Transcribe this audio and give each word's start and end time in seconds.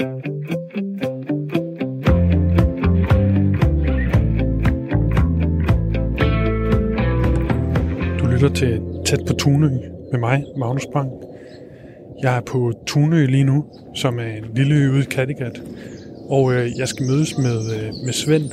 Du 0.00 0.04
lytter 8.32 8.50
til 8.54 8.80
Tæt 9.06 9.20
på 9.26 9.32
Tunø 9.32 9.68
med 10.12 10.20
mig, 10.20 10.44
Magnus 10.58 10.86
Bang. 10.92 11.10
Jeg 12.22 12.36
er 12.36 12.40
på 12.40 12.72
Tunø 12.86 13.26
lige 13.26 13.44
nu, 13.44 13.64
som 13.94 14.18
er 14.18 14.26
en 14.26 14.44
lille 14.54 14.74
ø 14.74 14.90
ude 14.92 15.00
i 15.00 15.04
Kattegat. 15.04 15.62
Og 16.28 16.54
øh, 16.54 16.78
jeg 16.78 16.88
skal 16.88 17.06
mødes 17.06 17.38
med, 17.38 17.58
øh, 17.58 17.92
med 18.04 18.12
Svend, 18.12 18.50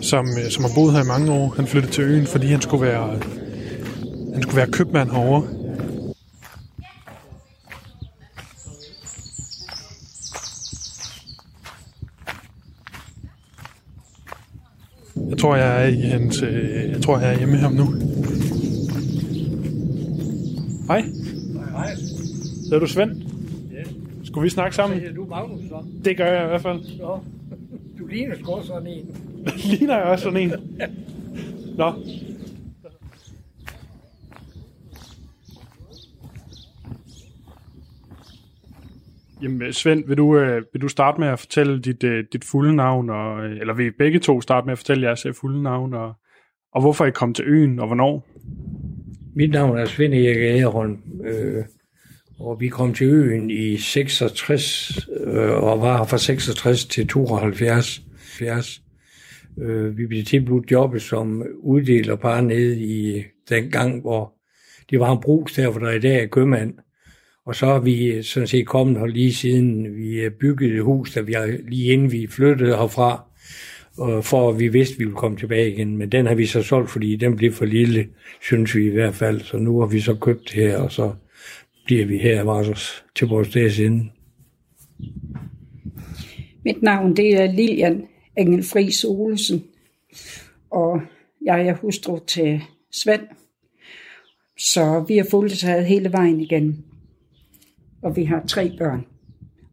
som, 0.00 0.26
øh, 0.26 0.50
som 0.50 0.64
har 0.64 0.70
boet 0.74 0.92
her 0.92 1.04
i 1.04 1.06
mange 1.06 1.32
år. 1.32 1.52
Han 1.56 1.66
flyttede 1.66 1.92
til 1.92 2.04
øen, 2.04 2.26
fordi 2.26 2.46
han 2.46 2.60
skulle 2.60 2.86
være, 2.86 3.18
han 4.34 4.42
skulle 4.42 4.56
være 4.56 4.70
købmand 4.70 5.10
herovre. 5.10 5.65
Tror, 15.46 15.56
jeg 15.56 15.84
er 15.84 15.88
i 15.88 16.00
hans, 16.00 16.42
øh, 16.42 16.90
jeg 16.90 17.02
tror, 17.02 17.18
jeg 17.18 17.34
er 17.34 17.38
hjemme 17.38 17.52
med 17.52 17.60
ham 17.60 17.72
nu. 17.72 17.84
Hej, 20.86 21.00
Hej, 21.70 21.90
hedder 22.64 22.78
du 22.78 22.86
Svend? 22.86 23.10
Ja. 23.72 23.82
Skulle 24.24 24.42
vi 24.42 24.50
snakke 24.50 24.76
sammen? 24.76 24.98
Hedder 24.98 25.14
du 25.14 25.24
Magnus 25.24 25.60
så? 25.68 25.84
Det 26.04 26.16
gør 26.16 26.26
jeg 26.26 26.44
i 26.44 26.46
hvert 26.46 26.62
fald. 26.62 26.80
Nå, 27.00 27.18
du 27.98 28.06
ligner 28.06 28.34
sgu 28.34 28.62
sådan 28.62 28.86
en. 28.86 29.16
Ligner 29.70 29.96
jeg 29.96 30.04
også 30.04 30.24
sådan 30.24 30.40
en? 30.40 30.52
Nå. 31.78 31.92
Jamen 39.46 39.72
Svend, 39.72 40.04
vil 40.06 40.16
du, 40.16 40.38
øh, 40.38 40.62
vil 40.72 40.82
du 40.82 40.88
starte 40.88 41.20
med 41.20 41.28
at 41.28 41.38
fortælle 41.38 41.80
dit, 41.80 42.04
øh, 42.04 42.24
dit 42.32 42.44
fulde 42.44 42.76
navn, 42.76 43.10
og, 43.10 43.44
øh, 43.44 43.60
eller 43.60 43.74
vil 43.74 43.86
I 43.86 43.90
begge 43.90 44.18
to 44.18 44.40
starte 44.40 44.64
med 44.64 44.72
at 44.72 44.78
fortælle 44.78 45.06
jeres 45.06 45.26
øh, 45.26 45.34
fulde 45.34 45.62
navn, 45.62 45.94
og, 45.94 46.14
og 46.72 46.80
hvorfor 46.80 47.04
I 47.04 47.10
kom 47.10 47.34
til 47.34 47.44
øen, 47.48 47.78
og 47.78 47.86
hvornår? 47.86 48.28
Mit 49.36 49.50
navn 49.50 49.78
er 49.78 49.84
Svend 49.84 50.14
Erik 50.14 50.36
Agerholm, 50.36 50.98
øh, 51.24 51.64
og 52.40 52.60
vi 52.60 52.68
kom 52.68 52.94
til 52.94 53.06
øen 53.06 53.50
i 53.50 53.76
66, 53.76 55.08
øh, 55.26 55.62
og 55.62 55.80
var 55.80 55.96
her 55.96 56.04
fra 56.04 56.18
66 56.18 56.84
til 56.84 57.08
72. 57.08 58.02
70. 58.38 58.82
Øh, 59.60 59.98
vi 59.98 60.06
blev 60.06 60.24
tilbudt 60.24 60.70
jobbet 60.70 61.02
som 61.02 61.42
uddeler 61.62 62.16
bare 62.16 62.42
nede 62.42 62.80
i 62.80 63.24
den 63.48 63.70
gang, 63.70 64.00
hvor 64.00 64.32
det 64.90 65.00
var 65.00 65.12
en 65.12 65.20
brugs 65.20 65.52
der, 65.52 65.70
hvor 65.70 65.80
der 65.80 65.90
i 65.90 66.00
dag 66.00 66.22
er 66.22 66.26
købmand. 66.26 66.74
Og 67.46 67.54
så 67.54 67.66
er 67.66 67.80
vi 67.80 68.22
sådan 68.22 68.46
set 68.46 68.66
kommet 68.66 68.98
her 68.98 69.06
lige 69.06 69.34
siden 69.34 69.96
vi 69.96 70.20
øh, 70.20 70.30
byggede 70.30 70.74
et 70.74 70.82
hus, 70.82 71.12
der 71.12 71.22
vi 71.22 71.34
lige 71.68 71.92
inden 71.92 72.12
vi 72.12 72.26
flyttede 72.26 72.76
herfra, 72.76 73.24
og 73.96 74.24
for 74.24 74.50
at 74.50 74.58
vi 74.58 74.68
vidste, 74.68 74.94
at 74.94 74.98
vi 74.98 75.04
ville 75.04 75.16
komme 75.16 75.36
tilbage 75.36 75.72
igen. 75.72 75.96
Men 75.96 76.12
den 76.12 76.26
har 76.26 76.34
vi 76.34 76.46
så 76.46 76.62
solgt, 76.62 76.90
fordi 76.90 77.16
den 77.16 77.36
blev 77.36 77.52
for 77.52 77.64
lille, 77.64 78.08
synes 78.40 78.74
vi 78.74 78.86
i 78.86 78.90
hvert 78.90 79.14
fald. 79.14 79.40
Så 79.40 79.56
nu 79.56 79.80
har 79.80 79.86
vi 79.86 80.00
så 80.00 80.14
købt 80.14 80.42
det 80.44 80.54
her, 80.54 80.78
og 80.78 80.92
så 80.92 81.12
bliver 81.84 82.06
vi 82.06 82.18
her 82.18 82.42
var 82.42 82.78
til 83.14 83.26
vores 83.26 83.48
dages 83.48 83.80
ende. 83.80 84.10
Mit 86.64 86.82
navn 86.82 87.16
det 87.16 87.40
er 87.40 87.52
Lilian 87.52 88.06
Engelfri 88.36 88.90
Olsen, 89.08 89.64
og 90.70 91.00
jeg 91.44 91.66
er 91.66 91.74
hustru 91.74 92.18
til 92.26 92.62
Svend. 92.92 93.26
Så 94.58 95.04
vi 95.08 95.16
har 95.16 95.26
fulgt 95.30 95.58
taget 95.58 95.86
hele 95.86 96.12
vejen 96.12 96.40
igen. 96.40 96.84
Og 98.02 98.16
vi 98.16 98.24
har 98.24 98.42
tre 98.46 98.72
børn. 98.78 99.06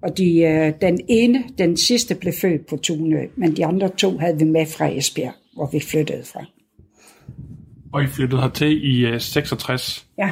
Og 0.02 0.18
de, 0.18 0.40
øh, 0.40 0.74
den 0.82 1.00
ene, 1.10 1.44
den 1.58 1.78
sidste, 1.78 2.16
blev 2.16 2.34
født 2.42 2.66
på 2.66 2.78
Tunø, 2.78 3.28
men 3.36 3.56
de 3.56 3.66
andre 3.66 3.90
to 3.90 4.18
havde 4.18 4.38
vi 4.40 4.46
med 4.46 4.66
fra 4.66 4.98
Esbjerg, 4.98 5.34
hvor 5.56 5.70
vi 5.72 5.80
flyttede 5.80 6.24
fra. 6.24 6.46
Og 7.94 8.04
I 8.04 8.08
flyttede 8.08 8.42
hertil 8.42 8.96
i 8.96 9.06
øh, 9.06 9.20
66. 9.20 10.08
Ja, 10.18 10.32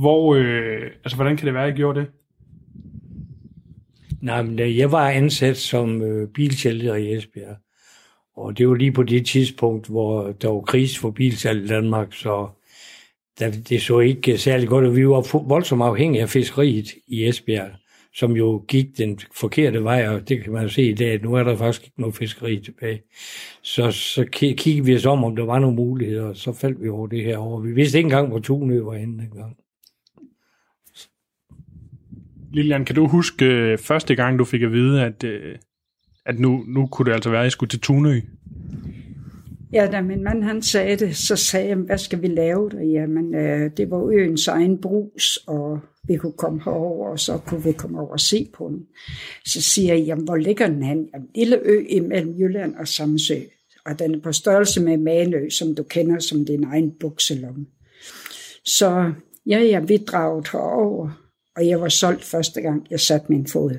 Hvor, 0.00 0.34
øh, 0.34 0.90
altså 1.04 1.16
hvordan 1.16 1.36
kan 1.36 1.46
det 1.46 1.54
være, 1.54 1.66
at 1.66 1.74
I 1.74 1.76
gjorde 1.76 2.00
det? 2.00 2.08
Nej, 4.22 4.42
men 4.42 4.56
da 4.56 4.74
jeg 4.74 4.92
var 4.92 5.10
ansat 5.10 5.56
som 5.56 6.02
øh, 6.02 6.28
bilsælger 6.28 6.94
i 6.94 7.14
Esbjerg, 7.14 7.56
og 8.36 8.58
det 8.58 8.68
var 8.68 8.74
lige 8.74 8.92
på 8.92 9.02
det 9.02 9.26
tidspunkt, 9.26 9.86
hvor 9.86 10.32
der 10.32 10.48
var 10.48 10.60
krise 10.60 11.00
for 11.00 11.10
bilsalg 11.10 11.64
i 11.64 11.66
Danmark, 11.66 12.12
så 12.12 12.48
det 13.40 13.82
så 13.82 14.00
ikke 14.00 14.38
særlig 14.38 14.68
godt, 14.68 14.84
og 14.84 14.96
vi 14.96 15.08
var 15.08 15.48
voldsomt 15.48 15.82
afhængige 15.82 16.22
af 16.22 16.28
fiskeriet 16.28 16.88
i 17.06 17.28
Esbjerg, 17.28 17.70
som 18.14 18.32
jo 18.32 18.64
gik 18.68 18.98
den 18.98 19.20
forkerte 19.36 19.84
vej, 19.84 20.08
og 20.08 20.28
det 20.28 20.42
kan 20.42 20.52
man 20.52 20.62
jo 20.62 20.68
se 20.68 20.82
i 20.82 20.94
dag, 20.94 21.12
at 21.12 21.22
nu 21.22 21.34
er 21.34 21.42
der 21.42 21.56
faktisk 21.56 21.82
ikke 21.82 22.00
noget 22.00 22.14
fiskeri 22.14 22.60
tilbage. 22.60 23.02
Så, 23.62 23.90
så 23.90 24.24
kiggede 24.32 24.84
vi 24.84 24.96
os 24.96 25.06
om, 25.06 25.24
om 25.24 25.36
der 25.36 25.44
var 25.44 25.58
nogle 25.58 25.76
muligheder, 25.76 26.24
og 26.24 26.36
så 26.36 26.52
faldt 26.52 26.82
vi 26.82 26.88
over 26.88 27.06
det 27.06 27.24
her 27.24 27.36
over. 27.36 27.60
Vi 27.60 27.72
vidste 27.72 27.98
ikke 27.98 28.06
engang, 28.06 28.28
hvor 28.28 28.38
Tunø 28.38 28.80
var 28.80 28.94
henne 28.94 29.18
dengang. 29.18 29.56
Lilian, 32.52 32.84
kan 32.84 32.94
du 32.94 33.06
huske 33.06 33.44
øh, 33.44 33.78
første 33.78 34.14
gang, 34.14 34.38
du 34.38 34.44
fik 34.44 34.62
at 34.62 34.72
vide, 34.72 35.04
at, 35.04 35.24
øh, 35.24 35.56
at 36.26 36.38
nu, 36.38 36.64
nu 36.68 36.86
kunne 36.86 37.06
det 37.06 37.12
altså 37.12 37.30
være, 37.30 37.40
at 37.40 37.46
I 37.46 37.50
skulle 37.50 37.70
til 37.70 37.80
Tunø? 37.80 38.20
Ja, 39.72 39.88
da 39.92 40.00
min 40.00 40.24
mand 40.24 40.42
han 40.44 40.62
sagde 40.62 40.96
det, 40.96 41.16
så 41.16 41.36
sagde 41.36 41.68
jeg, 41.68 41.76
hvad 41.76 41.98
skal 41.98 42.22
vi 42.22 42.26
lave 42.26 42.70
der? 42.70 42.82
Jamen, 42.82 43.34
øh, 43.34 43.70
det 43.76 43.90
var 43.90 44.10
øens 44.12 44.48
egen 44.48 44.80
brus, 44.80 45.36
og 45.46 45.80
vi 46.04 46.16
kunne 46.16 46.32
komme 46.32 46.60
herover, 46.64 47.08
og 47.08 47.20
så 47.20 47.38
kunne 47.38 47.64
vi 47.64 47.72
komme 47.72 48.00
over 48.00 48.12
og 48.12 48.20
se 48.20 48.50
på 48.54 48.68
den. 48.68 48.86
Så 49.46 49.62
siger 49.62 49.94
jeg, 49.94 50.04
jamen, 50.04 50.24
hvor 50.24 50.36
ligger 50.36 50.66
den 50.66 50.82
han? 50.82 51.08
Jamen, 51.14 51.28
lille 51.34 51.60
ø 51.62 51.84
imellem 51.88 52.34
Jylland 52.38 52.74
og 52.74 52.88
Samsø. 52.88 53.38
Og 53.86 53.98
den 53.98 54.14
er 54.14 54.20
på 54.20 54.32
størrelse 54.32 54.82
med 54.82 54.96
Manø, 54.96 55.48
som 55.50 55.74
du 55.74 55.82
kender 55.82 56.18
som 56.18 56.44
din 56.44 56.64
egen 56.64 56.92
bukselomme. 57.00 57.66
Så 58.64 59.12
ja, 59.46 59.58
ja, 59.58 59.80
vi 59.80 59.96
draget 59.96 60.48
herover, 60.52 61.10
og 61.56 61.68
jeg 61.68 61.80
var 61.80 61.88
solgt 61.88 62.24
første 62.24 62.60
gang, 62.60 62.86
jeg 62.90 63.00
satte 63.00 63.26
min 63.28 63.46
fod 63.46 63.78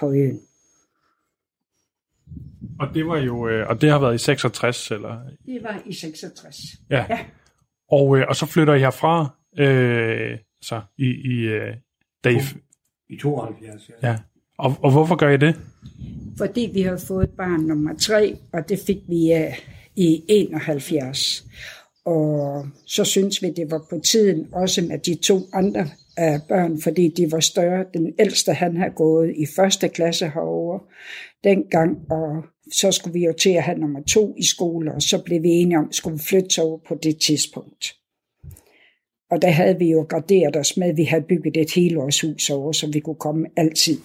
på 0.00 0.12
øen. 0.12 0.40
Og 2.78 2.94
det 2.94 3.06
var 3.06 3.18
jo, 3.18 3.48
øh, 3.48 3.68
og 3.68 3.80
det 3.80 3.90
har 3.90 3.98
været 3.98 4.14
i 4.14 4.18
66, 4.18 4.90
eller? 4.90 5.18
Det 5.46 5.62
var 5.62 5.82
i 5.86 5.92
66. 5.92 6.56
Ja. 6.90 7.06
Ja. 7.10 7.18
Og, 7.90 8.18
øh, 8.18 8.24
og 8.28 8.36
så 8.36 8.46
flytter 8.46 8.74
I 8.74 8.78
herfra, 8.78 9.36
øh, 9.58 10.38
så 10.62 10.80
i, 10.98 11.06
i 11.06 11.38
øh, 11.40 11.74
da 12.24 12.28
I, 12.28 12.38
I 13.08 13.18
72, 13.18 13.90
ja. 14.02 14.08
ja. 14.08 14.18
Og, 14.58 14.76
og 14.82 14.92
hvorfor 14.92 15.16
gør 15.16 15.30
I 15.30 15.36
det? 15.36 15.56
fordi 16.36 16.70
vi 16.74 16.82
havde 16.82 16.98
fået 16.98 17.30
barn 17.30 17.60
nummer 17.60 17.94
tre, 17.96 18.36
og 18.52 18.68
det 18.68 18.78
fik 18.86 18.98
vi 19.08 19.32
uh, 19.34 19.58
i 19.96 20.24
71. 20.28 21.44
Og 22.04 22.66
så 22.86 23.04
synes 23.04 23.42
vi, 23.42 23.50
det 23.50 23.70
var 23.70 23.86
på 23.90 24.00
tiden 24.04 24.48
også 24.52 24.82
med 24.82 24.98
de 24.98 25.14
to 25.14 25.40
andre 25.52 25.88
uh, 26.20 26.48
børn, 26.48 26.80
fordi 26.80 27.08
de 27.08 27.32
var 27.32 27.40
større. 27.40 27.84
Den 27.94 28.12
ældste, 28.18 28.52
han 28.52 28.76
havde 28.76 28.92
gået 28.96 29.34
i 29.36 29.46
første 29.56 29.88
klasse 29.88 30.28
herover 30.28 30.78
dengang, 31.44 31.98
og 32.10 32.44
så 32.72 32.92
skulle 32.92 33.12
vi 33.12 33.24
jo 33.24 33.32
til 33.32 33.50
at 33.50 33.62
have 33.62 33.78
nummer 33.78 34.00
to 34.02 34.34
i 34.38 34.44
skole, 34.44 34.94
og 34.94 35.02
så 35.02 35.22
blev 35.24 35.42
vi 35.42 35.48
enige 35.48 35.78
om, 35.78 35.88
at 35.88 35.94
skulle 35.94 36.16
vi 36.16 36.22
flytte 36.22 36.62
over 36.62 36.78
på 36.88 36.94
det 37.02 37.18
tidspunkt. 37.20 37.96
Og 39.30 39.42
der 39.42 39.50
havde 39.50 39.78
vi 39.78 39.90
jo 39.90 40.06
garderet 40.08 40.56
os 40.56 40.76
med, 40.76 40.88
at 40.88 40.96
vi 40.96 41.04
havde 41.04 41.22
bygget 41.22 41.56
et 41.56 41.74
helårshus 41.74 42.50
over, 42.50 42.72
så 42.72 42.90
vi 42.92 43.00
kunne 43.00 43.16
komme 43.20 43.46
altid. 43.56 43.98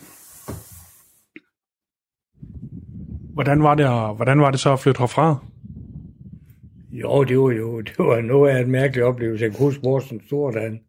Hvordan 3.33 3.63
var 3.63 3.75
det, 3.75 3.83
at, 3.83 4.15
hvordan 4.15 4.39
var 4.41 4.51
det 4.51 4.59
så 4.59 4.73
at 4.73 4.79
flytte 4.79 4.99
herfra? 4.99 5.45
Jo, 6.91 7.23
det 7.23 7.39
var 7.39 7.51
jo 7.51 7.81
det 7.81 7.97
var 7.97 8.21
noget 8.21 8.51
af 8.51 8.61
en 8.61 8.71
mærkelig 8.71 9.03
oplevelse. 9.03 9.43
Jeg 9.45 9.51
kan 9.51 9.65
huske, 9.65 9.81
hvor 9.81 10.51
den 10.51 10.79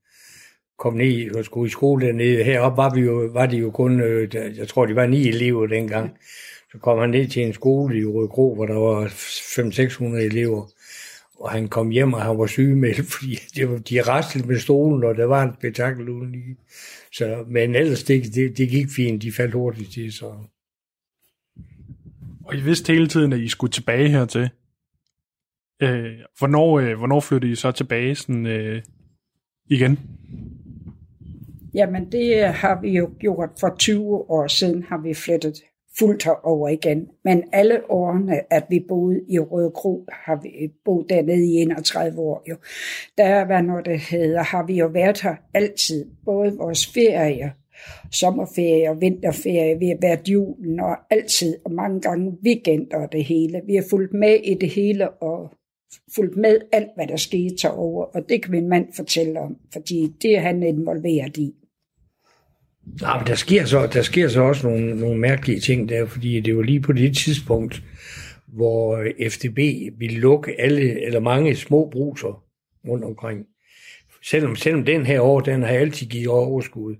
kom 0.78 0.94
ned 0.94 1.36
og 1.36 1.44
skulle 1.44 1.66
i 1.66 1.70
skole 1.70 2.06
dernede. 2.06 2.44
Heroppe 2.44 2.76
var, 2.76 2.94
vi 2.94 3.00
jo, 3.00 3.30
var 3.32 3.46
det 3.46 3.60
jo 3.60 3.70
kun, 3.70 4.00
øh, 4.00 4.34
jeg 4.34 4.68
tror, 4.68 4.86
de 4.86 4.94
var 4.94 5.06
ni 5.06 5.28
elever 5.28 5.66
dengang. 5.66 6.16
Så 6.72 6.78
kom 6.78 6.98
han 6.98 7.10
ned 7.10 7.28
til 7.28 7.42
en 7.42 7.52
skole 7.52 7.98
i 7.98 8.04
Rødgro, 8.04 8.54
hvor 8.54 8.66
der 8.66 8.74
var 8.74 9.06
500-600 9.06 10.16
elever. 10.16 10.70
Og 11.40 11.50
han 11.50 11.68
kom 11.68 11.90
hjem, 11.90 12.12
og 12.12 12.22
han 12.22 12.38
var 12.38 12.46
sygemeldt, 12.46 13.06
fordi 13.12 13.38
det 13.54 13.70
var, 13.70 13.78
de 13.78 14.02
raslede 14.02 14.48
med 14.48 14.58
stolen, 14.58 15.04
og 15.04 15.16
der 15.16 15.24
var 15.24 15.42
en 15.42 15.54
spektakel 15.58 16.08
uden 16.08 16.32
lige. 16.32 16.56
Så, 17.12 17.44
men 17.48 17.74
ellers, 17.74 18.02
det, 18.02 18.34
det, 18.34 18.58
det 18.58 18.68
gik 18.68 18.86
fint. 18.96 19.22
De 19.22 19.32
faldt 19.32 19.54
hurtigt 19.54 19.92
til, 19.92 20.12
så... 20.12 20.32
Og 22.44 22.56
I 22.56 22.60
vidste 22.60 22.92
hele 22.92 23.08
tiden, 23.08 23.32
at 23.32 23.40
I 23.40 23.48
skulle 23.48 23.72
tilbage 23.72 24.08
hertil. 24.08 24.50
Øh, 25.82 26.18
hvornår, 26.38 26.78
øh, 26.78 26.98
hvornår 26.98 27.20
flyttede 27.20 27.52
I 27.52 27.54
så 27.54 27.72
tilbage 27.72 28.14
sådan, 28.14 28.46
øh, 28.46 28.82
igen? 29.66 29.98
Jamen, 31.74 32.12
det 32.12 32.44
har 32.44 32.80
vi 32.80 32.90
jo 32.90 33.10
gjort 33.18 33.50
for 33.60 33.74
20 33.78 34.30
år 34.30 34.46
siden, 34.46 34.82
har 34.82 34.98
vi 35.02 35.14
flyttet 35.14 35.62
fuldt 35.98 36.26
over 36.42 36.68
igen. 36.68 37.08
Men 37.24 37.44
alle 37.52 37.90
årene, 37.90 38.52
at 38.52 38.64
vi 38.70 38.84
boede 38.88 39.20
i 39.28 39.38
Røde 39.38 39.70
Kro, 39.70 40.06
har 40.12 40.40
vi 40.42 40.72
boet 40.84 41.06
dernede 41.08 41.46
i 41.46 41.56
31 41.56 42.18
år 42.18 42.42
jo. 42.48 42.56
Der, 43.18 43.44
hvad 43.44 43.62
når 43.62 43.80
det 43.80 44.00
hedder, 44.00 44.42
har 44.42 44.66
vi 44.66 44.74
jo 44.74 44.86
været 44.86 45.20
her 45.22 45.34
altid. 45.54 46.06
Både 46.24 46.56
vores 46.56 46.86
ferie 46.86 47.52
sommerferie 48.12 48.90
og 48.90 49.00
vinterferie, 49.00 49.78
vi 49.78 49.88
har 49.88 49.98
været 50.00 50.28
julen 50.28 50.80
og 50.80 50.96
altid, 51.10 51.56
og 51.64 51.72
mange 51.72 52.00
gange 52.00 52.38
weekender 52.44 52.96
og 52.96 53.12
det 53.12 53.24
hele. 53.24 53.62
Vi 53.66 53.74
har 53.74 53.84
fulgt 53.90 54.14
med 54.14 54.34
i 54.44 54.54
det 54.54 54.70
hele 54.70 55.10
og 55.10 55.50
fulgt 56.14 56.36
med 56.36 56.60
alt, 56.72 56.88
hvad 56.96 57.06
der 57.06 57.16
skete 57.16 57.70
over, 57.70 58.04
og 58.04 58.28
det 58.28 58.42
kan 58.42 58.50
min 58.50 58.68
mand 58.68 58.88
fortælle 58.96 59.40
om, 59.40 59.56
fordi 59.72 60.12
det 60.22 60.36
er 60.36 60.40
han 60.40 60.62
involveret 60.62 61.36
i. 61.36 61.54
Ja, 63.02 63.18
men 63.18 63.26
der 63.26 63.34
sker 63.34 63.64
så, 63.64 63.86
der 63.86 64.02
sker 64.02 64.28
så 64.28 64.42
også 64.42 64.68
nogle, 64.68 65.00
nogle 65.00 65.20
mærkelige 65.20 65.60
ting 65.60 65.88
der, 65.88 66.06
fordi 66.06 66.40
det 66.40 66.56
var 66.56 66.62
lige 66.62 66.80
på 66.80 66.92
det 66.92 67.16
tidspunkt, 67.16 67.82
hvor 68.46 68.96
øh, 68.96 69.30
FDB 69.30 69.58
ville 69.98 70.20
lukke 70.20 70.60
alle 70.60 71.04
eller 71.06 71.20
mange 71.20 71.56
små 71.56 71.88
bruser 71.92 72.44
rundt 72.88 73.04
omkring. 73.04 73.46
Selvom, 74.22 74.56
selvom 74.56 74.84
den 74.84 75.06
her 75.06 75.20
år, 75.20 75.40
den 75.40 75.62
har 75.62 75.68
altid 75.68 76.06
givet 76.06 76.28
overskud. 76.28 76.96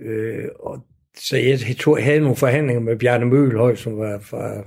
Øh, 0.00 0.44
og 0.60 0.86
så 1.16 1.36
jeg 1.36 1.58
tog, 1.78 2.02
havde 2.02 2.20
nogle 2.20 2.36
forhandlinger 2.36 2.80
med 2.80 2.96
Bjarne 2.96 3.26
Mølhøj, 3.26 3.74
som 3.74 3.98
var 3.98 4.18
fra 4.18 4.64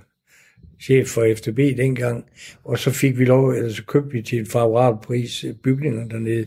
chef 0.81 1.08
for 1.08 1.36
FDB 1.36 1.78
dengang, 1.78 2.26
og 2.64 2.80
så 2.80 2.92
fik 2.92 3.20
vi 3.20 3.26
lov, 3.26 3.50
eller 3.50 3.70
så 3.70 3.86
købte 3.86 4.12
vi 4.12 4.22
til 4.22 4.40
en 4.40 4.46
favorabel 4.46 5.08
pris 5.08 5.44
øh, 5.44 5.54
bygninger 5.56 6.08
dernede. 6.08 6.46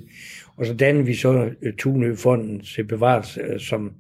Og 0.56 0.66
så 0.66 0.74
dannede 0.74 1.06
vi 1.06 1.14
så 1.14 1.50
øh, 1.62 1.72
Tunø-fonden 1.78 2.60
til 2.60 2.84
bevares, 2.84 3.38
øh, 3.38 3.60
som 3.60 3.92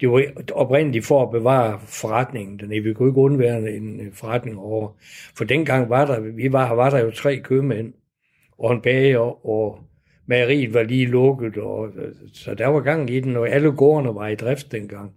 det 0.00 0.10
var 0.10 0.22
oprindeligt 0.52 1.06
for 1.06 1.22
at 1.22 1.30
bevare 1.30 1.80
forretningen 1.86 2.58
dernede. 2.58 2.80
Vi 2.80 2.94
kunne 2.94 3.08
ikke 3.08 3.20
undvære 3.20 3.70
en 3.70 4.10
forretning 4.12 4.58
over. 4.58 4.88
For 5.36 5.44
dengang 5.44 5.90
var 5.90 6.06
der, 6.06 6.20
vi 6.20 6.52
var, 6.52 6.74
var 6.74 6.90
der 6.90 6.98
jo 6.98 7.10
tre 7.10 7.40
købmænd, 7.40 7.92
og 8.58 8.72
en 8.72 8.80
bager, 8.80 9.46
og 9.46 9.78
Mejeriet 10.26 10.74
var 10.74 10.82
lige 10.82 11.06
lukket, 11.06 11.56
og, 11.56 11.88
øh, 11.96 12.14
så 12.32 12.54
der 12.54 12.66
var 12.66 12.80
gang 12.80 13.10
i 13.10 13.20
den, 13.20 13.36
og 13.36 13.48
alle 13.48 13.72
gårdene 13.72 14.14
var 14.14 14.28
i 14.28 14.34
drift 14.34 14.72
dengang. 14.72 15.10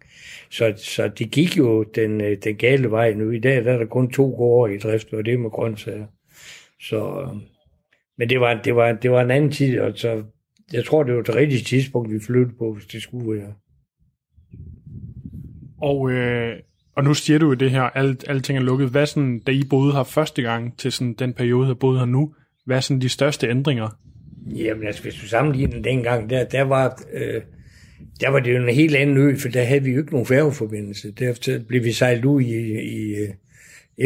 Så, 0.52 0.74
så 0.78 1.08
det 1.08 1.32
gik 1.32 1.58
jo 1.58 1.84
den, 1.84 2.22
øh, 2.22 2.38
den 2.44 2.56
gale 2.56 2.92
vej 2.92 3.14
nu. 3.14 3.32
I 3.32 3.40
dag 3.40 3.66
der 3.66 3.74
er 3.74 3.78
der 3.78 3.86
kun 3.86 4.12
to 4.12 4.30
gårde 4.30 4.76
i 4.76 4.78
drift, 4.78 5.14
og 5.14 5.26
det 5.26 5.34
er 5.34 5.38
med 5.38 5.50
grøntsager. 5.50 6.06
Så, 6.82 7.22
øh, 7.22 7.42
men 8.18 8.30
det 8.30 8.40
var, 8.40 8.62
det, 8.64 8.76
var, 8.76 8.92
det 8.92 9.12
var 9.12 9.22
en 9.22 9.32
anden 9.32 9.52
tid, 9.52 9.80
og 9.80 9.92
så, 9.96 10.24
jeg 10.74 10.86
tror, 10.86 11.04
det 11.04 11.16
var 11.16 11.22
det 11.22 11.36
rigtige 11.36 11.64
tidspunkt, 11.64 12.14
vi 12.14 12.20
flyttede 12.20 12.58
på, 12.58 12.74
hvis 12.74 12.86
det 12.86 13.02
skulle 13.02 13.40
være. 13.40 13.54
Og, 15.82 16.12
øh, 16.12 16.60
og 16.96 17.04
nu 17.04 17.14
siger 17.14 17.40
du 17.40 17.48
jo 17.48 17.54
det 17.54 17.72
her, 17.72 17.82
alt, 17.82 18.30
alting 18.30 18.58
er 18.58 18.64
lukket. 18.64 18.90
Hvad 18.90 19.06
sådan, 19.06 19.40
da 19.40 19.52
I 19.52 19.64
boede 19.70 19.94
her 19.94 20.04
første 20.04 20.42
gang 20.42 20.78
til 20.78 20.92
sådan 20.92 21.14
den 21.14 21.34
periode, 21.34 21.68
jeg 21.68 21.80
boede 21.80 22.00
her 22.00 22.06
nu, 22.06 22.34
hvad 22.66 22.78
er 22.78 22.82
sådan 22.82 23.02
de 23.02 23.10
største 23.10 23.50
ændringer? 23.50 23.90
Jamen 24.56 24.88
altså, 24.88 25.04
hvis 25.04 25.16
du 25.16 25.28
sammenligner 25.28 25.82
dengang, 25.82 26.30
der, 26.30 26.44
der 26.44 26.62
var... 26.62 27.04
Øh, 27.14 27.42
der 28.22 28.30
var 28.30 28.40
det 28.40 28.54
jo 28.54 28.58
en 28.58 28.76
helt 28.76 28.96
anden 28.96 29.18
ø, 29.18 29.36
for 29.36 29.50
der 29.50 29.64
havde 29.64 29.84
vi 29.84 29.92
jo 29.92 30.00
ikke 30.00 30.12
nogen 30.12 30.26
færgeforbindelse. 30.26 31.12
Derefter 31.12 31.60
blev 31.68 31.84
vi 31.84 31.92
sejlet 31.92 32.26
ud 32.26 32.42
i, 32.42 32.56
i 32.82 33.16
øh, 33.16 33.30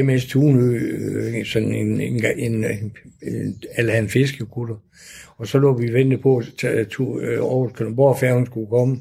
MS 0.05 0.25
Tunø, 0.25 0.77
øh, 0.77 1.45
sådan 1.45 1.75
en, 1.75 2.01
en, 2.01 2.25
en, 2.37 2.65
en, 2.65 2.93
en 3.21 3.55
eller 3.77 3.93
en 3.93 4.09
fiskekutter. 4.09 4.75
Og 5.37 5.47
så 5.47 5.59
lå 5.59 5.77
vi 5.77 5.93
vente 5.93 6.17
på, 6.17 6.37
at 6.37 6.63
Aarhus 6.63 7.71
øh, 7.71 7.75
Kalundborg 7.77 8.19
færgen 8.19 8.45
skulle 8.45 8.69
komme, 8.69 8.99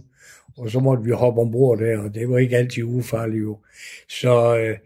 og 0.56 0.70
så 0.70 0.80
måtte 0.80 1.04
vi 1.04 1.10
hoppe 1.10 1.40
ombord 1.40 1.78
der, 1.78 1.98
og 1.98 2.14
det 2.14 2.28
var 2.28 2.38
ikke 2.38 2.56
altid 2.56 2.82
ufarligt 2.82 3.42
jo. 3.42 3.58
Så 4.08 4.58
øh, 4.58 4.76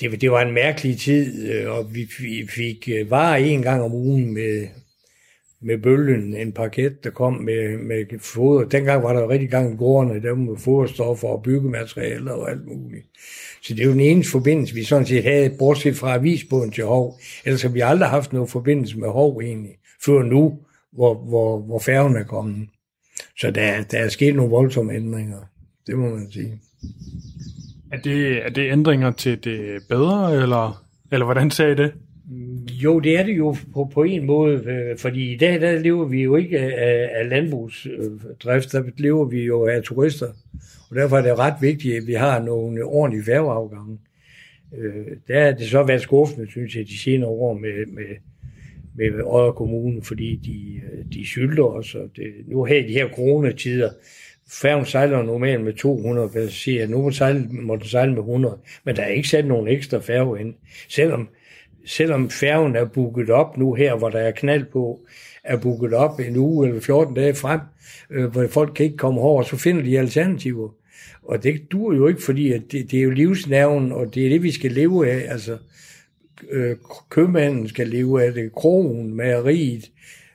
det, 0.00 0.20
det 0.20 0.30
var 0.30 0.42
en 0.42 0.54
mærkelig 0.54 0.98
tid, 0.98 1.48
og 1.66 1.94
vi, 1.94 2.08
vi 2.20 2.46
fik 2.48 2.88
varer 3.08 3.36
en 3.36 3.62
gang 3.62 3.82
om 3.82 3.92
ugen 3.92 4.34
med, 4.34 4.66
med 5.62 5.78
bølgen, 5.78 6.34
en 6.34 6.52
pakket, 6.52 7.04
der 7.04 7.10
kom 7.10 7.32
med, 7.32 7.78
med 7.78 8.18
foder. 8.18 8.68
Dengang 8.68 9.02
var 9.02 9.12
der 9.12 9.28
rigtig 9.28 9.50
gang 9.50 9.74
i 9.74 9.76
gårdene, 9.76 10.22
der 10.22 10.34
med 10.34 10.56
foderstoffer 10.56 11.28
og 11.28 11.42
byggematerialer 11.42 12.32
og 12.32 12.50
alt 12.50 12.66
muligt. 12.66 13.06
Så 13.62 13.74
det 13.74 13.80
er 13.80 13.86
jo 13.86 13.92
den 13.92 14.00
eneste 14.00 14.30
forbindelse, 14.30 14.74
vi 14.74 14.84
sådan 14.84 15.06
set 15.06 15.22
havde, 15.22 15.56
bortset 15.58 15.96
fra 15.96 16.14
avisbåden 16.14 16.70
til 16.70 16.84
Hov. 16.84 17.18
Ellers 17.44 17.62
har 17.62 17.68
vi 17.68 17.80
aldrig 17.80 18.08
haft 18.08 18.32
nogen 18.32 18.48
forbindelse 18.48 18.98
med 18.98 19.08
Hov 19.08 19.40
egentlig, 19.42 19.72
før 20.04 20.22
nu, 20.22 20.58
hvor, 20.92 21.14
hvor, 21.14 21.58
hvor 21.58 21.78
færgen 21.78 22.16
er 22.16 22.24
kommet. 22.24 22.68
Så 23.38 23.50
der, 23.50 23.82
der 23.82 23.98
er 23.98 24.08
sket 24.08 24.34
nogle 24.34 24.50
voldsomme 24.50 24.94
ændringer, 24.94 25.38
det 25.86 25.98
må 25.98 26.14
man 26.14 26.30
sige. 26.30 26.60
Er 27.92 28.00
det, 28.00 28.46
er 28.46 28.48
det 28.48 28.72
ændringer 28.72 29.10
til 29.10 29.44
det 29.44 29.82
bedre, 29.88 30.42
eller, 30.42 30.84
eller 31.12 31.24
hvordan 31.24 31.50
sagde 31.50 31.72
I 31.72 31.74
det? 31.74 31.92
Jo, 32.68 33.00
det 33.00 33.18
er 33.18 33.22
det 33.22 33.36
jo 33.36 33.56
på, 33.74 33.90
på 33.94 34.02
en 34.02 34.26
måde, 34.26 34.64
øh, 34.66 34.98
fordi 34.98 35.32
i 35.32 35.36
dag 35.36 35.60
der 35.60 35.78
lever 35.78 36.04
vi 36.04 36.22
jo 36.22 36.36
ikke 36.36 36.58
af, 36.58 37.10
af 37.14 37.28
landbrugsdrift, 37.28 38.72
der 38.72 38.82
lever 38.96 39.24
vi 39.24 39.44
jo 39.44 39.66
af 39.66 39.82
turister. 39.82 40.26
Og 40.90 40.96
derfor 40.96 41.18
er 41.18 41.22
det 41.22 41.38
ret 41.38 41.54
vigtigt, 41.60 41.96
at 41.96 42.06
vi 42.06 42.12
har 42.12 42.42
nogle 42.42 42.84
ordentlige 42.84 43.24
færgeafgange. 43.24 43.98
Øh, 44.78 45.06
der 45.28 45.38
er 45.38 45.52
det 45.56 45.66
så 45.66 45.82
været 45.82 46.00
skuffende, 46.00 46.50
synes 46.50 46.76
jeg, 46.76 46.86
de 46.86 46.98
senere 46.98 47.28
år 47.28 47.54
med, 47.54 47.86
med, 47.86 48.16
med 48.94 49.24
Odder 49.24 49.52
Kommune, 49.52 50.02
fordi 50.02 50.36
de, 50.36 50.80
øh, 50.92 51.04
de 51.12 51.26
sylter 51.26 51.64
os. 51.64 51.94
Og 51.94 52.10
det, 52.16 52.24
nu 52.46 52.64
her 52.64 52.76
i 52.76 52.88
de 52.88 52.92
her 52.92 53.08
coronatider, 53.08 53.90
færgen 54.52 54.86
sejler 54.86 55.22
normalt 55.22 55.64
med 55.64 55.72
200 55.72 56.28
passagerer, 56.28 56.86
nu 56.86 57.02
må 57.02 57.10
sejle, 57.10 57.46
må 57.50 57.76
den 57.76 57.84
sejle 57.84 58.12
med 58.12 58.20
100, 58.20 58.58
men 58.84 58.96
der 58.96 59.02
er 59.02 59.08
ikke 59.08 59.28
sat 59.28 59.46
nogen 59.46 59.68
ekstra 59.68 59.98
færge 59.98 60.40
ind. 60.40 60.54
Selvom 60.88 61.28
selvom 61.86 62.30
færgen 62.30 62.76
er 62.76 62.84
booket 62.84 63.30
op 63.30 63.56
nu 63.56 63.74
her, 63.74 63.94
hvor 63.96 64.08
der 64.08 64.18
er 64.18 64.30
knald 64.30 64.64
på, 64.72 65.00
er 65.44 65.56
booket 65.56 65.94
op 65.94 66.20
en 66.20 66.36
uge 66.36 66.68
eller 66.68 66.80
14 66.80 67.14
dage 67.14 67.34
frem, 67.34 67.60
øh, 68.10 68.24
hvor 68.24 68.46
folk 68.46 68.72
kan 68.74 68.84
ikke 68.84 68.96
komme 68.96 69.20
over, 69.20 69.42
så 69.42 69.56
finder 69.56 69.82
de 69.82 69.98
alternativer. 69.98 70.68
Og 71.22 71.42
det 71.42 71.72
dur 71.72 71.94
jo 71.94 72.06
ikke, 72.06 72.22
fordi 72.22 72.52
at 72.52 72.62
det, 72.72 72.90
det 72.90 72.98
er 72.98 73.02
jo 73.02 73.10
livsnerven, 73.10 73.92
og 73.92 74.14
det 74.14 74.24
er 74.24 74.28
det, 74.28 74.42
vi 74.42 74.50
skal 74.50 74.72
leve 74.72 75.10
af. 75.10 75.32
Altså, 75.32 75.58
øh, 76.50 76.76
købmanden 77.10 77.68
skal 77.68 77.88
leve 77.88 78.24
af 78.24 78.32
det, 78.32 78.52
krogen, 78.52 79.14
mageriet, 79.14 79.90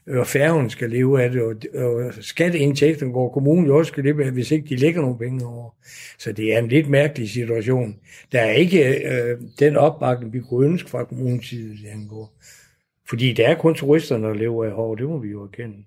og 0.07 0.27
færgen 0.27 0.69
skal 0.69 0.89
leve 0.89 1.23
af 1.23 1.31
det, 1.31 1.41
og, 1.41 1.55
og 1.75 2.13
skatteindtægten 2.19 3.11
går 3.11 3.29
kommunen 3.29 3.67
jo 3.67 3.77
også 3.77 3.89
skal 3.89 4.03
leve 4.03 4.25
af, 4.25 4.31
hvis 4.31 4.51
ikke 4.51 4.69
de 4.69 4.75
lægger 4.75 5.01
nogle 5.01 5.17
penge 5.17 5.45
over. 5.45 5.69
Så 6.17 6.31
det 6.31 6.55
er 6.55 6.59
en 6.59 6.67
lidt 6.67 6.89
mærkelig 6.89 7.29
situation. 7.29 7.95
Der 8.31 8.39
er 8.39 8.51
ikke 8.51 9.09
øh, 9.11 9.37
den 9.59 9.77
opbakning, 9.77 10.33
vi 10.33 10.39
kunne 10.39 10.67
ønske 10.67 10.89
fra 10.89 11.03
kommunens 11.03 11.47
side, 11.47 11.69
det 11.69 11.87
angår. 11.93 12.33
Fordi 13.09 13.33
der 13.33 13.47
er 13.47 13.55
kun 13.55 13.75
turisterne, 13.75 14.27
der 14.27 14.33
lever 14.33 14.65
af 14.65 14.71
hår, 14.71 14.95
det 14.95 15.09
må 15.09 15.17
vi 15.17 15.29
jo 15.29 15.43
erkende. 15.43 15.77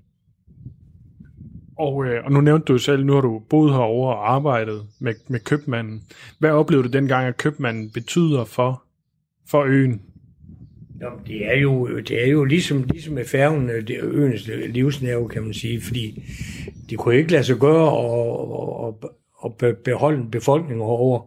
Og, 1.78 2.04
øh, 2.06 2.24
og 2.24 2.32
nu 2.32 2.40
nævnte 2.40 2.72
du 2.72 2.78
selv, 2.78 3.04
nu 3.04 3.12
har 3.12 3.20
du 3.20 3.42
boet 3.50 3.72
herovre 3.72 4.16
og 4.16 4.34
arbejdet 4.34 4.86
med, 4.98 5.14
med 5.28 5.40
købmanden. 5.40 6.02
Hvad 6.38 6.50
oplevede 6.50 6.88
du 6.88 6.92
dengang, 6.92 7.26
at 7.26 7.36
købmanden 7.36 7.90
betyder 7.90 8.44
for, 8.44 8.82
for 9.46 9.62
øen? 9.62 10.02
Nå, 11.00 11.08
det 11.26 11.46
er 11.46 11.58
jo, 11.58 11.98
det 11.98 12.24
er 12.24 12.30
jo 12.30 12.44
ligesom, 12.44 12.82
ligesom 12.82 13.14
med 13.14 13.24
færgen, 13.24 13.70
øh, 13.70 13.88
det 13.88 13.96
er 13.96 14.04
øens 14.04 14.50
livsnerve, 14.68 15.28
kan 15.28 15.42
man 15.42 15.54
sige, 15.54 15.80
fordi 15.80 16.22
det 16.90 16.98
kunne 16.98 17.16
ikke 17.16 17.32
lade 17.32 17.44
sig 17.44 17.56
gøre 17.56 17.86
at, 17.86 18.94
at, 19.44 19.52
at 19.70 19.76
beholde 19.76 20.18
en 20.18 20.30
befolkning 20.30 20.82
over, 20.82 21.20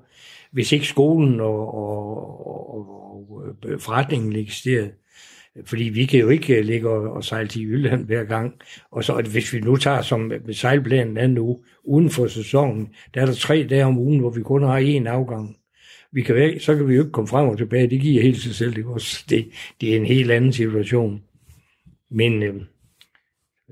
hvis 0.51 0.71
ikke 0.71 0.87
skolen 0.87 1.39
og, 1.39 1.73
og, 1.73 2.47
og, 2.47 3.31
og 3.31 3.81
forretningen 3.81 4.35
eksisterede. 4.35 4.91
Fordi 5.65 5.83
vi 5.83 6.05
kan 6.05 6.19
jo 6.19 6.29
ikke 6.29 6.57
øh, 6.57 6.65
ligge 6.65 6.89
og, 6.89 7.13
og 7.13 7.23
sejle 7.23 7.47
til 7.47 7.61
Jylland 7.61 8.05
hver 8.05 8.23
gang. 8.23 8.53
Og 8.91 9.03
så 9.03 9.27
hvis 9.31 9.53
vi 9.53 9.59
nu 9.59 9.75
tager 9.75 10.01
som 10.01 10.31
sejlplanen 10.51 11.17
er 11.17 11.41
uge, 11.41 11.59
uden 11.83 12.09
for 12.09 12.27
sæsonen, 12.27 12.89
der 13.13 13.21
er 13.21 13.25
der 13.25 13.33
tre 13.33 13.67
dage 13.69 13.85
om 13.85 13.97
ugen, 13.97 14.19
hvor 14.19 14.29
vi 14.29 14.41
kun 14.41 14.63
har 14.63 14.79
én 14.79 15.07
afgang 15.07 15.57
vi 16.11 16.21
kan, 16.21 16.59
så 16.59 16.75
kan 16.75 16.87
vi 16.87 16.95
jo 16.95 17.01
ikke 17.01 17.11
komme 17.11 17.27
frem 17.27 17.49
og 17.49 17.57
tilbage. 17.57 17.89
Det 17.89 18.01
giver 18.01 18.23
helt 18.23 18.41
sig 18.41 18.55
selv. 18.55 18.75
Det, 18.75 18.85
også, 18.85 19.25
det, 19.29 19.49
det 19.81 19.93
er 19.93 19.97
en 19.97 20.05
helt 20.05 20.31
anden 20.31 20.53
situation. 20.53 21.23
Men 22.09 22.43
øh, 22.43 22.61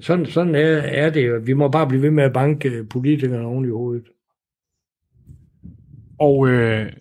sådan, 0.01 0.25
sådan 0.25 0.55
er, 0.55 0.77
er 0.77 1.09
det. 1.09 1.47
Vi 1.47 1.53
må 1.53 1.67
bare 1.67 1.87
blive 1.87 2.01
ved 2.01 2.11
med 2.11 2.23
at 2.23 2.33
banke 2.33 2.69
øh, 2.69 2.89
politikerne 2.89 3.45
oven 3.45 3.65
i 3.65 3.69
hovedet. 3.69 4.05
Og 6.19 6.47
øh, 6.47 6.93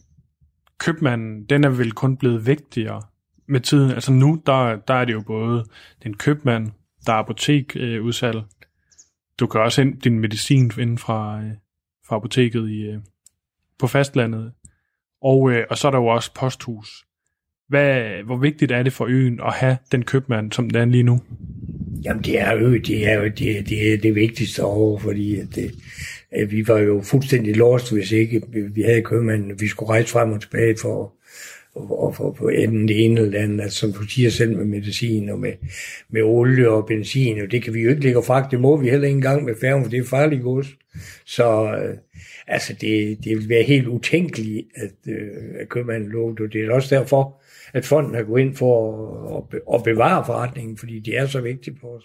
købmanden, 0.78 1.44
den 1.44 1.64
er 1.64 1.68
vel 1.68 1.92
kun 1.92 2.16
blevet 2.16 2.46
vigtigere 2.46 3.02
med 3.48 3.60
tiden. 3.60 3.90
Altså 3.90 4.12
nu, 4.12 4.42
der, 4.46 4.76
der 4.76 4.94
er 4.94 5.04
det 5.04 5.12
jo 5.12 5.22
både 5.26 5.64
den 6.02 6.14
købmand, 6.14 6.70
der 7.06 7.12
er 7.12 7.16
apotek 7.16 7.76
Øh, 7.76 8.14
du 9.40 9.46
kan 9.46 9.60
også 9.60 9.82
hente 9.82 9.98
din 9.98 10.18
medicin 10.18 10.70
inden 10.78 10.98
fra, 10.98 11.40
øh, 11.40 11.50
fra 12.08 12.16
apoteket 12.16 12.70
i, 12.70 12.82
øh, 12.82 12.98
på 13.78 13.86
fastlandet. 13.86 14.52
Og, 15.22 15.52
øh, 15.52 15.64
og 15.70 15.78
så 15.78 15.86
er 15.86 15.90
der 15.90 15.98
jo 15.98 16.06
også 16.06 16.34
posthus. 16.34 17.04
Hvad, 17.68 18.02
hvor 18.24 18.36
vigtigt 18.36 18.72
er 18.72 18.82
det 18.82 18.92
for 18.92 19.06
øen 19.08 19.40
at 19.46 19.52
have 19.52 19.76
den 19.92 20.04
købmand, 20.04 20.52
som 20.52 20.70
den 20.70 20.80
er 20.80 20.84
lige 20.84 21.02
nu? 21.02 21.20
Jamen 22.04 22.22
det 22.22 22.40
er 22.40 22.52
jo 22.52 22.76
det, 22.76 23.08
er 23.08 23.14
jo, 23.14 23.24
det, 23.24 23.68
det, 23.68 23.92
er 23.92 23.98
det 23.98 24.14
vigtigste 24.14 24.64
over, 24.64 24.98
fordi 24.98 25.40
at 25.40 25.46
det, 25.54 25.74
at 26.30 26.50
vi 26.50 26.68
var 26.68 26.78
jo 26.78 27.02
fuldstændig 27.02 27.56
lost, 27.56 27.92
hvis 27.92 28.12
ikke 28.12 28.42
vi 28.74 28.82
havde 28.82 29.02
købmanden. 29.02 29.60
Vi 29.60 29.66
skulle 29.66 29.90
rejse 29.90 30.08
frem 30.08 30.32
og 30.32 30.40
tilbage 30.40 30.76
for 30.82 31.18
og, 31.74 32.14
for, 32.14 32.30
på 32.30 32.48
enten 32.48 32.88
det 32.88 33.04
ene 33.04 33.20
eller 33.20 33.40
andet, 33.40 33.60
altså, 33.60 33.78
som 33.78 33.92
du 33.92 34.02
siger 34.02 34.30
selv 34.30 34.56
med 34.56 34.64
medicin 34.64 35.28
og 35.28 35.38
med, 35.38 35.52
med 36.10 36.22
olie 36.22 36.70
og 36.70 36.86
benzin, 36.86 37.40
og 37.40 37.50
det 37.50 37.62
kan 37.62 37.74
vi 37.74 37.80
jo 37.80 37.90
ikke 37.90 38.02
lægge 38.02 38.22
fragt, 38.22 38.50
det 38.50 38.60
må 38.60 38.76
vi 38.76 38.90
heller 38.90 39.06
ikke 39.06 39.16
engang 39.16 39.44
med 39.44 39.54
færgen, 39.60 39.84
for 39.84 39.90
det 39.90 39.98
er 39.98 40.04
farligt 40.04 40.42
gods. 40.42 40.66
Så 41.26 41.74
øh, 41.74 41.96
altså 42.48 42.72
det, 42.72 43.24
det 43.24 43.36
vil 43.36 43.48
være 43.48 43.62
helt 43.62 43.86
utænkeligt, 43.86 44.68
at, 44.74 45.12
øh, 45.12 45.60
at 45.60 45.68
købmanden 45.68 46.08
låg 46.08 46.38
det. 46.38 46.52
Det 46.52 46.64
er 46.64 46.74
også 46.74 46.94
derfor, 46.94 47.42
at 47.72 47.84
fonden 47.84 48.14
har 48.14 48.22
gået 48.22 48.40
ind 48.40 48.56
for 48.56 49.48
at, 49.52 49.60
at 49.74 49.82
bevare 49.84 50.24
forretningen, 50.26 50.76
fordi 50.76 51.00
de 51.00 51.14
er 51.14 51.26
så 51.26 51.40
vigtige 51.40 51.76
for 51.80 51.96
os. 51.96 52.04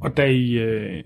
Og 0.00 0.16
da 0.16 0.24
I, 0.24 0.52
øh, 0.52 1.04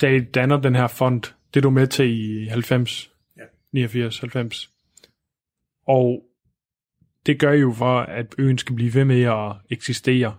da 0.00 0.08
I 0.08 0.20
danner 0.20 0.60
den 0.60 0.74
her 0.74 0.86
fond, 0.86 1.22
det 1.54 1.60
er 1.60 1.62
du 1.62 1.70
med 1.70 1.86
til 1.86 2.08
i 2.08 2.46
90, 2.46 3.12
ja. 3.36 3.42
89, 3.72 4.20
90. 4.20 4.70
Og 5.86 6.24
det 7.26 7.40
gør 7.40 7.52
I 7.52 7.60
jo 7.60 7.72
for, 7.72 8.00
at 8.00 8.34
øen 8.38 8.58
skal 8.58 8.74
blive 8.74 8.94
ved 8.94 9.04
med 9.04 9.22
at 9.22 9.52
eksistere. 9.70 10.36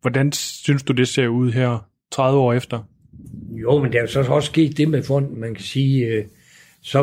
Hvordan 0.00 0.32
synes 0.32 0.82
du, 0.82 0.92
det 0.92 1.08
ser 1.08 1.28
ud 1.28 1.52
her 1.52 1.88
30 2.10 2.40
år 2.40 2.52
efter? 2.52 2.82
Jo, 3.60 3.78
men 3.82 3.92
der 3.92 3.98
er 3.98 4.02
jo 4.02 4.08
så 4.08 4.20
også 4.20 4.46
sket 4.46 4.76
det 4.76 4.88
med 4.88 5.02
fonden, 5.02 5.40
man 5.40 5.54
kan 5.54 5.64
sige, 5.64 6.06
øh, 6.06 6.24
så 6.82 6.98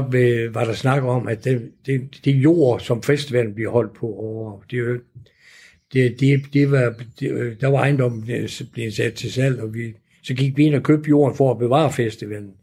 var 0.53 0.65
der 0.65 0.73
snak 0.73 1.03
om, 1.03 1.27
at 1.27 1.43
det, 1.43 1.71
det, 1.85 2.19
det 2.25 2.31
jord, 2.31 2.79
som 2.79 3.03
festivalen 3.03 3.53
bliver 3.53 3.71
holdt 3.71 3.93
på 3.93 4.05
over, 4.05 4.61
det, 4.71 5.01
det, 5.93 6.19
det, 6.19 6.41
det 6.53 6.71
var, 6.71 6.93
det, 7.19 7.31
øh, 7.31 7.55
der 7.61 7.67
var 7.67 7.79
ejendommen 7.79 8.31
øh, 8.31 8.49
blevet 8.73 8.93
sat 8.93 9.13
til 9.13 9.31
salg, 9.31 9.59
og 9.59 9.73
vi, 9.73 9.93
så 10.23 10.33
gik 10.33 10.57
vi 10.57 10.63
ind 10.63 10.75
og 10.75 10.83
købte 10.83 11.09
jorden 11.09 11.37
for 11.37 11.51
at 11.51 11.57
bevare 11.59 11.91
festivalen. 11.93 12.53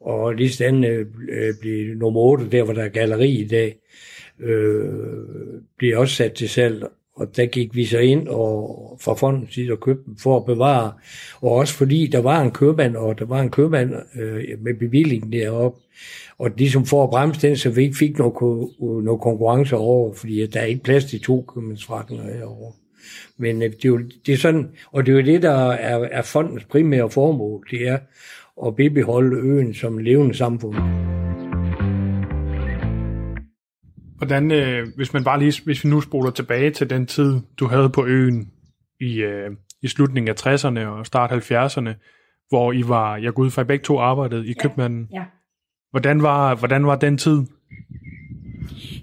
Og 0.00 0.34
lige 0.34 0.50
sådan 0.50 0.84
øh, 0.84 1.06
øh, 1.30 1.54
blev 1.60 1.94
nummer 1.94 2.20
8, 2.20 2.48
der 2.52 2.62
hvor 2.62 2.72
der 2.72 2.84
er 2.84 2.88
galleri 2.88 3.30
i 3.30 3.48
dag, 3.48 3.76
øh, 4.40 4.88
blev 5.78 5.98
også 5.98 6.14
sat 6.14 6.32
til 6.32 6.48
salg. 6.48 6.84
Og 7.18 7.36
der 7.36 7.46
gik 7.46 7.74
vi 7.74 7.84
så 7.84 7.98
ind 7.98 8.28
og 8.28 8.98
fra 9.00 9.14
fondens 9.14 9.54
side 9.54 9.72
og 9.72 9.80
købte 9.80 10.04
dem 10.06 10.16
for 10.16 10.36
at 10.36 10.44
bevare. 10.44 10.92
Og 11.40 11.52
også 11.52 11.74
fordi 11.74 12.06
der 12.06 12.18
var 12.18 12.42
en 12.42 12.50
købmand, 12.50 12.96
og 12.96 13.18
der 13.18 13.24
var 13.24 13.40
en 13.40 13.50
købmand 13.50 13.92
øh, 14.20 14.44
med 14.60 14.74
bevilling 14.74 15.32
deroppe. 15.32 15.80
Og 16.38 16.50
ligesom 16.56 16.86
for 16.86 17.04
at 17.04 17.10
bremse 17.10 17.48
den, 17.48 17.56
så 17.56 17.70
vi 17.70 17.82
ikke 17.82 17.96
fik 17.96 18.18
noget, 18.18 18.34
noget 18.80 19.20
konkurrence 19.20 19.76
over, 19.76 20.14
fordi 20.14 20.46
der 20.46 20.60
er 20.60 20.64
ikke 20.64 20.82
plads 20.82 21.04
til 21.04 21.20
to 21.20 21.44
købmandsforretninger 21.54 22.34
herovre. 22.34 22.72
Men 23.36 23.62
øh, 23.62 23.70
det 23.70 23.84
er 23.84 23.88
jo 23.88 24.00
det 24.26 24.32
er 24.32 24.38
sådan, 24.38 24.68
og 24.92 25.06
det 25.06 25.12
er 25.12 25.16
jo 25.16 25.24
det, 25.24 25.42
der 25.42 25.70
er, 25.70 26.08
er 26.10 26.22
fondens 26.22 26.64
primære 26.64 27.10
formål, 27.10 27.66
det 27.70 27.88
er 27.88 27.98
at 28.66 28.76
bibeholde 28.76 29.36
øen 29.36 29.74
som 29.74 29.98
levende 29.98 30.34
samfund. 30.34 30.76
Hvordan, 34.18 34.50
øh, 34.50 34.86
hvis 34.96 35.12
man 35.12 35.24
bare 35.24 35.38
lige, 35.38 35.62
hvis 35.64 35.84
vi 35.84 35.88
nu 35.90 36.00
spoler 36.00 36.30
tilbage 36.30 36.70
til 36.70 36.90
den 36.90 37.06
tid, 37.06 37.40
du 37.58 37.66
havde 37.66 37.90
på 37.90 38.06
øen 38.06 38.52
i, 39.00 39.20
øh, 39.22 39.50
i 39.82 39.88
slutningen 39.88 40.28
af 40.28 40.46
60'erne 40.46 40.86
og 40.86 41.06
start 41.06 41.30
70'erne, 41.32 41.90
hvor 42.48 42.72
I 42.72 42.88
var, 42.88 43.16
jeg 43.16 43.32
går 43.32 43.42
ud 43.42 43.50
fra, 43.50 43.62
I 43.62 43.64
begge 43.64 43.84
to 43.84 43.98
arbejdede 43.98 44.46
i 44.46 44.48
ja, 44.48 44.62
købmanden. 44.62 45.08
Ja. 45.12 45.24
Hvordan 45.90 46.22
var, 46.22 46.54
hvordan 46.54 46.86
var 46.86 46.96
den 46.96 47.18
tid? 47.18 47.42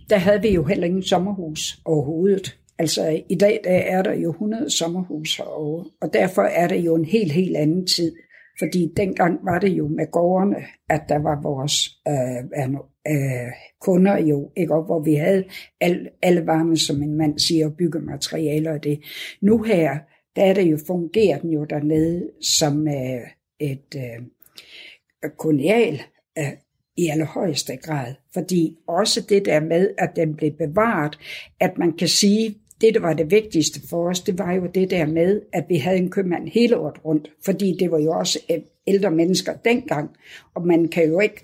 Der 0.10 0.17
havde 0.17 0.41
vi 0.41 0.50
jo 0.50 0.63
heller 0.63 0.86
ingen 0.86 1.03
sommerhus 1.03 1.79
overhovedet. 1.86 2.57
Altså 2.77 3.22
i 3.29 3.36
dag 3.36 3.60
der 3.63 3.77
er 3.77 4.01
der 4.01 4.13
jo 4.13 4.31
100 4.31 4.69
sommerhus 4.69 5.38
herovre, 5.38 5.86
og 6.01 6.13
derfor 6.13 6.41
er 6.41 6.67
det 6.67 6.86
jo 6.86 6.95
en 6.95 7.05
helt, 7.05 7.31
helt 7.31 7.57
anden 7.57 7.88
tid. 7.88 8.15
Fordi 8.60 8.93
dengang 8.98 9.39
var 9.43 9.60
det 9.60 9.69
jo 9.69 9.88
med 9.88 10.12
gårdene, 10.12 10.55
at 10.89 11.01
der 11.10 11.19
var 11.19 11.41
vores 11.41 11.89
øh, 12.07 12.65
øh, 13.07 13.51
kunder 13.81 14.17
jo, 14.17 14.51
ikke? 14.55 14.74
Og 14.74 14.83
hvor 14.83 15.00
vi 15.00 15.15
havde 15.15 15.43
al, 15.81 16.09
alle 16.21 16.45
varme, 16.45 16.77
som 16.77 17.03
en 17.03 17.17
mand 17.17 17.39
siger, 17.39 17.69
byggematerialer 17.69 18.74
og 18.74 18.83
det. 18.83 19.00
Nu 19.41 19.63
her, 19.63 19.97
der 20.35 20.43
er 20.43 20.53
det 20.53 20.71
jo, 20.71 20.77
fungerer 20.88 21.39
den 21.39 21.50
jo 21.50 21.63
dernede 21.63 22.29
som 22.41 22.88
øh, 22.88 23.21
et 23.59 23.95
øh, 23.95 25.31
kolonial 25.38 26.01
øh, 26.38 26.51
i 26.97 27.07
allerhøjeste 27.07 27.77
grad. 27.77 28.13
Fordi 28.33 28.77
også 28.88 29.25
det 29.29 29.45
der 29.45 29.59
med, 29.59 29.89
at 29.97 30.09
den 30.15 30.35
blev 30.35 30.51
bevaret, 30.51 31.19
at 31.59 31.77
man 31.77 31.93
kan 31.93 32.07
sige, 32.07 32.55
det, 32.82 32.94
der 32.94 33.00
var 33.00 33.13
det 33.13 33.32
vigtigste 33.32 33.82
for 33.89 34.10
os, 34.10 34.22
det 34.22 34.39
var 34.39 34.53
jo 34.53 34.65
det 34.65 34.91
der 34.91 35.05
med, 35.05 35.41
at 35.53 35.65
vi 35.70 35.75
havde 35.75 35.98
en 35.98 36.12
købmand 36.12 36.48
hele 36.48 36.77
året 36.77 37.05
rundt, 37.05 37.32
fordi 37.46 37.77
det 37.79 37.91
var 37.91 38.00
jo 38.00 38.12
også 38.12 38.39
øh, 38.51 38.58
ældre 38.88 39.12
mennesker 39.12 39.53
dengang, 39.65 40.10
og 40.55 40.67
man 40.67 40.88
kan 40.88 41.10
jo 41.10 41.20
ikke 41.20 41.41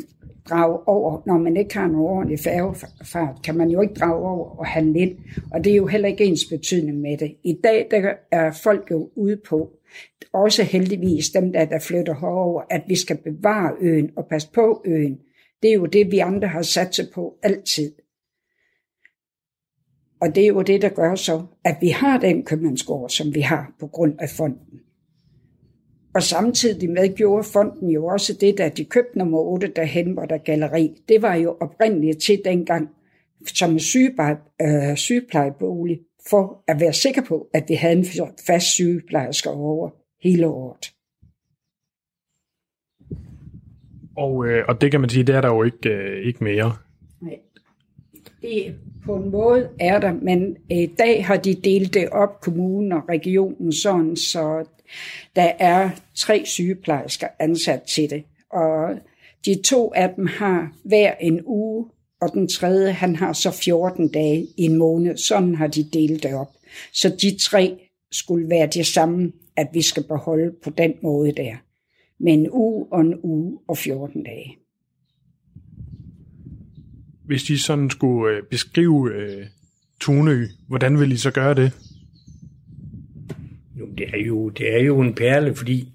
drage 0.50 0.88
over, 0.88 1.22
når 1.26 1.38
man 1.38 1.58
ikke 1.58 1.78
har 1.78 1.86
en 1.86 1.96
ordentlig 1.96 2.40
færgefart, 2.40 3.42
kan 3.44 3.58
man 3.58 3.70
jo 3.70 3.82
ikke 3.82 3.94
drage 3.94 4.26
over 4.26 4.60
og 4.60 4.66
handle 4.66 5.00
ind, 5.00 5.18
og 5.52 5.64
det 5.64 5.72
er 5.72 5.76
jo 5.76 5.88
heller 5.88 6.08
ikke 6.08 6.26
ens 6.26 6.46
betydning 6.50 6.98
med 6.98 7.18
det. 7.18 7.36
I 7.44 7.58
dag 7.64 7.88
der 7.92 8.14
er 8.32 8.52
folk 8.64 8.92
jo 8.92 9.10
ude 9.16 9.38
på, 9.50 9.70
også 10.34 10.64
heldigvis 10.64 11.30
dem 11.30 11.54
der, 11.54 11.66
der 11.66 11.80
flytter 11.80 12.14
herover, 12.14 12.62
at 12.70 12.82
vi 12.88 12.96
skal 12.96 13.18
bevare 13.18 13.74
øen 13.82 14.12
og 14.16 14.26
passe 14.30 14.50
på 14.54 14.84
øen. 14.86 15.20
Det 15.62 15.70
er 15.70 15.74
jo 15.74 15.86
det, 15.86 16.12
vi 16.12 16.20
andre 16.20 16.48
har 16.48 16.62
sat 16.62 16.96
sig 16.96 17.06
på 17.14 17.34
altid. 17.44 17.92
Og 20.22 20.36
det 20.36 20.44
er 20.44 20.48
jo 20.48 20.62
det, 20.62 20.82
der 20.82 20.90
gør 20.90 21.16
så, 21.16 21.46
at 21.66 21.78
vi 21.82 21.88
har 21.88 22.20
den 22.20 22.44
købmandsgård, 22.44 23.10
som 23.10 23.36
vi 23.36 23.42
har 23.42 23.74
på 23.80 23.88
grund 23.88 24.14
af 24.20 24.30
fonden. 24.30 24.80
Og 26.16 26.24
samtidig 26.24 26.90
med 26.90 27.16
gjorde 27.16 27.44
fonden 27.44 27.90
jo 27.90 28.06
også 28.06 28.38
det, 28.42 28.58
da 28.58 28.70
de 28.70 28.86
købte 28.86 29.18
nummer 29.18 29.40
8 29.40 29.68
derhen, 29.76 30.12
hvor 30.12 30.26
der 30.26 30.38
galleri. 30.38 31.04
Det 31.10 31.22
var 31.22 31.36
jo 31.36 31.58
oprindeligt 31.60 32.22
til 32.22 32.42
dengang 32.46 32.90
som 33.48 33.80
sygepleje, 33.80 34.38
øh, 34.62 34.98
sygeplejebolig, 34.98 36.00
for 36.30 36.64
at 36.68 36.80
være 36.80 36.94
sikker 36.94 37.22
på, 37.28 37.48
at 37.54 37.64
vi 37.68 37.74
havde 37.74 37.98
en 37.98 38.06
fast 38.48 38.66
sygeplejerske 38.66 39.50
over 39.50 39.90
hele 40.24 40.48
året. 40.48 40.92
Og, 44.18 44.48
øh, 44.48 44.66
og 44.68 44.82
det 44.82 44.92
kan 44.92 45.02
man 45.02 45.10
sige, 45.10 45.24
det 45.24 45.36
er 45.36 45.42
der 45.42 45.48
jo 45.48 45.64
ikke, 45.64 45.90
øh, 45.90 46.28
ikke 46.28 46.44
mere. 46.44 46.74
Nej. 47.22 47.40
Det, 48.42 48.76
på 49.06 49.16
en 49.16 49.32
måde 49.32 49.70
er 49.80 50.00
der, 50.00 50.14
men 50.14 50.58
øh, 50.72 50.78
i 50.78 50.86
dag 50.86 51.26
har 51.26 51.38
de 51.38 51.54
delt 51.54 51.94
det 51.94 52.10
op, 52.10 52.42
kommunen 52.42 52.92
og 52.92 53.10
regionen, 53.10 53.74
sådan, 53.74 54.16
så 54.16 54.66
der 55.36 55.52
er 55.60 55.90
tre 56.16 56.42
sygeplejersker 56.46 57.28
ansat 57.40 57.82
til 57.82 58.10
det. 58.10 58.24
Og 58.50 58.96
de 59.46 59.62
to 59.62 59.94
af 59.96 60.14
dem 60.16 60.26
har 60.26 60.74
hver 60.84 61.14
en 61.20 61.42
uge, 61.46 61.86
og 62.22 62.34
den 62.34 62.48
tredje, 62.48 62.92
han 62.92 63.16
har 63.16 63.34
så 63.34 63.52
14 63.52 64.08
dage 64.08 64.48
i 64.58 64.64
en 64.64 64.78
måned. 64.78 65.18
Sådan 65.18 65.56
har 65.56 65.68
de 65.68 65.84
delt 65.84 66.24
det 66.24 66.34
op. 66.34 66.52
Så 66.94 67.10
de 67.10 67.38
tre 67.38 67.90
skulle 68.12 68.50
være 68.50 68.68
det 68.68 68.86
samme, 68.86 69.32
at 69.56 69.68
vi 69.74 69.82
skal 69.82 70.04
beholde 70.04 70.52
på 70.64 70.70
den 70.70 70.94
måde 71.02 71.32
der. 71.32 71.56
Med 72.20 72.34
en 72.34 72.50
uge 72.52 72.86
og 72.92 73.02
en 73.02 73.20
uge 73.24 73.60
og 73.68 73.78
14 73.78 74.24
dage 74.24 74.61
hvis 77.32 77.44
de 77.44 77.60
sådan 77.60 77.90
skulle 77.90 78.38
øh, 78.38 78.44
beskrive 78.44 79.14
øh, 79.14 79.46
Tunø, 80.00 80.48
hvordan 80.68 81.00
vil 81.00 81.12
I 81.12 81.18
så 81.18 81.32
gøre 81.32 81.54
det? 81.54 81.72
Jo, 83.80 83.86
det 83.98 84.10
er 84.14 84.26
jo, 84.26 84.50
det 84.50 84.76
er 84.76 84.84
jo 84.84 85.02
en 85.02 85.16
perle, 85.16 85.56
fordi, 85.56 85.94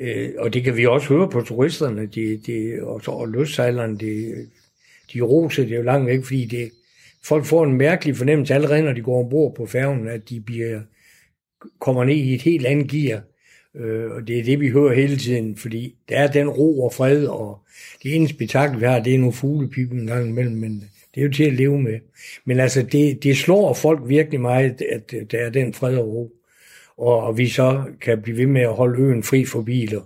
øh, 0.00 0.28
og 0.38 0.54
det 0.54 0.64
kan 0.64 0.76
vi 0.76 0.86
også 0.86 1.08
høre 1.08 1.30
på 1.30 1.40
turisterne, 1.40 2.06
de, 2.06 2.40
de, 2.46 2.78
og, 2.82 3.02
og 3.06 3.28
løssejlerne, 3.28 3.98
de, 3.98 4.34
de 5.12 5.20
roser 5.20 5.64
det 5.64 5.76
jo 5.76 5.82
langt 5.82 6.06
væk, 6.06 6.24
fordi 6.24 6.44
det, 6.44 6.70
folk 7.24 7.44
får 7.44 7.64
en 7.64 7.76
mærkelig 7.76 8.16
fornemmelse 8.16 8.54
allerede, 8.54 8.82
når 8.82 8.92
de 8.92 9.02
går 9.02 9.24
ombord 9.24 9.54
på 9.54 9.66
færgen, 9.66 10.08
at 10.08 10.28
de 10.28 10.40
bliver, 10.40 10.80
kommer 11.80 12.04
ned 12.04 12.16
i 12.16 12.34
et 12.34 12.42
helt 12.42 12.66
andet 12.66 12.90
gear. 12.90 13.20
Øh, 13.76 14.10
og 14.10 14.26
det 14.26 14.38
er 14.38 14.44
det, 14.44 14.60
vi 14.60 14.70
hører 14.70 14.94
hele 14.94 15.16
tiden, 15.16 15.56
fordi 15.56 15.94
der 16.08 16.18
er 16.18 16.26
den 16.26 16.48
ro 16.48 16.84
og 16.84 16.92
fred, 16.92 17.26
og 17.26 17.58
det 18.02 18.14
ene 18.14 18.28
spektakel, 18.28 18.80
vi 18.80 18.84
har, 18.84 19.00
det 19.00 19.14
er 19.14 19.18
nogle 19.18 19.32
fuglepip 19.32 19.92
en 19.92 20.06
gang 20.06 20.28
imellem, 20.28 20.56
men 20.56 20.84
det 21.14 21.20
er 21.20 21.24
jo 21.24 21.32
til 21.32 21.44
at 21.44 21.52
leve 21.52 21.82
med. 21.82 21.98
Men 22.44 22.60
altså, 22.60 22.82
det, 22.82 23.22
det 23.22 23.36
slår 23.36 23.74
folk 23.74 24.00
virkelig 24.08 24.40
meget, 24.40 24.82
at 24.92 25.14
der 25.30 25.38
er 25.38 25.50
den 25.50 25.74
fred 25.74 25.96
og 25.96 26.08
ro. 26.08 26.32
Og, 26.98 27.20
og 27.20 27.38
vi 27.38 27.48
så 27.48 27.84
kan 28.00 28.22
blive 28.22 28.38
ved 28.38 28.46
med 28.46 28.60
at 28.60 28.74
holde 28.74 29.02
øen 29.02 29.22
fri 29.22 29.44
for 29.44 29.62
biler. 29.62 30.00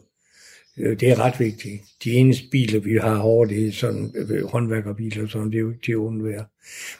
Øh, 0.80 1.00
det 1.00 1.10
er 1.10 1.18
ret 1.18 1.40
vigtigt. 1.40 1.82
De 2.04 2.12
eneste 2.12 2.44
biler, 2.50 2.80
vi 2.80 2.96
har 2.96 3.18
over 3.18 3.44
det 3.44 3.68
er 3.68 3.72
sådan 3.72 4.14
øh, 4.16 4.44
håndværkerbiler, 4.44 5.26
sådan, 5.26 5.50
det 5.50 5.54
er 5.54 5.60
jo 5.60 5.70
ikke 5.70 5.82
til 5.82 5.92
at 5.92 5.96
undvære. 5.96 6.44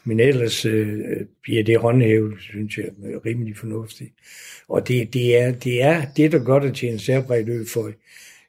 Men 0.05 0.21
ellers 0.21 0.65
øh, 0.65 1.01
bliver 1.43 1.65
det 1.65 1.79
håndhævet, 1.79 2.35
synes 2.41 2.79
jeg, 2.79 2.87
øh, 3.05 3.17
rimelig 3.27 3.57
fornuftigt. 3.57 4.13
Og 4.69 4.89
det, 4.89 5.15
det, 5.15 5.37
er, 5.37 5.53
det 5.53 5.83
er 5.83 6.03
det, 6.17 6.33
der 6.33 6.45
gør 6.45 6.59
det 6.59 6.75
til 6.75 6.89
en 6.89 6.99
særbredt 6.99 7.49
ø, 7.49 7.65
for 7.65 7.91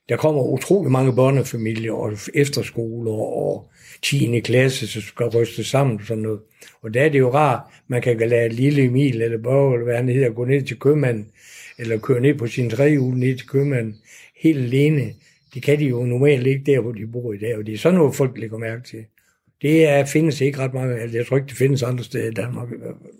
der 0.09 0.17
kommer 0.17 0.43
utrolig 0.43 0.91
mange 0.91 1.15
børnefamilier 1.15 1.93
og 1.93 2.11
efterskoler 2.33 3.11
og 3.11 3.69
10. 4.01 4.39
klasse, 4.39 4.87
så 4.87 5.01
skal 5.01 5.25
ryste 5.25 5.63
sammen 5.63 5.95
og 5.99 6.05
sådan 6.05 6.23
noget. 6.23 6.39
Og 6.81 6.93
der 6.93 7.01
er 7.01 7.09
det 7.09 7.19
jo 7.19 7.33
rart, 7.33 7.61
man 7.87 8.01
kan 8.01 8.17
lade 8.17 8.49
lille 8.49 8.83
Emil 8.83 9.21
eller 9.21 9.37
Børge, 9.37 9.73
eller 9.73 9.85
hvad 9.85 9.95
han 9.95 10.09
hedder, 10.09 10.29
gå 10.29 10.45
ned 10.45 10.61
til 10.61 10.79
købmanden, 10.79 11.27
eller 11.77 11.97
køre 11.97 12.21
ned 12.21 12.33
på 12.33 12.47
sin 12.47 12.69
trehjul 12.69 13.17
ned 13.17 13.37
til 13.37 13.47
købmanden, 13.47 13.95
helt 14.41 14.59
alene. 14.59 15.13
Det 15.53 15.63
kan 15.63 15.79
de 15.79 15.85
jo 15.85 16.03
normalt 16.03 16.47
ikke 16.47 16.63
der, 16.65 16.79
hvor 16.79 16.91
de 16.91 17.07
bor 17.07 17.33
i 17.33 17.37
dag, 17.37 17.57
og 17.57 17.65
det 17.65 17.73
er 17.73 17.77
sådan 17.77 17.97
noget, 17.97 18.15
folk 18.15 18.37
lægger 18.37 18.57
mærke 18.57 18.83
til. 18.83 19.05
Det 19.61 19.87
er, 19.87 20.05
findes 20.05 20.41
ikke 20.41 20.59
ret 20.59 20.73
mange. 20.73 20.95
Altså, 20.95 21.17
jeg 21.17 21.25
tror 21.25 21.37
ikke, 21.37 21.47
det 21.47 21.57
findes 21.57 21.83
andre 21.83 22.03
steder 22.03 22.31
i 22.31 22.33
Danmark 22.33 22.71
i 22.71 22.77
hvert 22.77 22.95
fald. 23.01 23.13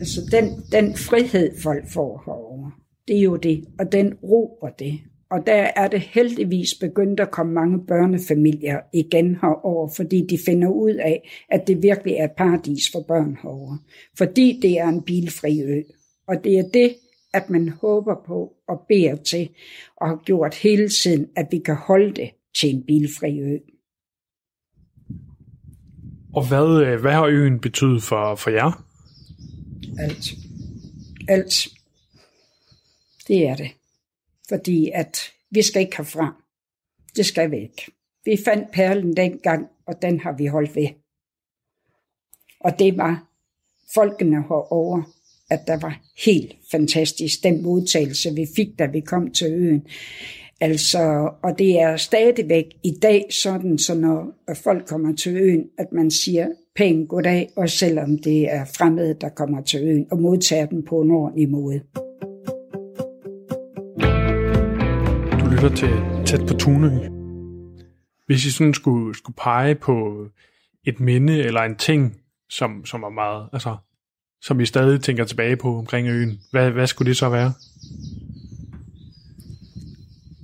Altså 0.00 0.20
den, 0.30 0.44
den 0.72 0.96
frihed, 0.96 1.60
folk 1.62 1.84
får 1.92 2.22
herovre, 2.26 2.72
det 3.08 3.16
er 3.18 3.22
jo 3.22 3.36
det, 3.36 3.64
og 3.78 3.92
den 3.92 4.14
ro 4.14 4.58
og 4.62 4.70
det. 4.78 4.98
Og 5.30 5.46
der 5.46 5.70
er 5.76 5.88
det 5.88 6.00
heldigvis 6.00 6.68
begyndt 6.80 7.20
at 7.20 7.30
komme 7.30 7.52
mange 7.52 7.86
børnefamilier 7.86 8.80
igen 8.92 9.34
herover, 9.34 9.88
fordi 9.96 10.26
de 10.26 10.38
finder 10.46 10.68
ud 10.68 10.94
af, 10.94 11.30
at 11.50 11.66
det 11.66 11.82
virkelig 11.82 12.14
er 12.14 12.24
et 12.24 12.36
paradis 12.36 12.82
for 12.92 13.04
børn 13.08 13.36
herover. 13.42 13.76
Fordi 14.18 14.58
det 14.62 14.78
er 14.78 14.88
en 14.88 15.02
bilfri 15.02 15.62
ø. 15.62 15.82
Og 16.28 16.44
det 16.44 16.58
er 16.58 16.68
det, 16.74 16.94
at 17.34 17.50
man 17.50 17.68
håber 17.68 18.14
på 18.26 18.56
og 18.68 18.84
beder 18.88 19.16
til, 19.16 19.48
og 19.96 20.08
har 20.08 20.16
gjort 20.24 20.54
hele 20.54 20.88
tiden, 20.88 21.28
at 21.36 21.46
vi 21.50 21.58
kan 21.58 21.76
holde 21.76 22.14
det 22.14 22.30
til 22.54 22.74
en 22.74 22.82
bilfri 22.82 23.40
ø. 23.40 23.58
Og 26.34 26.48
hvad, 26.48 26.86
øh, 26.86 27.00
hvad 27.00 27.12
har 27.12 27.26
øen 27.26 27.60
betydet 27.60 28.02
for, 28.02 28.34
for 28.34 28.50
jer? 28.50 28.84
Alt. 29.98 30.34
Alt. 31.28 31.68
Det 33.28 33.46
er 33.48 33.56
det. 33.56 33.70
Fordi 34.48 34.90
at 34.94 35.18
vi 35.50 35.62
skal 35.62 35.82
ikke 35.82 35.96
herfra. 35.96 36.42
Det 37.16 37.26
skal 37.26 37.50
vi 37.50 37.56
ikke. 37.56 37.92
Vi 38.24 38.38
fandt 38.44 38.70
perlen 38.72 39.16
dengang, 39.16 39.68
og 39.86 40.02
den 40.02 40.20
har 40.20 40.32
vi 40.32 40.46
holdt 40.46 40.76
ved. 40.76 40.88
Og 42.60 42.78
det 42.78 42.96
var 42.96 43.26
folkene 43.94 44.42
herovre, 44.42 45.04
at 45.50 45.60
der 45.66 45.78
var 45.80 46.00
helt 46.24 46.56
fantastisk, 46.70 47.42
den 47.42 47.62
modtagelse, 47.62 48.34
vi 48.34 48.46
fik, 48.56 48.68
da 48.78 48.86
vi 48.86 49.00
kom 49.00 49.30
til 49.30 49.52
øen. 49.52 49.82
Altså, 50.60 51.30
og 51.42 51.58
det 51.58 51.80
er 51.80 51.96
stadigvæk 51.96 52.64
i 52.84 52.92
dag 53.02 53.24
sådan, 53.30 53.78
så 53.78 53.94
når 53.94 54.34
folk 54.64 54.86
kommer 54.86 55.16
til 55.16 55.36
øen, 55.36 55.64
at 55.78 55.86
man 55.92 56.10
siger 56.10 56.48
pænt 56.76 57.08
goddag, 57.08 57.48
og 57.56 57.70
selvom 57.70 58.18
det 58.18 58.52
er 58.52 58.64
fremmede, 58.64 59.16
der 59.20 59.28
kommer 59.28 59.62
til 59.62 59.80
øen, 59.82 60.06
og 60.10 60.20
modtager 60.20 60.66
den 60.66 60.84
på 60.84 61.00
en 61.00 61.10
ordentlig 61.10 61.50
måde. 61.50 61.80
Du 65.40 65.50
lytter 65.50 65.74
til 65.76 65.90
Tæt 66.26 66.40
på 66.48 66.54
Tunø. 66.54 66.90
Hvis 68.26 68.44
I 68.44 68.50
sådan 68.50 68.74
skulle, 68.74 69.14
skulle 69.14 69.36
pege 69.36 69.74
på 69.74 70.26
et 70.84 71.00
minde 71.00 71.42
eller 71.42 71.60
en 71.60 71.76
ting, 71.76 72.16
som, 72.50 72.84
som 72.84 73.02
er 73.02 73.08
meget, 73.10 73.48
altså, 73.52 73.76
som 74.42 74.58
vi 74.58 74.66
stadig 74.66 75.00
tænker 75.00 75.24
tilbage 75.24 75.56
på 75.56 75.78
omkring 75.78 76.08
øen, 76.08 76.40
hvad, 76.50 76.70
hvad 76.70 76.86
skulle 76.86 77.08
det 77.08 77.16
så 77.16 77.28
være? 77.28 77.52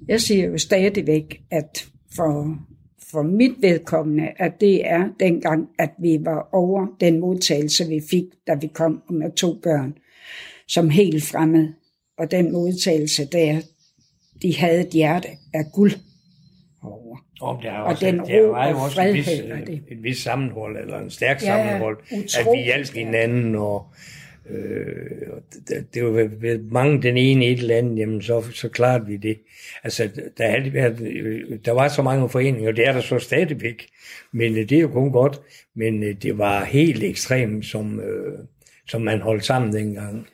Jeg 0.08 0.20
siger 0.20 0.46
jo 0.46 0.58
stadigvæk, 0.58 1.42
at 1.50 1.88
for, 2.16 2.58
for 3.10 3.22
mit 3.22 3.52
vedkommende, 3.60 4.28
at 4.36 4.60
det 4.60 4.88
er 4.88 5.08
dengang, 5.20 5.68
at 5.78 5.90
vi 5.98 6.18
var 6.20 6.48
over 6.52 6.86
den 7.00 7.20
modtagelse, 7.20 7.88
vi 7.88 8.00
fik, 8.10 8.24
da 8.46 8.54
vi 8.54 8.66
kom 8.66 9.02
med 9.10 9.32
to 9.36 9.58
børn, 9.62 9.94
som 10.68 10.90
helt 10.90 11.24
fremmed. 11.24 11.68
Og 12.18 12.30
den 12.30 12.52
modtagelse 12.52 13.24
der, 13.32 13.60
de 14.42 14.56
havde 14.56 14.80
et 14.80 14.92
hjerte 14.92 15.28
af 15.54 15.64
guld 15.72 15.92
om 17.40 17.60
der 17.62 17.70
er 17.70 17.78
Og 17.78 17.84
også, 17.84 18.06
den 18.06 18.18
der 18.18 18.46
var 18.46 18.68
jo 18.70 18.76
og 18.76 18.82
også 18.82 19.02
en 19.02 19.14
vis, 19.14 19.28
og 19.28 19.66
det. 19.66 19.82
en 19.90 20.02
vis 20.02 20.18
sammenhold, 20.18 20.76
eller 20.80 20.98
en 20.98 21.10
stærk 21.10 21.42
Ja, 21.42 21.46
sammenhold, 21.46 21.98
at 22.12 22.46
vi 22.56 22.62
hjalp 22.64 22.92
hinanden, 22.94 23.54
og 23.54 23.86
øh, 24.50 24.96
og 25.32 25.42
det, 25.68 25.94
det 25.94 26.04
var 26.04 26.10
ved- 26.40 26.58
mange 26.70 27.02
den 27.02 27.16
ene 27.16 27.46
et 27.46 27.58
eller 27.58 27.76
andet, 27.76 27.98
jamen 27.98 28.22
så, 28.22 28.42
så 28.52 28.68
klarede 28.68 29.06
vi 29.06 29.16
det. 29.16 29.38
Altså, 29.84 30.08
der, 30.38 30.50
havde 30.50 30.72
været, 30.74 31.00
øh, 31.00 31.58
der 31.64 31.72
var 31.72 31.88
så 31.88 32.02
mange 32.02 32.28
foreninger, 32.28 32.68
og 32.70 32.76
det 32.76 32.88
er 32.88 32.92
der 32.92 33.00
så 33.00 33.18
stadigvæk, 33.18 33.86
men 34.32 34.52
øh, 34.52 34.68
det 34.68 34.72
er 34.72 34.80
jo 34.80 34.88
kun 34.88 35.12
godt, 35.12 35.40
men 35.76 36.02
øh, 36.02 36.14
det 36.22 36.38
var 36.38 36.64
helt 36.64 37.02
ekstremt, 37.02 37.66
som, 37.66 38.00
øh, 38.00 38.38
som 38.88 39.02
man 39.02 39.20
holdt 39.20 39.44
sammen 39.44 39.72
dengang. 39.72 40.26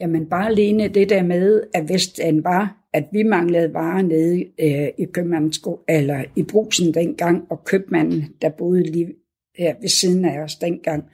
Jamen 0.00 0.26
bare 0.28 0.46
alene 0.46 0.88
det 0.88 1.08
der 1.10 1.22
med, 1.22 1.62
at 1.74 1.88
den 2.16 2.44
var, 2.44 2.76
at 2.96 3.04
vi 3.12 3.22
manglede 3.22 3.74
varer 3.74 4.02
nede 4.02 4.44
øh, 4.60 4.88
i 4.98 5.04
købmandsko, 5.04 5.80
eller 5.88 6.24
i 6.36 6.42
brusen 6.42 6.94
dengang, 6.94 7.46
og 7.50 7.64
købmanden, 7.64 8.24
der 8.42 8.48
boede 8.48 8.82
lige 8.82 9.14
her 9.58 9.74
ved 9.80 9.88
siden 9.88 10.24
af 10.24 10.40
os 10.40 10.54
dengang, 10.54 11.04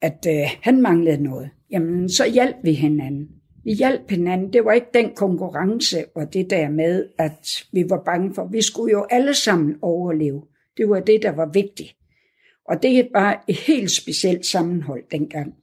at 0.00 0.26
øh, 0.28 0.46
han 0.62 0.82
manglede 0.82 1.22
noget, 1.22 1.50
jamen 1.70 2.08
så 2.08 2.26
hjalp 2.26 2.56
vi 2.62 2.72
hinanden. 2.72 3.28
Vi 3.64 3.72
hjalp 3.72 4.10
hinanden. 4.10 4.52
Det 4.52 4.64
var 4.64 4.72
ikke 4.72 4.86
den 4.94 5.10
konkurrence 5.16 6.04
og 6.14 6.32
det 6.34 6.50
der 6.50 6.68
med, 6.68 7.08
at 7.18 7.64
vi 7.72 7.84
var 7.88 8.02
bange 8.04 8.34
for. 8.34 8.48
Vi 8.52 8.62
skulle 8.62 8.92
jo 8.92 9.06
alle 9.10 9.34
sammen 9.34 9.76
overleve. 9.82 10.42
Det 10.76 10.88
var 10.88 11.00
det, 11.00 11.22
der 11.22 11.32
var 11.32 11.50
vigtigt. 11.52 11.96
Og 12.68 12.82
det 12.82 13.08
var 13.12 13.44
et 13.48 13.56
helt 13.56 13.90
specielt 13.90 14.46
sammenhold 14.46 15.02
dengang. 15.10 15.54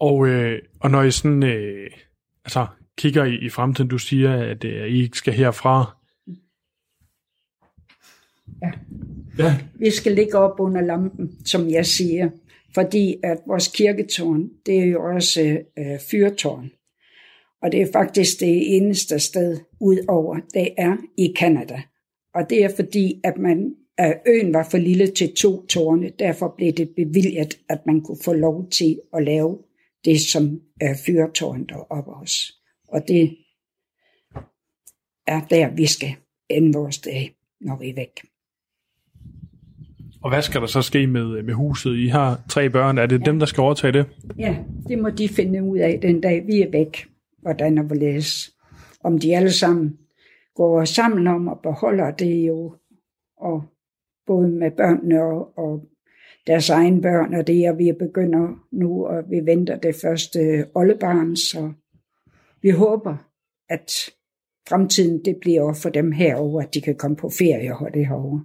Og, 0.00 0.28
øh, 0.28 0.62
og 0.80 0.90
når 0.90 1.02
I 1.02 1.10
sådan, 1.10 1.42
øh, 1.42 1.90
altså, 2.44 2.66
kigger 2.98 3.24
i, 3.24 3.34
i 3.34 3.48
fremtiden, 3.48 3.90
du 3.90 3.98
siger, 3.98 4.50
at 4.50 4.64
øh, 4.64 4.88
I 4.88 5.02
ikke 5.02 5.18
skal 5.18 5.32
herfra. 5.32 5.96
Ja. 8.62 8.70
Ja. 9.38 9.58
Vi 9.74 9.90
skal 9.90 10.12
ligge 10.12 10.38
op 10.38 10.60
under 10.60 10.80
lampen, 10.80 11.46
som 11.46 11.70
jeg 11.70 11.86
siger, 11.86 12.30
fordi 12.74 13.16
at 13.22 13.38
vores 13.46 13.68
kirketårn, 13.68 14.50
det 14.66 14.78
er 14.78 14.84
jo 14.84 15.04
også 15.14 15.60
øh, 15.78 16.00
fyrtårn. 16.10 16.70
Og 17.62 17.72
det 17.72 17.82
er 17.82 17.92
faktisk 17.92 18.40
det 18.40 18.76
eneste 18.76 19.18
sted 19.18 19.58
udover, 19.80 20.40
det 20.54 20.68
er 20.78 20.96
i 21.18 21.34
Kanada. 21.36 21.82
Og 22.34 22.50
det 22.50 22.64
er 22.64 22.70
fordi, 22.76 23.20
at 23.24 23.38
man, 23.38 23.74
at 23.98 24.20
øen 24.26 24.54
var 24.54 24.68
for 24.70 24.78
lille 24.78 25.06
til 25.06 25.34
to 25.34 25.66
tårne, 25.66 26.10
derfor 26.18 26.54
blev 26.56 26.72
det 26.72 26.88
bevilget, 26.96 27.58
at 27.68 27.86
man 27.86 28.00
kunne 28.00 28.18
få 28.24 28.32
lov 28.32 28.70
til 28.70 29.00
at 29.14 29.22
lave 29.22 29.58
det 30.06 30.20
som 30.20 30.60
er 30.80 30.94
fyrtårn 31.06 31.66
deroppe 31.66 32.10
også. 32.10 32.52
Og 32.88 33.08
det 33.08 33.36
er 35.26 35.40
der, 35.50 35.74
vi 35.74 35.86
skal 35.86 36.14
ende 36.48 36.78
vores 36.78 36.98
dag, 36.98 37.36
når 37.60 37.78
vi 37.78 37.88
er 37.88 37.94
væk. 37.94 38.20
Og 40.22 40.30
hvad 40.30 40.42
skal 40.42 40.60
der 40.60 40.66
så 40.66 40.82
ske 40.82 41.06
med, 41.06 41.42
med 41.42 41.54
huset? 41.54 41.96
I 41.96 42.06
har 42.06 42.40
tre 42.48 42.70
børn. 42.70 42.98
Er 42.98 43.06
det 43.06 43.20
ja. 43.20 43.24
dem, 43.24 43.38
der 43.38 43.46
skal 43.46 43.60
overtage 43.60 43.92
det? 43.92 44.06
Ja, 44.38 44.56
det 44.88 44.98
må 44.98 45.10
de 45.10 45.28
finde 45.28 45.62
ud 45.62 45.78
af 45.78 45.98
den 46.02 46.20
dag, 46.20 46.46
vi 46.46 46.60
er 46.62 46.70
væk, 46.70 47.08
hvordan 47.42 47.78
og 47.78 47.84
hvorledes. 47.84 48.50
Om 49.04 49.18
de 49.18 49.36
alle 49.36 49.52
sammen 49.52 49.98
går 50.54 50.84
sammen 50.84 51.26
om 51.26 51.48
og 51.48 51.60
beholder 51.62 52.10
det 52.10 52.46
jo, 52.46 52.74
og 53.36 53.64
både 54.26 54.48
med 54.48 54.70
børnene 54.70 55.22
og, 55.22 55.58
og 55.58 55.88
deres 56.46 56.70
egen 56.70 57.02
børn, 57.02 57.34
og 57.34 57.46
det 57.46 57.66
er, 57.66 57.72
vi 57.72 57.92
begynder 57.98 58.66
nu, 58.72 59.06
og 59.06 59.24
vi 59.30 59.40
venter 59.44 59.76
det 59.76 59.96
første 60.02 60.66
oldebarn, 60.74 61.36
så 61.36 61.72
vi 62.62 62.70
håber, 62.70 63.16
at 63.68 63.90
fremtiden 64.68 65.24
det 65.24 65.36
bliver 65.40 65.74
for 65.82 65.88
dem 65.88 66.12
herover, 66.12 66.62
at 66.62 66.74
de 66.74 66.80
kan 66.80 66.96
komme 66.96 67.16
på 67.16 67.30
ferie 67.38 67.76
og 67.76 67.94
det 67.94 68.06
herovre. 68.06 68.44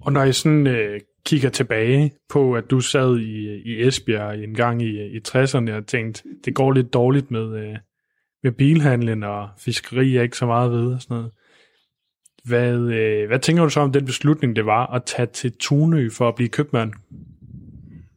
Og 0.00 0.12
når 0.12 0.24
I 0.24 0.32
sådan 0.32 0.66
øh, 0.66 1.00
kigger 1.26 1.50
tilbage 1.50 2.12
på, 2.28 2.54
at 2.54 2.64
du 2.70 2.80
sad 2.80 3.18
i, 3.18 3.62
i 3.64 3.86
Esbjerg 3.86 4.44
en 4.44 4.54
gang 4.54 4.82
i, 4.82 5.16
i 5.16 5.20
60'erne 5.28 5.72
og 5.72 5.86
tænkte, 5.86 6.22
det 6.44 6.54
går 6.54 6.72
lidt 6.72 6.92
dårligt 6.92 7.30
med, 7.30 7.56
øh, 7.56 7.76
med 8.42 8.52
bilhandlen 8.52 9.22
og 9.22 9.48
fiskeri 9.58 10.16
er 10.16 10.22
ikke 10.22 10.36
så 10.36 10.46
meget 10.46 10.72
ved 10.72 10.94
og 10.94 11.02
sådan 11.02 11.16
noget. 11.16 11.32
Hvad, 12.44 12.76
øh, 12.76 13.26
hvad 13.26 13.38
tænker 13.38 13.62
du 13.62 13.70
så 13.70 13.80
om 13.80 13.92
den 13.92 14.04
beslutning, 14.04 14.56
det 14.56 14.66
var 14.66 14.86
at 14.86 15.02
tage 15.04 15.26
til 15.26 15.52
Tunø 15.52 16.10
for 16.10 16.28
at 16.28 16.34
blive 16.34 16.48
købmand? 16.48 16.92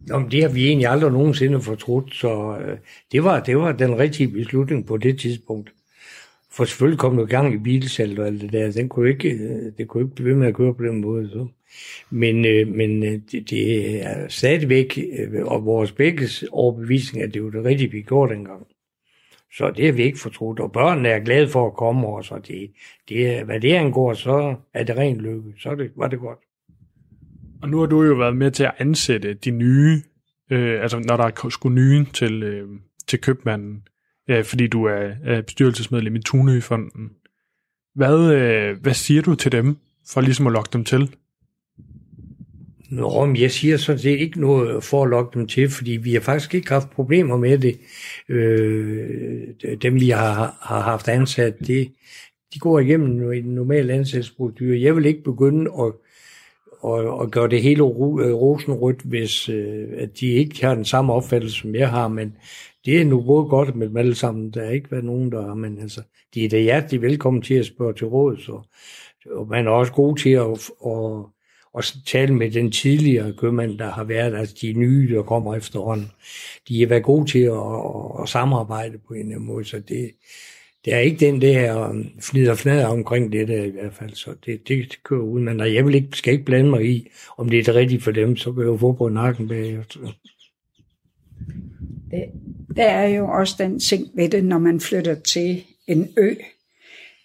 Jamen, 0.10 0.32
det 0.32 0.42
har 0.42 0.50
vi 0.50 0.68
egentlig 0.68 0.88
aldrig 0.88 1.12
nogensinde 1.12 1.62
fortrudt, 1.62 2.16
så 2.16 2.58
øh, 2.58 2.78
det, 3.12 3.24
var, 3.24 3.40
det 3.40 3.58
var 3.58 3.72
den 3.72 3.98
rigtige 3.98 4.28
beslutning 4.28 4.86
på 4.86 4.98
det 4.98 5.20
tidspunkt. 5.20 5.72
For 6.52 6.66
selvfølgelig 6.66 7.00
kom 7.00 7.18
der 7.18 7.26
gang 7.26 7.54
i 7.54 7.58
bilsalget 7.58 8.20
og 8.20 8.28
alt 8.28 8.42
det 8.42 8.54
der, 8.54 8.72
den 8.72 8.90
kunne 8.90 9.10
ikke, 9.10 9.30
øh, 9.30 9.72
det 9.78 9.88
kunne 9.88 10.04
ikke 10.04 10.16
blive 10.16 10.30
ved 10.30 10.36
med 10.36 10.48
at 10.48 10.56
køre 10.56 10.74
på 10.74 10.84
den 10.84 11.02
måde. 11.02 11.30
Så. 11.30 11.48
Men, 12.10 12.46
øh, 12.46 12.68
men 12.68 13.04
øh, 13.04 13.20
det, 13.32 13.50
det 13.50 13.96
er 14.06 14.28
stadigvæk, 14.28 15.00
øh, 15.20 15.46
og 15.46 15.66
vores 15.66 15.92
begges 15.92 16.46
overbevisning, 16.52 17.24
at 17.24 17.34
det 17.34 17.44
var 17.44 17.50
det 17.50 17.66
rigtige, 17.66 17.92
vi 17.92 18.02
gjorde 18.02 18.34
dengang. 18.34 18.68
Så 19.54 19.72
det 19.72 19.86
har 19.86 19.92
vi 19.92 20.04
ikke 20.04 20.20
fortrudt, 20.20 20.60
og 20.60 20.72
børnene 20.72 21.10
er 21.10 21.20
glade 21.20 21.48
for 21.48 21.68
at 21.68 21.74
komme 21.74 22.08
over, 22.08 22.22
så 22.22 22.40
det, 22.48 22.72
det, 23.10 23.46
hvad 23.46 23.60
det 23.60 23.74
angår, 23.74 24.14
så 24.14 24.56
er 24.74 24.84
det 24.84 24.98
rent 24.98 25.22
lykke. 25.22 25.54
Så 25.60 25.76
det, 25.76 25.92
var 25.96 26.08
det 26.08 26.20
godt. 26.20 26.40
Og 27.62 27.70
nu 27.70 27.80
har 27.80 27.86
du 27.86 28.04
jo 28.04 28.14
været 28.14 28.38
med 28.38 28.52
til 28.52 28.64
at 28.64 28.74
ansætte 28.78 29.34
de 29.34 29.52
nye, 29.52 30.02
øh, 30.52 30.82
altså 30.82 31.00
når 31.00 31.18
der 31.18 31.24
er 31.24 31.50
skulle 31.50 31.76
nye 31.76 32.06
til, 32.14 32.44
øh, 32.44 32.70
til 33.08 33.22
købmanden, 33.22 33.88
øh, 34.30 34.44
fordi 34.44 34.68
du 34.68 34.84
er, 34.84 35.14
er 35.24 35.42
bestyrelsesmedlem 35.42 36.16
i 36.16 36.22
Tunø-fonden. 36.22 37.12
Hvad, 37.96 38.34
øh, 38.34 38.82
hvad 38.82 38.94
siger 38.94 39.22
du 39.22 39.36
til 39.36 39.52
dem, 39.52 39.78
for 40.08 40.22
ligesom 40.22 40.48
at 40.48 40.54
lokke 40.54 40.70
dem 40.74 40.84
til? 40.84 41.16
Nå, 42.90 43.26
men 43.26 43.36
jeg 43.36 43.52
siger 43.52 43.78
sådan 43.78 44.00
set 44.00 44.20
ikke 44.20 44.42
noget 44.42 44.84
for 44.84 45.04
at 45.04 45.10
lokke 45.10 45.40
dem 45.40 45.48
til, 45.48 45.70
fordi 45.70 45.92
vi 45.92 46.14
har 46.14 46.20
faktisk 46.20 46.54
ikke 46.56 46.70
haft 46.70 46.90
problemer 46.90 47.38
med 47.38 47.58
det. 47.58 47.80
Øh, 48.30 49.48
dem, 49.82 49.96
vi 50.00 50.10
har, 50.10 50.58
har 50.62 50.82
haft 50.82 51.08
ansat, 51.08 51.60
det, 51.60 51.92
de 52.54 52.60
går 52.60 52.80
igennem 52.80 53.32
en 53.32 53.46
normal 53.46 53.90
ansættelsesprocedur. 53.90 54.74
Jeg 54.74 54.96
vil 54.96 55.06
ikke 55.06 55.24
begynde 55.24 55.72
at, 55.80 55.94
at, 56.92 57.22
at 57.22 57.32
gøre 57.32 57.50
det 57.50 57.62
hele 57.62 57.84
øh, 57.84 58.34
rosenrødt, 58.34 59.02
hvis 59.02 59.50
øh, 59.50 59.88
at 59.98 60.20
de 60.20 60.28
ikke 60.28 60.66
har 60.66 60.76
den 60.76 60.86
samme 60.86 61.14
opfattelse, 61.14 61.60
som 61.60 61.76
jeg 61.76 61.90
har, 61.90 62.08
men 62.08 62.36
det 62.86 63.02
er 63.02 63.06
nu 63.06 63.22
både 63.22 63.46
godt 63.46 63.76
med 63.76 63.88
dem 63.88 63.98
alle 63.98 64.16
sammen. 64.16 64.52
Der 64.52 64.62
er 64.62 64.72
ikke 64.72 64.92
været 64.92 65.06
nogen, 65.06 65.32
der 65.32 65.48
har, 65.48 65.54
men 65.54 65.80
altså, 65.80 66.02
de 66.34 66.46
er 66.46 66.50
da 66.50 66.60
hjertelig 66.60 67.02
velkommen 67.02 67.42
til 67.42 67.54
at 67.54 67.66
spørge 67.66 67.94
til 67.94 68.08
råd, 68.08 68.38
så, 68.38 68.62
og 69.32 69.48
man 69.48 69.68
er 69.68 69.72
også 69.72 69.94
god 69.94 70.18
til 70.18 70.30
at, 70.30 70.72
at 70.86 71.35
og 71.76 71.84
tale 72.06 72.34
med 72.34 72.52
den 72.52 72.72
tidligere 72.72 73.34
købmand, 73.34 73.78
der 73.78 73.92
har 73.92 74.04
været, 74.04 74.36
altså 74.36 74.56
de 74.62 74.74
nye, 74.74 75.16
der 75.16 75.24
kommer 75.24 75.56
efterhånden. 75.56 76.12
De 76.68 76.80
har 76.80 76.88
været 76.88 77.04
gode 77.04 77.32
til 77.32 77.40
at, 77.40 78.22
at, 78.22 78.30
samarbejde 78.30 78.98
på 79.08 79.14
en 79.14 79.20
eller 79.20 79.36
anden 79.36 79.48
måde, 79.48 79.66
så 79.66 79.80
det, 79.80 80.12
det 80.86 80.94
er 80.94 81.00
ikke 81.00 81.26
den 81.26 81.42
der 81.42 81.90
um, 81.90 82.06
fnid 82.20 82.50
og 82.50 82.58
fnader 82.58 82.88
omkring 82.88 83.32
det 83.32 83.48
der 83.48 83.64
i 83.64 83.70
hvert 83.70 83.94
fald, 83.94 84.14
så 84.14 84.36
det, 84.46 84.68
det 84.68 85.04
kører 85.04 85.22
ud. 85.22 85.40
Men 85.40 85.60
jeg 85.60 85.86
vil 85.86 85.96
ikke, 85.96 86.18
skal 86.18 86.34
ikke 86.34 86.46
blande 86.46 86.70
mig 86.70 86.86
i, 86.86 87.10
om 87.38 87.50
det 87.50 87.60
er 87.60 87.64
det 87.64 87.76
rigtige 87.76 88.02
for 88.02 88.12
dem, 88.12 88.38
så 88.38 88.52
kan 88.52 88.62
jeg 88.62 88.68
jo 88.68 88.78
få 88.78 88.94
på 88.94 89.10
nakken 89.10 89.48
bagefter. 89.48 90.00
Det, 92.12 92.24
der 92.76 92.86
er 92.86 93.08
jo 93.08 93.28
også 93.28 93.56
den 93.58 93.80
ting 93.80 94.08
ved 94.16 94.30
det, 94.30 94.46
når 94.46 94.58
man 94.58 94.80
flytter 94.80 95.16
til 95.16 95.64
en 95.88 96.14
ø, 96.18 96.36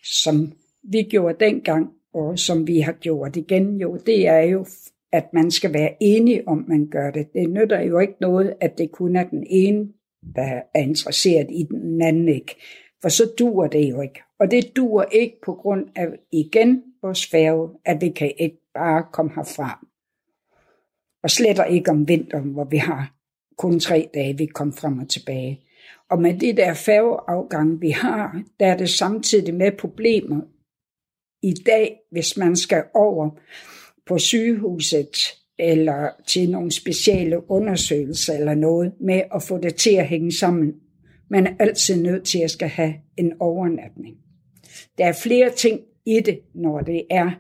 som 0.04 0.52
vi 0.82 1.02
gjorde 1.02 1.44
dengang, 1.44 1.90
og 2.14 2.38
som 2.38 2.66
vi 2.66 2.81
har 2.81 2.92
gjort 2.92 3.37
igen, 3.37 3.81
jo, 3.81 3.96
det 4.07 4.29
er 4.29 4.40
jo, 4.40 4.66
at 5.12 5.33
man 5.33 5.51
skal 5.51 5.73
være 5.73 5.96
enig 6.01 6.49
om, 6.49 6.64
man 6.68 6.88
gør 6.90 7.11
det. 7.11 7.33
Det 7.33 7.51
nytter 7.51 7.81
jo 7.81 7.99
ikke 7.99 8.16
noget, 8.20 8.55
at 8.61 8.79
det 8.79 8.92
kun 8.92 9.16
er 9.16 9.25
den 9.25 9.46
ene, 9.46 9.88
der 10.37 10.61
er 10.75 10.81
interesseret 10.81 11.46
i 11.51 11.62
den 11.62 12.03
anden 12.03 12.29
ikke. 12.29 12.57
For 13.03 13.09
så 13.09 13.33
dur 13.38 13.66
det 13.66 13.90
jo 13.90 14.01
ikke. 14.01 14.20
Og 14.40 14.51
det 14.51 14.77
dur 14.77 15.03
ikke 15.12 15.37
på 15.44 15.55
grund 15.55 15.87
af, 15.96 16.07
igen, 16.33 16.83
vores 17.03 17.27
færge, 17.27 17.68
at 17.85 18.01
vi 18.01 18.09
kan 18.09 18.33
ikke 18.38 18.61
bare 18.75 19.05
komme 19.12 19.33
herfra. 19.37 19.87
Og 21.23 21.31
sletter 21.31 21.64
ikke 21.64 21.90
om 21.90 22.09
vinteren, 22.09 22.51
hvor 22.51 22.64
vi 22.64 22.77
har 22.77 23.14
kun 23.59 23.81
tre 23.81 24.09
dage, 24.14 24.38
vi 24.38 24.46
kom 24.46 24.73
frem 24.73 24.99
og 24.99 25.09
tilbage. 25.09 25.61
Og 26.11 26.23
med 26.23 26.38
det 26.38 26.57
der 26.57 26.75
færgeafgang, 26.75 27.81
vi 27.81 27.90
har, 27.90 28.42
der 28.61 28.66
er 28.66 28.77
det 28.77 28.90
samtidig 28.90 29.55
med 29.55 29.73
problemer 29.79 30.40
i 31.42 31.55
dag, 31.66 31.96
hvis 32.11 32.37
man 32.37 32.57
skal 32.57 32.85
over 32.94 33.31
på 34.07 34.18
sygehuset 34.18 35.16
eller 35.59 36.09
til 36.26 36.50
nogle 36.50 36.70
speciale 36.70 37.50
undersøgelser 37.50 38.35
eller 38.35 38.55
noget, 38.55 38.92
med 39.00 39.22
at 39.35 39.42
få 39.42 39.59
det 39.59 39.74
til 39.74 39.96
at 39.96 40.07
hænge 40.07 40.33
sammen. 40.33 40.74
Man 41.29 41.46
er 41.46 41.50
altid 41.59 42.03
nødt 42.03 42.24
til 42.24 42.38
at 42.38 42.50
skal 42.50 42.68
have 42.68 42.94
en 43.16 43.33
overnatning. 43.40 44.16
Der 44.98 45.07
er 45.07 45.12
flere 45.22 45.50
ting 45.50 45.81
i 46.07 46.20
det, 46.20 46.40
når 46.55 46.81
det 46.81 47.03
er, 47.11 47.31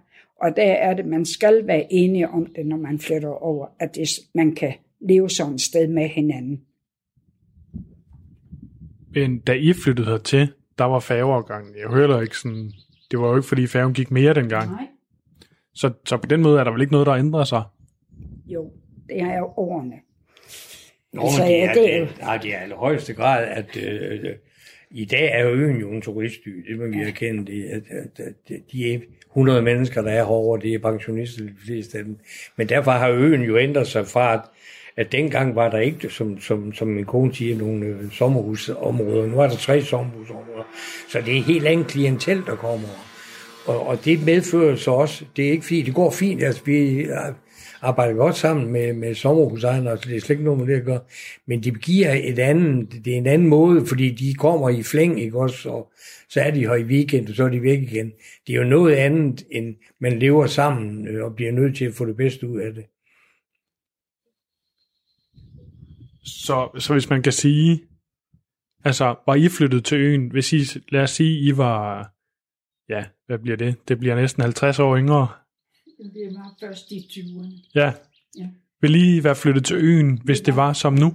og 0.42 0.56
der 0.56 0.72
er 0.72 0.94
det, 0.94 1.06
man 1.06 1.24
skal 1.24 1.66
være 1.66 1.92
enige 1.92 2.28
om 2.28 2.46
det, 2.56 2.66
når 2.66 2.76
man 2.76 2.98
flytter 2.98 3.28
over, 3.28 3.66
at 3.80 3.94
det, 3.94 4.08
man 4.34 4.54
kan 4.54 4.74
leve 5.00 5.30
sådan 5.30 5.54
et 5.54 5.60
sted 5.60 5.88
med 5.88 6.08
hinanden. 6.08 6.60
Men 9.14 9.38
da 9.38 9.52
I 9.52 9.72
flyttede 9.72 10.08
hertil, 10.08 10.52
der 10.78 10.84
var 10.84 11.00
færgeafgangen. 11.00 11.74
Jeg 11.76 11.88
hører 11.88 12.20
ikke 12.20 12.36
sådan 12.36 12.72
det 13.10 13.20
var 13.20 13.28
jo 13.28 13.36
ikke, 13.36 13.48
fordi 13.48 13.66
færgen 13.66 13.94
gik 13.94 14.10
mere 14.10 14.34
dengang. 14.34 14.70
Nej. 14.70 14.86
Så, 15.74 15.92
så 16.06 16.16
på 16.16 16.26
den 16.26 16.42
måde 16.42 16.60
er 16.60 16.64
der 16.64 16.70
vel 16.70 16.80
ikke 16.80 16.92
noget, 16.92 17.06
der 17.06 17.14
ændrer 17.14 17.44
sig? 17.44 17.62
Jo, 18.46 18.72
det 19.08 19.20
er 19.20 19.38
jo 19.38 19.52
årene. 19.56 19.96
Nå, 21.12 21.22
altså, 21.22 21.42
det, 21.42 21.62
er, 21.62 21.72
det, 21.72 21.96
er, 21.96 22.06
det, 22.06 22.14
er, 22.20 22.38
det 22.38 22.54
er 22.54 22.66
i 22.66 22.70
højeste 22.70 23.14
grad, 23.14 23.44
at 23.48 23.76
øh, 23.76 24.34
i 24.90 25.04
dag 25.04 25.30
er 25.32 25.48
jo 25.48 25.54
øen 25.54 25.76
jo 25.76 25.90
en 25.90 26.02
turistby, 26.02 26.64
det 26.68 26.78
må 26.78 26.86
vi 26.86 26.98
ja. 26.98 27.06
erkende. 27.06 27.52
Det, 27.52 27.64
at, 27.64 27.82
at, 27.90 28.26
at, 28.26 28.60
de 28.72 29.02
100 29.26 29.62
mennesker, 29.62 30.02
der 30.02 30.10
er 30.10 30.14
herovre, 30.24 30.60
det 30.60 30.74
er 30.74 30.78
pensionister, 30.78 31.44
de 31.44 31.54
fleste 31.66 31.98
af 31.98 32.04
dem. 32.04 32.18
Men 32.56 32.68
derfor 32.68 32.90
har 32.90 33.10
øen 33.10 33.42
jo 33.42 33.58
ændret 33.58 33.86
sig 33.86 34.06
fra, 34.06 34.34
at, 34.34 34.40
at 34.96 35.12
dengang 35.12 35.56
var 35.56 35.70
der 35.70 35.78
ikke, 35.78 36.08
som, 36.08 36.40
som, 36.40 36.72
som 36.72 36.88
min 36.88 37.04
kone 37.04 37.34
siger, 37.34 37.58
nogle 37.58 37.86
øh, 37.86 38.12
sommerhusområder. 38.12 39.26
Nu 39.26 39.40
er 39.40 39.48
der 39.48 39.56
tre 39.56 39.82
sommerhusområder. 39.82 40.64
Så 41.08 41.20
det 41.26 41.38
er 41.38 41.42
helt 41.42 41.66
andet 41.66 41.86
klientel, 41.86 42.42
der 42.46 42.56
kommer. 42.56 42.88
Og, 43.66 43.86
og 43.86 44.04
det 44.04 44.26
medfører 44.26 44.76
så 44.76 44.90
også, 44.90 45.24
det 45.36 45.46
er 45.46 45.50
ikke 45.50 45.64
fint, 45.64 45.86
det 45.86 45.94
går 45.94 46.10
fint, 46.10 46.42
altså 46.42 46.62
vi 46.64 47.00
øh, 47.00 47.16
arbejder 47.82 48.14
godt 48.14 48.36
sammen 48.36 48.72
med, 48.72 48.92
med 48.92 49.14
sommerhusejerne, 49.14 49.98
så 50.02 50.08
det 50.08 50.16
er 50.16 50.20
slet 50.20 50.30
ikke 50.30 50.44
noget 50.44 50.60
med 50.60 50.66
det 50.66 50.80
at 50.80 50.84
gøre. 50.84 51.00
Men 51.46 51.62
det 51.62 51.82
giver 51.82 52.12
et 52.12 52.38
andet, 52.38 53.04
det 53.04 53.12
er 53.12 53.18
en 53.18 53.26
anden 53.26 53.48
måde, 53.48 53.86
fordi 53.86 54.10
de 54.10 54.34
kommer 54.34 54.68
i 54.68 54.82
flæng, 54.82 55.20
ikke 55.20 55.38
også, 55.38 55.68
og 55.68 55.92
så 56.28 56.40
er 56.40 56.50
de 56.50 56.60
her 56.60 56.74
i 56.74 56.84
weekend, 56.84 57.28
og 57.28 57.34
så 57.34 57.44
er 57.44 57.48
de 57.48 57.62
væk 57.62 57.82
igen. 57.82 58.12
Det 58.46 58.52
er 58.52 58.58
jo 58.58 58.64
noget 58.64 58.94
andet, 58.94 59.46
end 59.50 59.74
man 60.00 60.18
lever 60.18 60.46
sammen 60.46 61.08
øh, 61.08 61.24
og 61.24 61.34
bliver 61.34 61.52
nødt 61.52 61.76
til 61.76 61.84
at 61.84 61.94
få 61.94 62.04
det 62.04 62.16
bedste 62.16 62.48
ud 62.48 62.60
af 62.60 62.74
det. 62.74 62.84
Så, 66.24 66.68
så 66.78 66.92
hvis 66.92 67.10
man 67.10 67.22
kan 67.22 67.32
sige, 67.32 67.82
altså 68.84 69.14
var 69.26 69.34
I 69.34 69.48
flyttet 69.48 69.84
til 69.84 69.98
øen, 69.98 70.30
hvis 70.30 70.52
I, 70.52 70.60
lad 70.88 71.02
os 71.02 71.10
sige, 71.10 71.48
I 71.48 71.56
var, 71.56 72.12
ja, 72.88 73.04
hvad 73.26 73.38
bliver 73.38 73.56
det? 73.56 73.88
Det 73.88 73.98
bliver 73.98 74.14
næsten 74.14 74.42
50 74.42 74.78
år 74.78 74.96
yngre. 74.96 75.28
Det 75.98 76.34
var 76.34 76.56
først 76.60 76.90
i 76.90 76.98
20'erne. 76.98 77.70
Ja. 77.74 77.92
ja. 78.38 78.48
Vil 78.80 78.94
I 78.94 79.24
være 79.24 79.36
flyttet 79.36 79.64
til 79.64 79.76
øen, 79.76 80.20
hvis 80.24 80.40
det 80.40 80.56
var, 80.56 80.62
det 80.62 80.68
var 80.68 80.72
som 80.72 80.94
nu? 80.94 81.14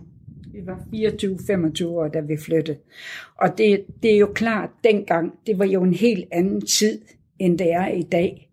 Vi 0.51 0.65
var 0.65 0.75
24-25 0.75 1.85
år, 1.85 2.07
da 2.07 2.19
vi 2.19 2.37
flyttede. 2.37 2.77
Og 3.35 3.57
det, 3.57 3.85
det 4.03 4.13
er 4.13 4.17
jo 4.17 4.31
klart, 4.35 4.69
dengang, 4.83 5.33
det 5.47 5.59
var 5.59 5.65
jo 5.65 5.83
en 5.83 5.93
helt 5.93 6.25
anden 6.31 6.61
tid, 6.61 7.01
end 7.39 7.59
det 7.59 7.71
er 7.71 7.87
i 7.87 8.01
dag. 8.01 8.51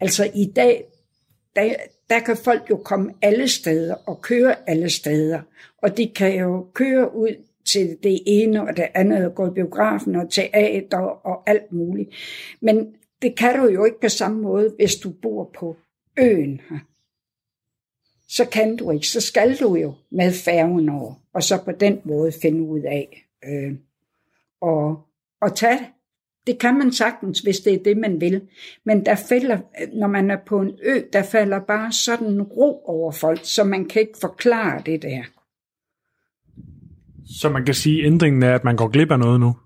Altså 0.00 0.30
i 0.34 0.52
dag, 0.56 0.84
der, 1.56 1.74
der 2.10 2.20
kan 2.20 2.36
folk 2.36 2.70
jo 2.70 2.76
komme 2.76 3.12
alle 3.22 3.48
steder 3.48 3.94
og 4.06 4.20
køre 4.20 4.68
alle 4.68 4.90
steder. 4.90 5.40
Og 5.82 5.96
de 5.96 6.08
kan 6.16 6.38
jo 6.38 6.66
køre 6.74 7.14
ud 7.14 7.44
til 7.64 7.98
det 8.02 8.22
ene 8.26 8.62
og 8.62 8.76
det 8.76 8.88
andet, 8.94 9.26
og 9.26 9.34
gå 9.34 9.46
i 9.46 9.54
biografen 9.54 10.16
og 10.16 10.30
teater 10.30 10.98
og 10.98 11.42
alt 11.46 11.72
muligt. 11.72 12.10
Men 12.60 12.94
det 13.22 13.36
kan 13.36 13.58
du 13.58 13.68
jo 13.68 13.84
ikke 13.84 14.00
på 14.00 14.08
samme 14.08 14.42
måde, 14.42 14.74
hvis 14.76 14.96
du 14.96 15.10
bor 15.10 15.50
på 15.54 15.76
øen 16.18 16.60
her. 16.70 16.78
Så 18.28 18.44
kan 18.44 18.76
du 18.76 18.90
ikke, 18.90 19.06
så 19.06 19.20
skal 19.20 19.56
du 19.56 19.76
jo 19.76 19.94
med 20.10 20.32
færgen 20.32 20.88
over, 20.88 21.14
og 21.32 21.42
så 21.42 21.64
på 21.64 21.72
den 21.72 22.00
måde 22.04 22.32
finde 22.42 22.62
ud 22.62 22.80
af 22.80 23.28
øh, 23.44 23.72
og, 24.60 25.00
og 25.40 25.56
tage 25.56 25.78
det 26.48 26.58
kan 26.58 26.78
man 26.78 26.92
sagtens, 26.92 27.40
hvis 27.40 27.60
det 27.60 27.74
er 27.74 27.82
det, 27.82 27.96
man 27.96 28.20
vil. 28.20 28.40
Men 28.84 29.06
der 29.06 29.14
falder, 29.14 29.58
når 29.92 30.06
man 30.06 30.30
er 30.30 30.36
på 30.46 30.60
en 30.60 30.70
ø, 30.82 31.00
der 31.12 31.22
falder 31.22 31.60
bare 31.60 31.92
sådan 31.92 32.42
ro 32.42 32.82
over 32.84 33.12
folk, 33.12 33.40
så 33.42 33.64
man 33.64 33.84
kan 33.84 34.02
ikke 34.02 34.18
forklare 34.20 34.82
det 34.86 35.02
der. 35.02 35.22
Så 37.26 37.48
man 37.48 37.64
kan 37.64 37.74
sige, 37.74 38.00
at 38.00 38.06
ændringen 38.06 38.42
er, 38.42 38.54
at 38.54 38.64
man 38.64 38.76
går 38.76 38.88
glip 38.88 39.10
af 39.10 39.18
noget 39.18 39.40
nu? 39.40 39.56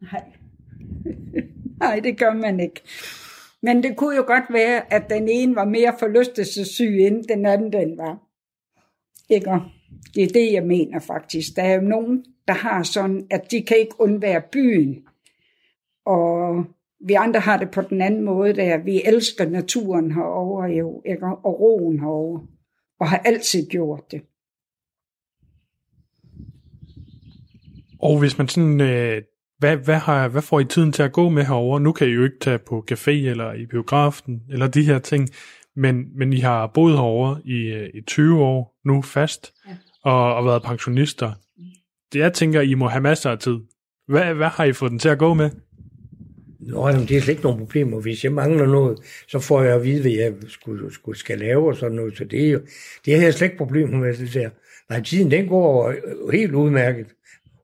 Nej. 0.00 0.22
Nej, 1.80 2.00
det 2.00 2.18
gør 2.18 2.34
man 2.34 2.60
ikke. 2.60 2.80
Men 3.62 3.82
det 3.82 3.96
kunne 3.96 4.16
jo 4.16 4.22
godt 4.26 4.44
være, 4.50 4.92
at 4.92 5.10
den 5.10 5.28
ene 5.28 5.54
var 5.54 5.64
mere 5.64 5.94
forlystelsessyg, 5.98 7.00
end 7.00 7.24
den 7.24 7.46
anden 7.46 7.72
den 7.72 7.98
var. 7.98 8.18
Ikke? 9.28 9.50
Det 10.14 10.22
er 10.22 10.28
det, 10.28 10.52
jeg 10.52 10.62
mener 10.62 11.00
faktisk. 11.00 11.56
Der 11.56 11.62
er 11.62 11.74
jo 11.74 11.80
nogen, 11.80 12.24
der 12.48 12.54
har 12.54 12.82
sådan, 12.82 13.26
at 13.30 13.50
de 13.50 13.62
kan 13.62 13.76
ikke 13.76 14.00
undvære 14.00 14.42
byen. 14.52 15.04
Og 16.10 16.64
vi 17.06 17.14
andre 17.14 17.40
har 17.40 17.56
det 17.56 17.70
på 17.70 17.82
den 17.82 18.00
anden 18.00 18.24
måde, 18.24 18.52
der 18.52 18.78
vi 18.78 19.02
elsker 19.04 19.48
naturen 19.48 20.12
herover 20.12 20.66
jo, 20.66 21.02
ikke? 21.06 21.26
og 21.26 21.60
roen 21.60 22.00
herover, 22.00 22.40
og 23.00 23.08
har 23.08 23.18
altid 23.18 23.68
gjort 23.68 24.10
det. 24.10 24.22
Og 28.02 28.18
hvis 28.18 28.38
man 28.38 28.48
sådan, 28.48 28.80
øh, 28.80 29.22
hvad, 29.58 29.76
hvad, 29.76 29.94
har, 29.94 30.28
hvad 30.28 30.42
får 30.42 30.60
I 30.60 30.64
tiden 30.64 30.92
til 30.92 31.02
at 31.02 31.12
gå 31.12 31.28
med 31.28 31.44
herover? 31.44 31.78
Nu 31.78 31.92
kan 31.92 32.08
I 32.08 32.10
jo 32.10 32.24
ikke 32.24 32.38
tage 32.40 32.58
på 32.58 32.84
café 32.90 33.10
eller 33.10 33.52
i 33.52 33.66
biografen, 33.66 34.42
eller 34.50 34.66
de 34.66 34.82
her 34.82 34.98
ting, 34.98 35.28
men, 35.76 36.18
men 36.18 36.32
I 36.32 36.38
har 36.38 36.66
boet 36.66 36.94
herover 36.94 37.36
i, 37.44 37.58
øh, 37.58 37.90
i 37.94 38.00
20 38.00 38.42
år 38.42 38.78
nu 38.84 39.02
fast, 39.02 39.52
ja. 39.68 39.76
og, 40.02 40.34
og 40.34 40.44
været 40.44 40.62
pensionister. 40.62 41.32
Det 42.12 42.18
jeg 42.18 42.32
tænker, 42.32 42.60
I 42.60 42.74
må 42.74 42.88
have 42.88 43.02
masser 43.02 43.30
af 43.30 43.38
tid. 43.38 43.58
Hvad, 44.08 44.34
hvad 44.34 44.48
har 44.48 44.64
I 44.64 44.72
fået 44.72 44.90
den 44.90 44.98
til 44.98 45.08
at 45.08 45.18
gå 45.18 45.34
med? 45.34 45.50
Nå, 46.60 46.88
jamen, 46.88 47.08
det 47.08 47.16
er 47.16 47.20
slet 47.20 47.32
ikke 47.32 47.42
nogen 47.42 47.58
problemer. 47.58 48.00
Hvis 48.00 48.24
jeg 48.24 48.32
mangler 48.32 48.66
noget, 48.66 48.98
så 49.28 49.38
får 49.38 49.62
jeg 49.62 49.74
at 49.74 49.84
vide, 49.84 50.00
hvad 50.00 50.10
jeg 50.10 50.32
skulle, 50.48 50.94
skulle, 50.94 51.18
skal 51.18 51.38
lave 51.38 51.68
og 51.68 51.76
sådan 51.76 51.96
noget. 51.96 52.16
Så 52.16 52.24
det 52.24 52.46
er 52.46 52.50
jo, 52.50 52.60
det 53.04 53.20
her 53.20 53.30
slet 53.30 53.46
ikke 53.46 53.58
problemer 53.58 53.98
med 53.98 54.14
det 54.14 54.34
der. 54.34 54.50
Nej, 54.90 55.02
tiden 55.02 55.30
den 55.30 55.48
går 55.48 55.88
øh, 55.88 56.32
helt 56.32 56.54
udmærket. 56.54 57.06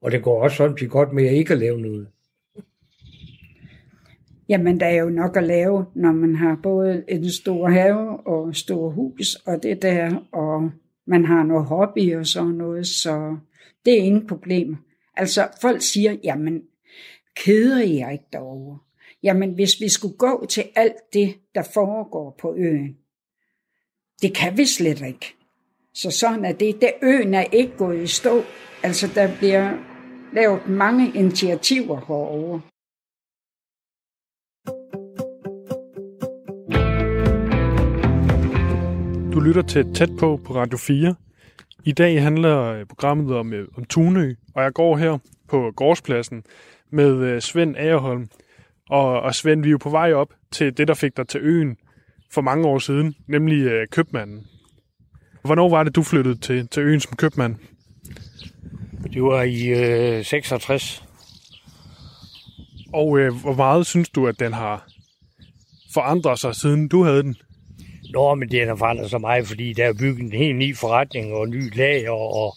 Og 0.02 0.12
det 0.12 0.22
går 0.22 0.42
også 0.42 0.56
sådan 0.56 0.76
til 0.76 0.88
godt 0.88 1.12
med 1.12 1.26
at 1.26 1.34
ikke 1.34 1.52
at 1.52 1.58
lave 1.58 1.80
noget. 1.80 2.06
Jamen, 4.48 4.80
der 4.80 4.86
er 4.86 5.02
jo 5.02 5.08
nok 5.08 5.36
at 5.36 5.44
lave, 5.44 5.86
når 5.94 6.12
man 6.12 6.34
har 6.34 6.60
både 6.62 7.04
en 7.08 7.30
stor 7.30 7.68
have 7.68 8.26
og 8.26 8.56
stor 8.56 8.90
hus 8.90 9.34
og 9.34 9.62
det 9.62 9.82
der, 9.82 10.28
og 10.32 10.70
man 11.06 11.24
har 11.24 11.42
noget 11.42 11.66
hobby 11.66 12.16
og 12.16 12.26
sådan 12.26 12.54
noget, 12.54 12.86
så 12.86 13.36
det 13.84 13.92
er 13.92 14.02
ingen 14.02 14.26
problem. 14.26 14.76
Altså, 15.16 15.48
folk 15.60 15.82
siger, 15.82 16.16
jamen, 16.24 16.62
keder 17.36 17.82
jeg 17.82 18.12
ikke 18.12 18.24
derovre? 18.32 18.78
Jamen, 19.22 19.54
hvis 19.54 19.80
vi 19.80 19.88
skulle 19.88 20.16
gå 20.16 20.46
til 20.46 20.64
alt 20.74 20.96
det, 21.12 21.34
der 21.54 21.62
foregår 21.74 22.36
på 22.40 22.54
øen, 22.56 22.96
det 24.22 24.36
kan 24.36 24.58
vi 24.58 24.64
slet 24.64 25.00
ikke. 25.06 25.34
Så 25.94 26.10
sådan 26.10 26.44
er 26.44 26.52
det. 26.52 26.80
Det 26.80 26.92
øen 27.02 27.34
er 27.34 27.44
ikke 27.52 27.76
gået 27.76 28.02
i 28.02 28.06
stå. 28.06 28.42
Altså, 28.82 29.10
der 29.14 29.36
bliver 29.38 29.72
lavet 30.32 30.68
mange 30.68 31.12
initiativer 31.14 31.96
herovre. 31.96 32.60
Du 39.32 39.40
lytter 39.40 39.62
til 39.62 39.94
Tæt 39.94 40.10
på 40.18 40.40
på 40.44 40.54
Radio 40.54 40.78
4. 40.78 41.14
I 41.84 41.92
dag 41.92 42.22
handler 42.22 42.84
programmet 42.84 43.36
om, 43.36 43.52
øh, 43.52 43.68
om 43.76 43.84
Tunø, 43.84 44.34
og 44.54 44.62
jeg 44.62 44.72
går 44.72 44.96
her 44.96 45.18
på 45.48 45.72
gårdspladsen 45.76 46.44
med 46.90 47.16
øh, 47.16 47.40
Svend 47.40 47.76
Agerholm. 47.76 48.28
Og, 48.90 49.20
og 49.20 49.34
Svend, 49.34 49.62
vi 49.62 49.68
er 49.68 49.70
jo 49.70 49.78
på 49.78 49.90
vej 49.90 50.12
op 50.12 50.28
til 50.50 50.76
det, 50.76 50.88
der 50.88 50.94
fik 50.94 51.16
dig 51.16 51.28
til 51.28 51.40
øen 51.42 51.76
for 52.32 52.40
mange 52.40 52.66
år 52.66 52.78
siden, 52.78 53.14
nemlig 53.26 53.90
købmanden. 53.90 54.46
Hvornår 55.42 55.68
var 55.68 55.84
det, 55.84 55.96
du 55.96 56.02
flyttede 56.02 56.38
til, 56.38 56.68
til 56.68 56.82
øen 56.82 57.00
som 57.00 57.16
købmand? 57.16 57.56
Det 59.12 59.22
var 59.22 59.42
i 59.42 59.66
øh, 59.66 60.24
66. 60.24 61.04
Og 62.92 63.18
øh, 63.18 63.34
hvor 63.34 63.54
meget 63.54 63.86
synes 63.86 64.08
du, 64.08 64.26
at 64.26 64.40
den 64.40 64.52
har 64.52 64.88
forandret 65.94 66.38
sig, 66.38 66.54
siden 66.54 66.88
du 66.88 67.04
havde 67.04 67.22
den? 67.22 67.36
Nå, 68.12 68.34
men 68.34 68.48
det 68.48 68.66
har 68.66 68.76
forandret 68.76 69.10
sig 69.10 69.20
meget, 69.20 69.46
fordi 69.46 69.72
der 69.72 69.84
er 69.84 69.92
bygget 69.92 70.20
en 70.20 70.32
helt 70.32 70.56
ny 70.56 70.76
forretning 70.76 71.32
og 71.32 71.48
ny 71.48 71.76
lager, 71.76 72.10
og, 72.10 72.56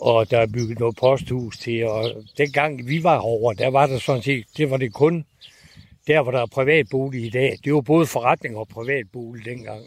og 0.00 0.30
der 0.30 0.38
er 0.38 0.46
bygget 0.46 0.78
noget 0.78 0.96
posthus 0.96 1.58
til. 1.58 1.86
Og 1.86 2.24
dengang 2.38 2.88
vi 2.88 3.02
var 3.02 3.14
herovre, 3.14 3.54
der 3.54 3.70
var 3.70 3.86
der 3.86 3.98
sådan 3.98 4.22
set, 4.22 4.44
det 4.56 4.70
var 4.70 4.76
det 4.76 4.92
kun 4.92 5.24
der, 6.06 6.22
hvor 6.22 6.32
der 6.32 6.42
er 6.42 6.46
privatbolig 6.46 7.24
i 7.24 7.30
dag. 7.30 7.58
Det 7.64 7.74
var 7.74 7.80
både 7.80 8.06
forretning 8.06 8.56
og 8.56 8.68
privatbolig 8.68 9.44
dengang. 9.44 9.80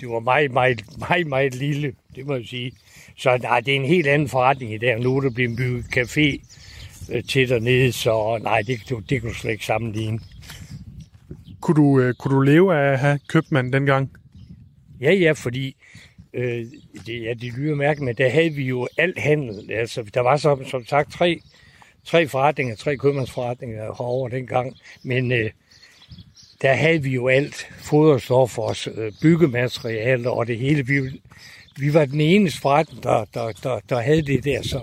Det 0.00 0.08
var 0.08 0.20
meget, 0.20 0.52
meget, 0.52 0.84
meget, 1.08 1.26
meget 1.26 1.54
lille, 1.54 1.92
det 2.16 2.26
må 2.26 2.34
jeg 2.34 2.46
sige. 2.46 2.72
Så 3.18 3.38
nej, 3.42 3.60
det 3.60 3.72
er 3.72 3.76
en 3.76 3.86
helt 3.86 4.06
anden 4.06 4.28
forretning 4.28 4.74
i 4.74 4.78
dag, 4.78 5.00
nu 5.00 5.16
er 5.16 5.20
der 5.20 5.30
blevet 5.30 5.56
bygget 5.56 5.84
café 5.96 6.44
øh, 7.12 7.24
til 7.24 7.48
dernede, 7.48 7.92
så 7.92 8.38
nej, 8.42 8.62
det, 8.66 8.80
det, 8.88 9.10
det 9.10 9.20
kan 9.20 9.30
du 9.30 9.34
slet 9.34 9.52
ikke 9.52 9.66
sammenligne. 9.66 10.20
Kunne 11.60 11.74
du, 11.74 12.00
øh, 12.00 12.14
kunne 12.14 12.34
du 12.34 12.40
leve 12.40 12.76
af 12.76 12.92
at 12.92 12.98
have 12.98 13.20
købmand 13.28 13.72
dengang? 13.72 14.10
Ja, 15.00 15.12
ja, 15.12 15.32
fordi 15.32 15.76
øh, 16.34 16.66
det, 17.06 17.22
ja, 17.22 17.34
det 17.34 17.52
lyder 17.58 17.74
mærkeligt, 17.74 18.04
men 18.04 18.14
der 18.14 18.28
havde 18.28 18.50
vi 18.50 18.64
jo 18.64 18.88
alt 18.96 19.18
handel. 19.18 19.70
Altså, 19.72 20.02
der 20.14 20.20
var 20.20 20.36
som, 20.36 20.66
som 20.66 20.86
sagt 20.86 21.12
tre, 21.12 21.40
tre 22.04 22.28
forretninger, 22.28 22.76
tre 22.76 22.96
købmandsforretninger 22.96 23.82
herovre 23.82 24.30
dengang, 24.30 24.76
men 25.02 25.32
øh, 25.32 25.50
der 26.62 26.72
havde 26.72 27.02
vi 27.02 27.10
jo 27.10 27.28
alt 27.28 27.68
foderstof 27.78 28.58
øh, 28.94 29.12
byggematerialer 29.22 30.30
og 30.30 30.46
det 30.46 30.58
hele. 30.58 30.86
Vi, 30.86 31.20
vi 31.78 31.94
var 31.94 32.04
den 32.04 32.20
eneste 32.20 32.60
forretning, 32.60 33.02
der, 33.02 33.24
der, 33.34 33.52
der, 33.62 33.80
der 33.88 34.00
havde 34.00 34.22
det 34.22 34.44
der, 34.44 34.62
så 34.62 34.80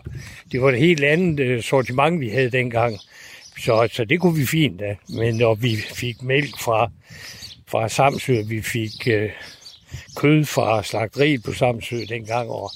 det 0.51 0.61
var 0.61 0.69
et 0.69 0.79
helt 0.79 1.03
andet 1.03 1.39
øh, 1.39 1.63
sortiment, 1.63 2.19
vi 2.19 2.29
havde 2.29 2.49
dengang. 2.49 2.99
Så, 3.59 3.89
så 3.91 4.05
det 4.05 4.19
kunne 4.19 4.39
vi 4.39 4.45
fint 4.45 4.79
da. 4.79 4.95
Men 5.09 5.35
når 5.35 5.55
vi 5.55 5.75
fik 5.75 6.23
mælk 6.23 6.59
fra, 6.59 6.91
fra 7.67 7.89
Samsø, 7.89 8.41
vi 8.47 8.61
fik 8.61 9.07
øh, 9.07 9.29
kød 10.15 10.45
fra 10.45 10.83
slagteriet 10.83 11.43
på 11.43 11.53
Samsø 11.53 11.97
dengang, 12.09 12.49
og 12.49 12.71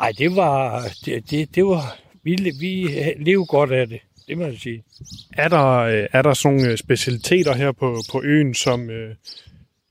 ej, 0.00 0.12
det 0.18 0.36
var, 0.36 0.88
det, 1.04 1.30
det, 1.30 1.54
det 1.54 1.64
var, 1.64 1.96
vi, 2.24 2.52
vi 2.60 2.88
levede 3.18 3.46
godt 3.46 3.72
af 3.72 3.88
det, 3.88 4.00
det 4.28 4.38
må 4.38 4.44
jeg 4.44 4.58
sige. 4.58 4.84
Er 5.32 5.48
der, 5.48 5.76
øh, 5.76 6.06
er 6.12 6.22
der 6.22 6.34
sådan 6.34 6.56
nogle 6.56 6.72
øh, 6.72 6.78
specialiteter 6.78 7.54
her 7.54 7.72
på, 7.72 7.96
på 8.12 8.22
øen, 8.22 8.54
som, 8.54 8.90
øh, 8.90 9.14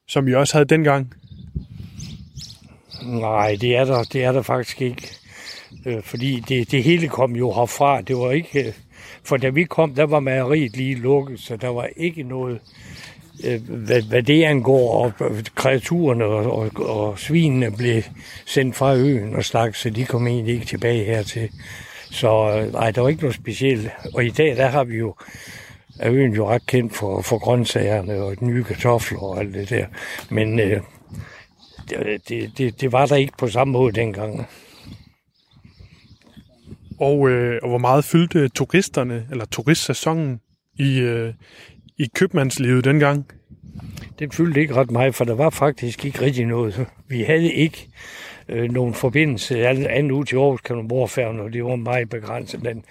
som 0.07 0.27
I 0.27 0.34
også 0.34 0.53
havde 0.53 0.65
dengang? 0.65 1.13
Nej, 3.03 3.57
det 3.62 3.75
er 3.75 3.86
der, 3.86 4.03
det 4.03 4.23
er 4.23 4.31
der 4.31 4.41
faktisk 4.41 4.81
ikke. 4.81 5.07
Fordi 6.03 6.39
det, 6.39 6.71
det 6.71 6.84
hele 6.84 7.07
kom 7.07 7.36
jo 7.36 7.53
herfra. 7.53 8.01
Det 8.01 8.17
var 8.17 8.31
ikke... 8.31 8.73
For 9.23 9.38
da 9.38 9.49
vi 9.49 9.63
kom, 9.63 9.95
der 9.95 10.03
var 10.03 10.19
mejeriet 10.19 10.77
lige 10.77 10.95
lukket, 10.95 11.39
så 11.39 11.55
der 11.55 11.67
var 11.67 11.89
ikke 11.97 12.23
noget... 12.23 12.60
Øh, 13.46 13.70
hvad, 13.70 14.02
hvad 14.02 14.24
det 14.24 14.44
angår, 14.44 15.04
og 15.04 15.13
kreaturerne 15.56 16.26
og, 16.26 16.52
og, 16.52 16.89
og 16.89 17.20
svinene 17.20 17.72
blev 17.72 18.04
sendt 18.46 18.76
fra 18.76 18.96
øen 18.96 19.36
og 19.36 19.46
slags, 19.46 19.80
så 19.80 19.89
de 19.89 20.06
kom 20.06 20.28
egentlig 20.28 20.54
ikke 20.54 20.65
tilbage 20.65 21.04
hertil. 21.04 21.50
Så 22.12 22.58
øh, 22.58 22.74
nej, 22.74 22.91
der 22.91 23.02
var 23.02 23.10
ikke 23.10 23.22
noget 23.22 23.36
specielt. 23.36 23.89
Og 24.13 24.26
i 24.26 24.30
dag, 24.30 24.58
der 24.58 24.67
har 24.67 24.84
vi 24.84 24.98
jo 24.98 25.15
er 26.00 26.12
øen 26.12 26.34
jo 26.34 26.50
ret 26.50 26.65
kendt 26.65 26.96
for, 26.96 27.22
for 27.22 27.39
grøntsagerne 27.39 28.24
og 28.24 28.36
nye 28.41 28.63
kartofler 28.63 29.20
og 29.20 29.39
alt 29.39 29.54
det 29.54 29.70
der. 29.70 29.86
Men 30.30 30.60
øh, 30.60 30.82
det, 31.89 32.52
det, 32.58 32.82
det 32.82 32.91
var 32.91 33.06
der 33.06 33.15
ikke 33.15 33.38
på 33.38 33.48
samme 33.48 33.72
måde 33.72 33.94
dengang. 33.94 34.48
Og, 37.00 37.30
øh, 37.30 37.60
og 37.63 37.70
hvor 37.70 37.78
meget 37.78 38.06
fyldte 38.06 38.50
turisterne, 38.50 39.28
eller 39.32 39.46
turistsæsonen, 39.46 40.39
i, 40.80 41.00
øh, 41.00 41.34
i 42.02 42.10
købmandslivet 42.16 42.86
dengang? 42.86 43.26
Det 44.20 44.34
fyldte 44.34 44.62
ikke 44.62 44.76
ret 44.76 44.92
meget, 44.92 45.16
for 45.16 45.26
der 45.26 45.36
var 45.36 45.50
faktisk 45.50 46.06
ikke 46.06 46.22
rigtig 46.22 46.46
noget. 46.46 46.86
Vi 47.08 47.22
havde 47.22 47.54
ikke 47.54 47.88
øh, 48.50 48.72
nogen 48.72 48.94
forbindelse 48.94 49.68
andet 49.68 50.12
ud 50.12 50.26
til 50.26 50.36
Aarhus 50.36 50.62
Kalundborgfærgen, 50.62 51.40
og 51.40 51.54
det 51.54 51.64
var 51.64 51.76
meget 51.76 52.10
begrænset. 52.10 52.64
Men 52.64 52.84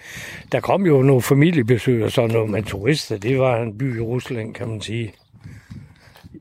der 0.51 0.59
kom 0.59 0.85
jo 0.85 1.01
nogle 1.01 1.21
familiebesøg 1.21 2.03
og 2.03 2.11
sådan 2.11 2.29
noget, 2.29 2.49
men 2.49 2.63
turister, 2.63 3.17
det 3.17 3.39
var 3.39 3.61
en 3.61 3.77
by 3.77 3.97
i 3.97 4.01
Rusland, 4.01 4.53
kan 4.53 4.67
man 4.67 4.81
sige 4.81 5.13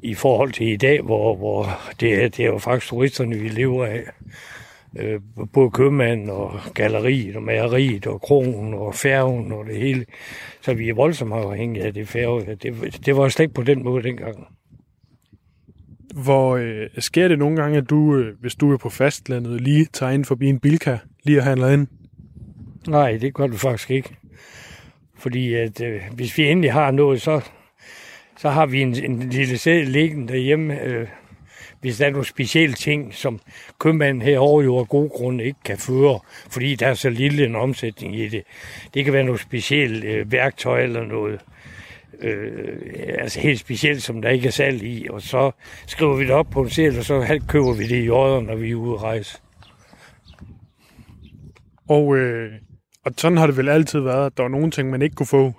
i 0.03 0.15
forhold 0.15 0.53
til 0.53 0.69
i 0.69 0.77
dag, 0.77 1.01
hvor, 1.01 1.37
hvor 1.37 1.81
det, 2.01 2.25
er, 2.25 2.29
det 2.29 2.41
er 2.41 2.49
jo 2.49 2.59
faktisk 2.59 2.91
turisterne, 2.91 3.37
vi 3.37 3.49
lever 3.49 3.87
af. 3.87 4.03
Øh, 4.99 5.21
både 5.53 5.71
købmand 5.71 6.31
og 6.31 6.61
galleriet 6.75 7.37
og 7.37 7.43
mageriet 7.43 8.07
og 8.07 8.21
kronen 8.21 8.75
og 8.75 8.95
færgen 8.95 9.53
og 9.53 9.67
det 9.67 9.77
hele. 9.77 10.07
Så 10.61 10.75
vi 10.75 10.89
er 10.89 10.95
voldsomt 10.95 11.33
afhængige 11.33 11.85
af 11.85 11.95
det 11.95 12.09
færge. 12.09 12.57
Det, 12.63 13.01
det 13.07 13.17
var 13.17 13.29
slet 13.29 13.45
ikke 13.45 13.55
på 13.55 13.63
den 13.63 13.85
måde 13.85 14.03
dengang. 14.03 14.47
Hvor 16.15 16.57
øh, 16.57 16.87
sker 16.99 17.29
det 17.29 17.39
nogle 17.39 17.57
gange, 17.57 17.79
at 17.79 17.91
du, 17.91 18.17
øh, 18.17 18.41
hvis 18.41 18.55
du 18.55 18.73
er 18.73 18.77
på 18.77 18.89
fastlandet, 18.89 19.61
lige 19.61 19.85
tager 19.85 20.13
ind 20.13 20.25
forbi 20.25 20.47
en 20.47 20.61
bilka, 20.61 20.99
lige 21.23 21.39
og 21.39 21.45
handler 21.45 21.69
ind? 21.69 21.87
Nej, 22.89 23.17
det 23.17 23.35
gør 23.35 23.47
du 23.47 23.57
faktisk 23.57 23.91
ikke. 23.91 24.17
Fordi 25.19 25.55
at, 25.55 25.81
øh, 25.81 26.01
hvis 26.15 26.39
vi 26.39 26.49
endelig 26.49 26.73
har 26.73 26.91
noget, 26.91 27.23
så 27.23 27.41
så 28.41 28.51
har 28.51 28.67
vi 28.67 28.83
en, 28.83 29.05
en 29.05 29.19
lille 29.19 29.59
sæd 29.59 29.85
liggende 29.85 30.33
derhjemme, 30.33 30.83
øh, 30.83 31.09
hvis 31.81 31.97
der 31.99 32.07
er 32.07 32.11
nogle 32.11 32.27
specielle 32.27 32.75
ting, 32.75 33.15
som 33.15 33.41
købmanden 33.79 34.23
herovre 34.23 34.65
jo 34.65 34.79
af 34.79 34.89
gode 34.89 35.09
grunde 35.09 35.45
ikke 35.45 35.59
kan 35.65 35.79
føre, 35.79 36.21
fordi 36.51 36.75
der 36.75 36.87
er 36.87 36.95
så 36.95 37.11
lille 37.11 37.47
en 37.47 37.57
omsætning 37.57 38.17
i 38.17 38.29
det. 38.29 38.43
Det 38.95 39.05
kan 39.05 39.13
være 39.13 39.25
noget 39.25 39.41
specielle 39.41 40.07
øh, 40.07 40.33
værktøj 40.33 40.83
eller 40.83 41.05
noget, 41.05 41.41
øh, 42.21 42.79
altså 43.19 43.41
helt 43.41 43.61
specielt, 43.61 44.03
som 44.03 44.23
der 44.23 44.29
ikke 44.29 44.47
er 44.47 44.53
salg 44.53 44.83
i, 44.83 45.07
og 45.11 45.23
så 45.23 45.51
skriver 45.87 46.17
vi 46.17 46.25
det 46.25 46.31
op 46.31 46.47
på 46.51 46.63
en 46.63 46.71
seddel, 46.71 46.99
og 46.99 47.05
så 47.05 47.41
køber 47.49 47.73
vi 47.73 47.83
det 47.83 47.97
i 47.97 48.05
jorden, 48.05 48.47
når 48.47 48.57
vi 48.57 48.71
er 48.71 48.75
ude 48.75 48.95
at 48.95 49.03
rejse. 49.03 49.39
Og, 51.89 52.17
øh, 52.17 52.53
og 53.05 53.13
sådan 53.17 53.39
har 53.39 53.47
det 53.47 53.57
vel 53.57 53.69
altid 53.69 54.01
været, 54.01 54.27
at 54.27 54.37
der 54.37 54.43
var 54.43 54.51
nogle 54.51 54.71
ting, 54.71 54.91
man 54.91 55.03
ikke 55.03 55.15
kunne 55.15 55.27
få 55.27 55.53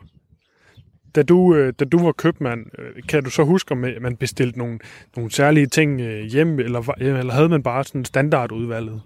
da 1.15 1.23
du, 1.23 1.55
øh, 1.55 1.73
da 1.79 1.85
du 1.85 1.99
var 1.99 2.11
købmand, 2.11 2.65
øh, 2.77 3.03
kan 3.07 3.23
du 3.23 3.29
så 3.29 3.43
huske, 3.43 3.71
om 3.71 3.77
man 4.01 4.15
bestilte 4.15 4.59
nogle, 4.59 4.79
nogle 5.15 5.31
særlige 5.31 5.65
ting 5.65 6.01
øh, 6.01 6.23
hjem, 6.23 6.59
eller, 6.59 6.93
eller 6.97 7.33
havde 7.33 7.49
man 7.49 7.63
bare 7.63 7.83
sådan 7.83 8.05
standardudvalget? 8.05 9.01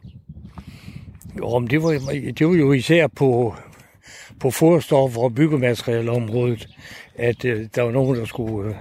Jo, 1.38 1.60
men 1.60 1.70
det 1.70 1.84
var, 1.84 1.90
det 2.40 2.48
var 2.48 2.54
jo 2.54 2.72
især 2.72 3.08
på, 3.08 3.56
på 4.40 4.52
foderstof 4.52 5.18
og 5.18 5.36
byggematerialeområdet, 5.36 6.68
at 7.16 7.46
øh, 7.46 7.68
der 7.76 7.82
var 7.82 7.92
nogen, 7.92 8.18
der 8.20 8.26
skulle, 8.26 8.70
øh, 8.70 8.76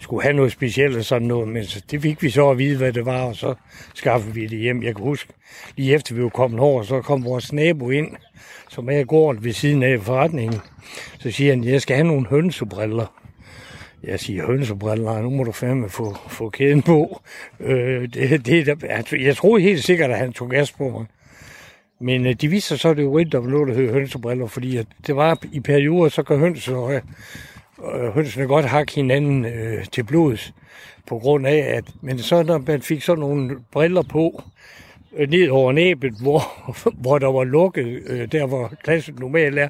skulle 0.00 0.22
have 0.22 0.36
noget 0.36 0.52
specielt 0.52 0.96
og 0.96 1.04
sådan 1.04 1.28
noget, 1.28 1.48
men 1.48 1.64
så, 1.64 1.82
det 1.90 2.02
fik 2.02 2.22
vi 2.22 2.30
så 2.30 2.50
at 2.50 2.58
vide, 2.58 2.76
hvad 2.76 2.92
det 2.92 3.06
var, 3.06 3.22
og 3.22 3.36
så 3.36 3.54
skaffede 3.94 4.34
vi 4.34 4.46
det 4.46 4.58
hjem. 4.58 4.82
Jeg 4.82 4.94
kan 4.94 5.04
huske, 5.04 5.32
lige 5.76 5.94
efter 5.94 6.14
vi 6.14 6.22
var 6.22 6.28
kommet 6.28 6.60
over, 6.60 6.82
så 6.82 7.00
kom 7.00 7.24
vores 7.24 7.52
nabo 7.52 7.90
ind, 7.90 8.08
som 8.68 8.90
er 8.90 9.04
gården 9.04 9.44
ved 9.44 9.52
siden 9.52 9.82
af 9.82 10.00
forretningen. 10.00 10.60
Så 11.18 11.30
siger 11.30 11.52
han, 11.52 11.64
jeg 11.64 11.82
skal 11.82 11.96
have 11.96 12.06
nogle 12.06 12.26
hønsebriller. 12.26 13.06
Jeg 14.04 14.20
siger, 14.20 14.46
hønsebriller, 14.46 15.22
nu 15.22 15.30
må 15.30 15.44
du 15.44 15.52
fandme 15.52 15.88
få, 15.88 16.16
få 16.28 16.50
kæden 16.50 16.82
på. 16.82 17.20
Øh, 17.60 18.08
det, 18.14 18.46
det, 18.46 18.66
der, 18.66 18.74
altså, 18.88 19.16
jeg 19.16 19.36
troede 19.36 19.62
helt 19.62 19.84
sikkert, 19.84 20.10
at 20.10 20.18
han 20.18 20.32
tog 20.32 20.50
gas 20.50 20.72
på 20.72 20.88
mig. 20.88 21.06
Men 22.00 22.26
øh, 22.26 22.32
de 22.32 22.48
viste 22.48 22.68
sig 22.68 22.78
så, 22.78 22.88
at 22.88 22.96
det 22.96 23.06
var 23.06 23.24
der 23.24 23.38
var 23.38 23.48
noget, 23.48 23.68
der 23.68 23.74
hed 23.74 23.92
hønsebriller, 23.92 24.46
fordi 24.46 24.76
at 24.76 24.86
det 25.06 25.16
var 25.16 25.38
i 25.52 25.60
perioder, 25.60 26.08
så 26.08 26.22
kan 26.22 26.38
høns 26.38 26.68
og, 26.68 27.00
øh, 27.94 28.14
hønsene 28.14 28.46
godt 28.46 28.64
hakke 28.64 28.94
hinanden 28.94 29.44
øh, 29.44 29.84
til 29.92 30.04
blods, 30.04 30.54
på 31.06 31.18
grund 31.18 31.46
af, 31.46 31.56
at 31.76 31.84
men 32.00 32.18
så 32.18 32.42
når 32.42 32.58
man 32.58 32.82
fik 32.82 33.02
sådan 33.02 33.20
nogle 33.20 33.56
briller 33.72 34.02
på, 34.02 34.42
øh, 35.16 35.30
ned 35.30 35.48
over 35.48 35.72
næbet, 35.72 36.14
hvor, 36.22 36.42
hvor 36.92 37.18
der 37.18 37.26
var 37.26 37.44
lukket, 37.44 38.02
øh, 38.06 38.32
der 38.32 38.46
hvor 38.46 38.72
klassen 38.84 39.16
normalt 39.20 39.58
er, 39.58 39.68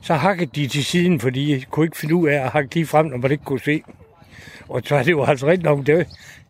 så 0.00 0.14
hakkede 0.14 0.50
de 0.54 0.66
til 0.66 0.84
siden, 0.84 1.20
fordi 1.20 1.54
de 1.54 1.64
kunne 1.70 1.86
ikke 1.86 1.98
finde 1.98 2.14
ud 2.14 2.28
af 2.28 2.34
at 2.34 2.50
hakke 2.50 2.74
lige 2.74 2.86
frem, 2.86 3.06
når 3.06 3.16
man 3.16 3.30
ikke 3.30 3.44
kunne 3.44 3.60
se. 3.60 3.82
Og 4.68 4.82
så 4.84 5.02
det 5.02 5.16
var 5.16 5.26
altså 5.26 5.46
rigtigt 5.46 5.64
nok, 5.64 5.86
det 5.86 5.96
var, 5.96 6.04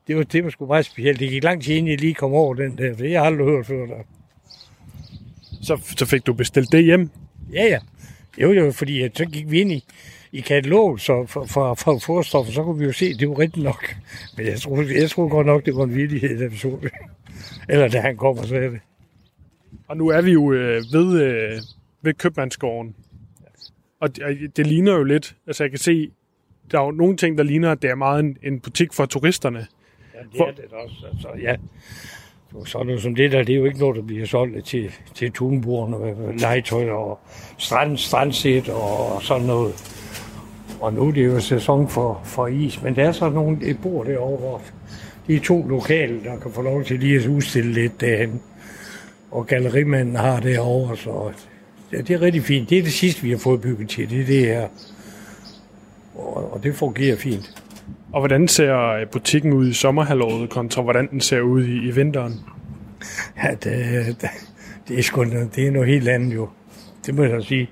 det 0.07 0.17
var, 0.17 0.23
det 0.23 0.45
var 0.45 0.51
sgu 0.51 0.67
meget 0.67 0.87
specielt. 0.87 1.21
Det 1.21 1.31
gik 1.31 1.45
lang 1.45 1.63
tid, 1.63 1.75
inden 1.75 1.91
jeg 1.91 2.01
lige 2.01 2.15
kom 2.15 2.33
over 2.33 2.55
den 2.55 2.79
der, 2.79 2.97
for 2.97 3.05
jeg 3.05 3.21
har 3.21 3.27
aldrig 3.27 3.47
hørt 3.47 3.67
før 3.67 3.87
der. 3.87 4.03
Så, 5.63 5.95
så 5.99 6.07
fik 6.07 6.27
du 6.27 6.33
bestilt 6.33 6.73
det 6.73 6.85
hjem? 6.85 7.11
Ja, 7.53 7.65
ja. 7.65 7.79
Jo, 8.43 8.53
jo, 8.53 8.73
fordi 8.73 9.03
at 9.03 9.17
så 9.17 9.25
gik 9.25 9.51
vi 9.51 9.61
ind 9.61 9.73
i, 9.73 9.85
i 10.37 10.41
katalog, 10.41 11.01
så 11.01 11.27
for, 11.27 11.45
for, 11.45 11.75
for 11.75 11.99
forstoffer, 11.99 12.53
så 12.53 12.63
kunne 12.63 12.79
vi 12.79 12.85
jo 12.85 12.93
se, 12.93 13.07
at 13.07 13.21
det 13.21 13.29
var 13.29 13.39
rigtigt 13.39 13.65
nok. 13.65 13.97
Men 14.37 14.47
jeg 14.47 14.61
troede, 14.61 15.01
jeg 15.01 15.11
troede 15.11 15.31
godt 15.31 15.47
nok, 15.47 15.67
det 15.67 15.77
var 15.77 15.85
en 15.85 15.95
vildighed, 15.95 16.39
da 16.39 16.47
vi 16.47 16.57
så 16.57 16.79
det. 16.83 16.93
Eller 17.69 17.89
da 17.89 18.01
han 18.01 18.17
kom 18.17 18.39
og 18.39 18.47
sagde 18.47 18.71
det. 18.71 18.81
Og 19.89 19.97
nu 19.97 20.09
er 20.09 20.21
vi 20.23 20.33
jo 20.33 20.53
øh, 20.53 20.83
ved, 20.93 21.23
øh, 21.23 21.61
ved 22.03 22.15
købmandsgården. 22.15 22.95
Og 24.01 24.17
det, 24.17 24.57
det 24.57 24.67
ligner 24.67 24.93
jo 24.93 25.05
lidt, 25.05 25.37
altså 25.47 25.65
jeg 25.65 25.71
kan 25.71 25.79
se, 25.79 26.11
der 26.71 26.81
er 26.81 26.85
jo 26.85 26.91
nogle 26.91 27.17
ting, 27.17 27.39
der 27.39 27.45
ligner, 27.45 27.73
at 27.73 27.83
det 27.83 27.91
er 27.91 27.95
meget 27.95 28.21
en, 28.21 28.37
en 28.43 28.61
butik 28.61 28.93
for 28.93 29.07
turisterne. 29.07 29.67
Ja, 30.15 30.19
det 30.33 30.41
er 30.41 30.53
det 30.53 30.73
også. 30.73 31.07
Altså, 31.13 31.29
ja. 31.43 31.57
Så 32.53 32.65
sådan 32.65 32.87
noget 32.87 33.03
som 33.03 33.15
det 33.15 33.33
der, 33.33 33.43
det 33.43 33.53
er 33.53 33.57
jo 33.57 33.65
ikke 33.65 33.79
noget, 33.79 33.97
der 33.97 34.03
bliver 34.03 34.27
solgt 34.27 34.67
til, 34.67 34.91
til 35.15 35.33
tunbordene 35.33 35.99
med 35.99 36.39
legetøj 36.39 36.91
og 36.91 37.21
strand, 37.59 37.97
strandsæt 37.97 38.69
og 38.69 39.23
sådan 39.23 39.47
noget. 39.47 39.75
Og 40.81 40.93
nu 40.93 41.09
er 41.09 41.13
det 41.13 41.27
jo 41.27 41.41
sæson 41.41 41.89
for, 41.89 42.21
for 42.25 42.47
is, 42.47 42.83
men 42.83 42.97
der 42.97 43.05
er 43.05 43.13
så 43.13 43.31
nogle, 43.31 43.59
et 43.63 43.79
bord 43.83 44.07
derovre, 44.07 44.39
hvor 44.39 44.63
de 45.27 45.37
er 45.37 45.41
to 45.41 45.69
lokale, 45.69 46.25
der 46.25 46.39
kan 46.39 46.53
få 46.53 46.63
lov 46.63 46.85
til 46.85 46.99
lige 46.99 47.17
at 47.21 47.27
udstille 47.27 47.73
lidt 47.73 48.01
derhen. 48.01 48.41
Og 49.31 49.47
gallerimanden 49.47 50.17
har 50.17 50.41
derovre, 50.41 50.97
så 50.97 51.31
ja, 51.93 52.01
det 52.01 52.11
er 52.11 52.21
rigtig 52.21 52.43
fint. 52.43 52.71
Det 52.71 52.79
er 52.79 52.83
det 52.83 52.93
sidste, 52.93 53.23
vi 53.23 53.31
har 53.31 53.39
fået 53.39 53.61
bygget 53.61 53.89
til, 53.89 54.11
det 54.11 54.21
er 54.21 54.27
det 54.27 54.41
her. 54.47 54.69
Og, 56.15 56.53
og 56.53 56.63
det 56.63 56.75
fungerer 56.75 57.17
fint. 57.17 57.63
Og 58.13 58.21
hvordan 58.21 58.49
ser 58.49 59.05
butikken 59.13 59.53
ud 59.53 59.69
i 59.69 59.73
sommerhalvåret 59.73 60.51
kontra 60.51 60.83
hvordan 60.83 61.11
den 61.11 61.21
ser 61.21 61.41
ud 61.41 61.65
i, 61.65 61.89
i 61.89 61.91
vinteren? 61.91 62.41
Ja, 63.43 63.51
det, 63.51 64.07
det, 64.21 64.29
det, 64.89 64.99
er 64.99 65.03
sgu 65.03 65.25
det 65.25 65.67
er 65.67 65.71
noget 65.71 65.89
helt 65.89 66.09
andet 66.09 66.35
jo. 66.35 66.49
Det 67.07 67.15
må 67.15 67.23
jeg 67.23 67.43
sige. 67.43 67.71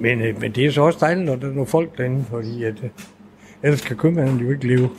Men, 0.00 0.22
øh, 0.22 0.40
men 0.40 0.52
det 0.52 0.66
er 0.66 0.70
så 0.70 0.82
også 0.82 0.98
dejligt, 1.00 1.26
når 1.26 1.36
der 1.36 1.46
er 1.46 1.52
nogle 1.52 1.66
folk 1.66 1.98
derinde, 1.98 2.24
fordi 2.24 2.64
at, 2.64 2.84
øh, 2.84 2.90
ellers 3.62 3.80
kan 3.80 3.96
købmanden 3.96 4.38
jo 4.38 4.50
ikke 4.50 4.66
leve. 4.66 4.90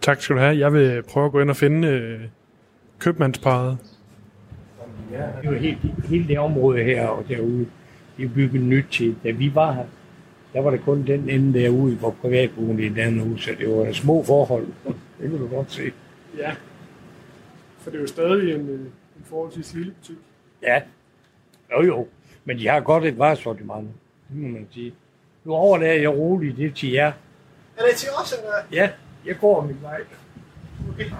Tak 0.00 0.20
skal 0.20 0.36
du 0.36 0.40
have. 0.40 0.58
Jeg 0.58 0.72
vil 0.72 1.02
prøve 1.02 1.26
at 1.26 1.32
gå 1.32 1.40
ind 1.40 1.50
og 1.50 1.56
finde 1.56 1.88
øh, 1.88 2.20
købmandsparet. 2.98 3.78
Ja, 5.12 5.16
det 5.16 5.48
er 5.48 5.52
jo 5.52 5.58
helt, 5.58 5.78
hele 6.08 6.28
det 6.28 6.38
område 6.38 6.84
her 6.84 7.06
og 7.06 7.24
derude, 7.28 7.66
det 8.16 8.24
er 8.24 8.28
bygget 8.34 8.62
nyt 8.62 8.86
til. 8.90 9.16
Da 9.24 9.30
vi 9.30 9.54
var 9.54 9.72
her, 9.72 9.84
der 10.52 10.60
var 10.60 10.70
det 10.70 10.80
kun 10.84 11.06
den 11.06 11.28
ende 11.28 11.60
derude, 11.60 11.96
hvor 11.96 12.10
privatboligen 12.10 12.98
er 12.98 13.10
nu, 13.10 13.36
så 13.36 13.50
det 13.58 13.68
var 13.68 13.92
små 13.92 14.22
forhold. 14.22 14.66
Det 15.20 15.30
kan 15.30 15.38
du 15.38 15.46
godt 15.46 15.72
se. 15.72 15.92
Ja, 16.38 16.54
for 17.78 17.90
det 17.90 17.96
er 17.96 18.00
jo 18.00 18.06
stadig 18.06 18.54
en, 18.54 18.68
øh, 18.68 18.80
en 18.80 19.24
forholdsvis 19.24 19.74
lille 19.74 19.92
butik. 19.92 20.16
Ja, 20.62 20.82
jo 21.72 21.82
jo, 21.82 22.08
men 22.44 22.58
de 22.58 22.68
har 22.68 22.80
godt 22.80 23.04
et 23.04 23.18
varesortiment, 23.18 23.88
det 24.28 24.36
må 24.36 24.48
man 24.48 24.68
sige. 24.72 24.94
Nu 25.44 25.52
overlader 25.52 26.00
jeg 26.00 26.10
roligt 26.10 26.56
det 26.56 26.74
til 26.74 26.90
jer. 26.90 27.12
Er 27.76 27.82
det 27.82 27.96
til 27.96 28.08
os, 28.20 28.32
eller? 28.32 28.54
Ja, 28.72 28.90
jeg 29.26 29.38
går 29.40 29.60
min 29.66 29.78
vej. 29.82 30.00
Okay. 30.92 31.10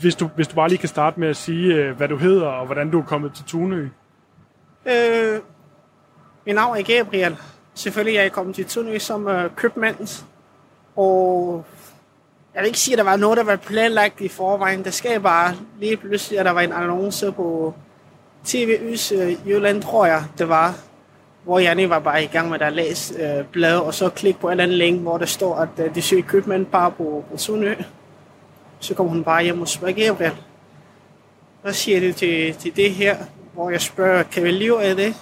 Hvis 0.00 0.14
du, 0.14 0.26
hvis 0.26 0.48
du 0.48 0.54
bare 0.54 0.68
lige 0.68 0.78
kan 0.78 0.88
starte 0.88 1.20
med 1.20 1.28
at 1.28 1.36
sige, 1.36 1.74
øh, 1.74 1.96
hvad 1.96 2.08
du 2.08 2.16
hedder 2.16 2.46
og 2.46 2.66
hvordan 2.66 2.90
du 2.90 2.98
er 2.98 3.04
kommet 3.04 3.34
til 3.34 3.44
Tunø. 3.44 3.88
Øh, 4.86 5.40
mit 6.46 6.54
navn 6.54 6.76
er 6.76 6.82
Gabriel. 6.82 7.36
Selvfølgelig 7.74 8.16
er 8.16 8.22
jeg 8.22 8.32
kommet 8.32 8.54
til 8.54 8.64
Tunø 8.66 8.98
som 8.98 9.28
øh, 9.28 9.50
købmand. 9.56 10.24
Og 10.96 11.64
jeg 12.58 12.62
vil 12.62 12.68
ikke 12.68 12.78
sige, 12.78 12.94
at 12.94 12.98
der 12.98 13.04
var 13.04 13.16
noget, 13.16 13.36
der 13.36 13.44
var 13.44 13.56
planlagt 13.56 14.20
i 14.20 14.28
forvejen. 14.28 14.84
Der 14.84 14.90
skal 14.90 15.20
bare 15.20 15.54
lige 15.80 15.96
pludselig, 15.96 16.38
at 16.38 16.44
der 16.44 16.50
var 16.50 16.60
en 16.60 16.72
annonce 16.72 17.32
på 17.32 17.74
TV 18.44 18.78
Ys 18.82 19.12
øh, 19.12 19.48
Jylland, 19.48 19.82
tror 19.82 20.06
jeg, 20.06 20.24
det 20.38 20.48
var. 20.48 20.74
Hvor 21.44 21.58
Janne 21.58 21.90
var 21.90 21.98
bare 21.98 22.24
i 22.24 22.26
gang 22.26 22.50
med 22.50 22.60
at 22.60 22.72
læse 22.72 23.14
øh, 23.14 23.44
bladet, 23.44 23.80
og 23.80 23.94
så 23.94 24.08
klik 24.08 24.38
på 24.38 24.46
en 24.46 24.50
eller 24.50 24.64
anden 24.64 24.78
link, 24.78 25.00
hvor 25.00 25.18
der 25.18 25.26
står, 25.26 25.56
at 25.56 25.68
øh, 25.78 25.94
de 25.94 26.02
søger 26.02 26.22
købmand 26.22 26.66
bare 26.66 26.90
på, 26.90 27.24
på 27.30 27.36
Tunø. 27.36 27.74
Så 28.80 28.94
kommer 28.94 29.12
hun 29.12 29.24
bare 29.24 29.42
hjem 29.42 29.60
og 29.60 29.68
spørger 29.68 29.94
Gabriel. 29.94 30.34
Hvad 31.62 31.72
siger 31.72 32.00
du 32.00 32.18
til, 32.18 32.54
til 32.54 32.76
det 32.76 32.90
her? 32.90 33.16
Hvor 33.54 33.70
jeg 33.70 33.80
spørger, 33.80 34.22
kan 34.22 34.44
vi 34.44 34.50
leve 34.50 34.82
af 34.82 34.96
det? 34.96 35.14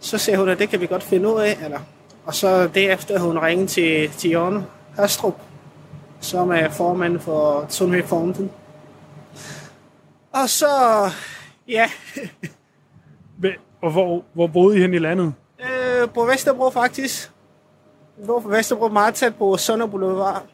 Så 0.00 0.18
siger 0.18 0.38
hun, 0.38 0.48
at 0.48 0.58
det 0.58 0.68
kan 0.68 0.80
vi 0.80 0.86
godt 0.86 1.02
finde 1.02 1.34
ud 1.34 1.40
af. 1.40 1.58
Eller? 1.64 1.80
Og 2.24 2.34
så 2.34 2.66
derefter 2.66 3.18
hun 3.18 3.38
ringe 3.38 3.66
til, 3.66 4.10
til 4.10 4.30
Jørgen 4.30 4.66
Hastrup, 4.96 5.40
som 6.20 6.50
er 6.50 6.70
formand 6.70 7.18
for 7.18 7.66
Sundhedsfonden. 7.68 8.50
Og 10.32 10.48
så, 10.48 10.66
ja, 11.68 11.90
Og 13.80 13.90
hvor, 13.90 14.24
hvor 14.32 14.46
boede 14.46 14.76
I 14.78 14.80
hen 14.80 14.94
i 14.94 14.98
landet? 14.98 15.34
øh, 15.60 16.08
på 16.14 16.24
Vesterbro 16.24 16.70
faktisk. 16.70 17.32
Vi 18.18 18.26
bor 18.26 18.40
på 18.40 18.48
Vesterbro 18.48 18.88
meget 18.88 19.14
tæt 19.14 19.34
på 19.36 19.56
Sønder 19.56 19.86
Boulevard. 19.86 20.46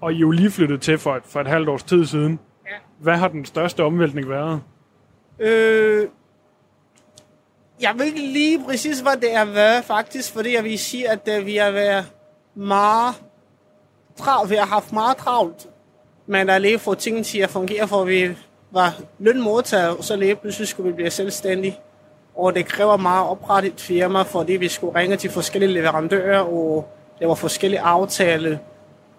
Og 0.00 0.12
I 0.12 0.16
er 0.16 0.20
jo 0.20 0.30
lige 0.30 0.50
flyttet 0.50 0.80
til 0.82 0.98
for 0.98 1.16
et, 1.16 1.22
for 1.26 1.40
et 1.40 1.46
halvt 1.46 1.68
års 1.68 1.82
tid 1.82 2.06
siden. 2.06 2.38
Ja. 2.66 2.76
Hvad 3.00 3.16
har 3.16 3.28
den 3.28 3.44
største 3.44 3.84
omvæltning 3.84 4.28
været? 4.28 4.62
Øh, 5.38 6.08
jeg 7.80 7.94
ved 7.96 8.04
ikke 8.04 8.20
lige 8.20 8.64
præcis, 8.64 9.00
hvad 9.00 9.16
det 9.16 9.36
har 9.36 9.44
været 9.44 9.84
faktisk, 9.84 10.32
fordi 10.32 10.54
jeg 10.54 10.64
vil 10.64 10.78
sige, 10.78 11.10
at 11.10 11.28
øh, 11.38 11.46
vi 11.46 11.56
har 11.56 11.70
været 11.70 12.12
meget 12.54 13.14
travlt. 14.16 14.50
Vi 14.50 14.56
har 14.56 14.66
haft 14.66 14.92
meget 14.92 15.16
travlt, 15.16 15.66
men 16.26 16.46
der 16.46 16.54
er 16.54 16.58
lige 16.58 16.78
fået 16.78 16.98
tingene 16.98 17.24
til 17.24 17.38
at 17.38 17.50
fungere, 17.50 17.88
for 17.88 18.04
vi 18.04 18.36
var 18.70 18.94
lønmodtager, 19.18 19.88
og 19.88 20.04
så 20.04 20.16
lige 20.16 20.36
pludselig 20.36 20.68
skulle 20.68 20.88
vi 20.90 20.94
blive 20.94 21.10
selvstændige. 21.10 21.78
Og 22.36 22.54
det 22.54 22.66
kræver 22.66 22.96
meget 22.96 23.26
oprettet 23.28 23.72
et 23.72 23.80
firma, 23.80 24.22
fordi 24.22 24.52
vi 24.52 24.68
skulle 24.68 24.98
ringe 25.00 25.16
til 25.16 25.30
forskellige 25.30 25.72
leverandører, 25.72 26.40
og 26.40 26.88
der 27.18 27.26
var 27.26 27.34
forskellige 27.34 27.80
aftaler. 27.80 28.58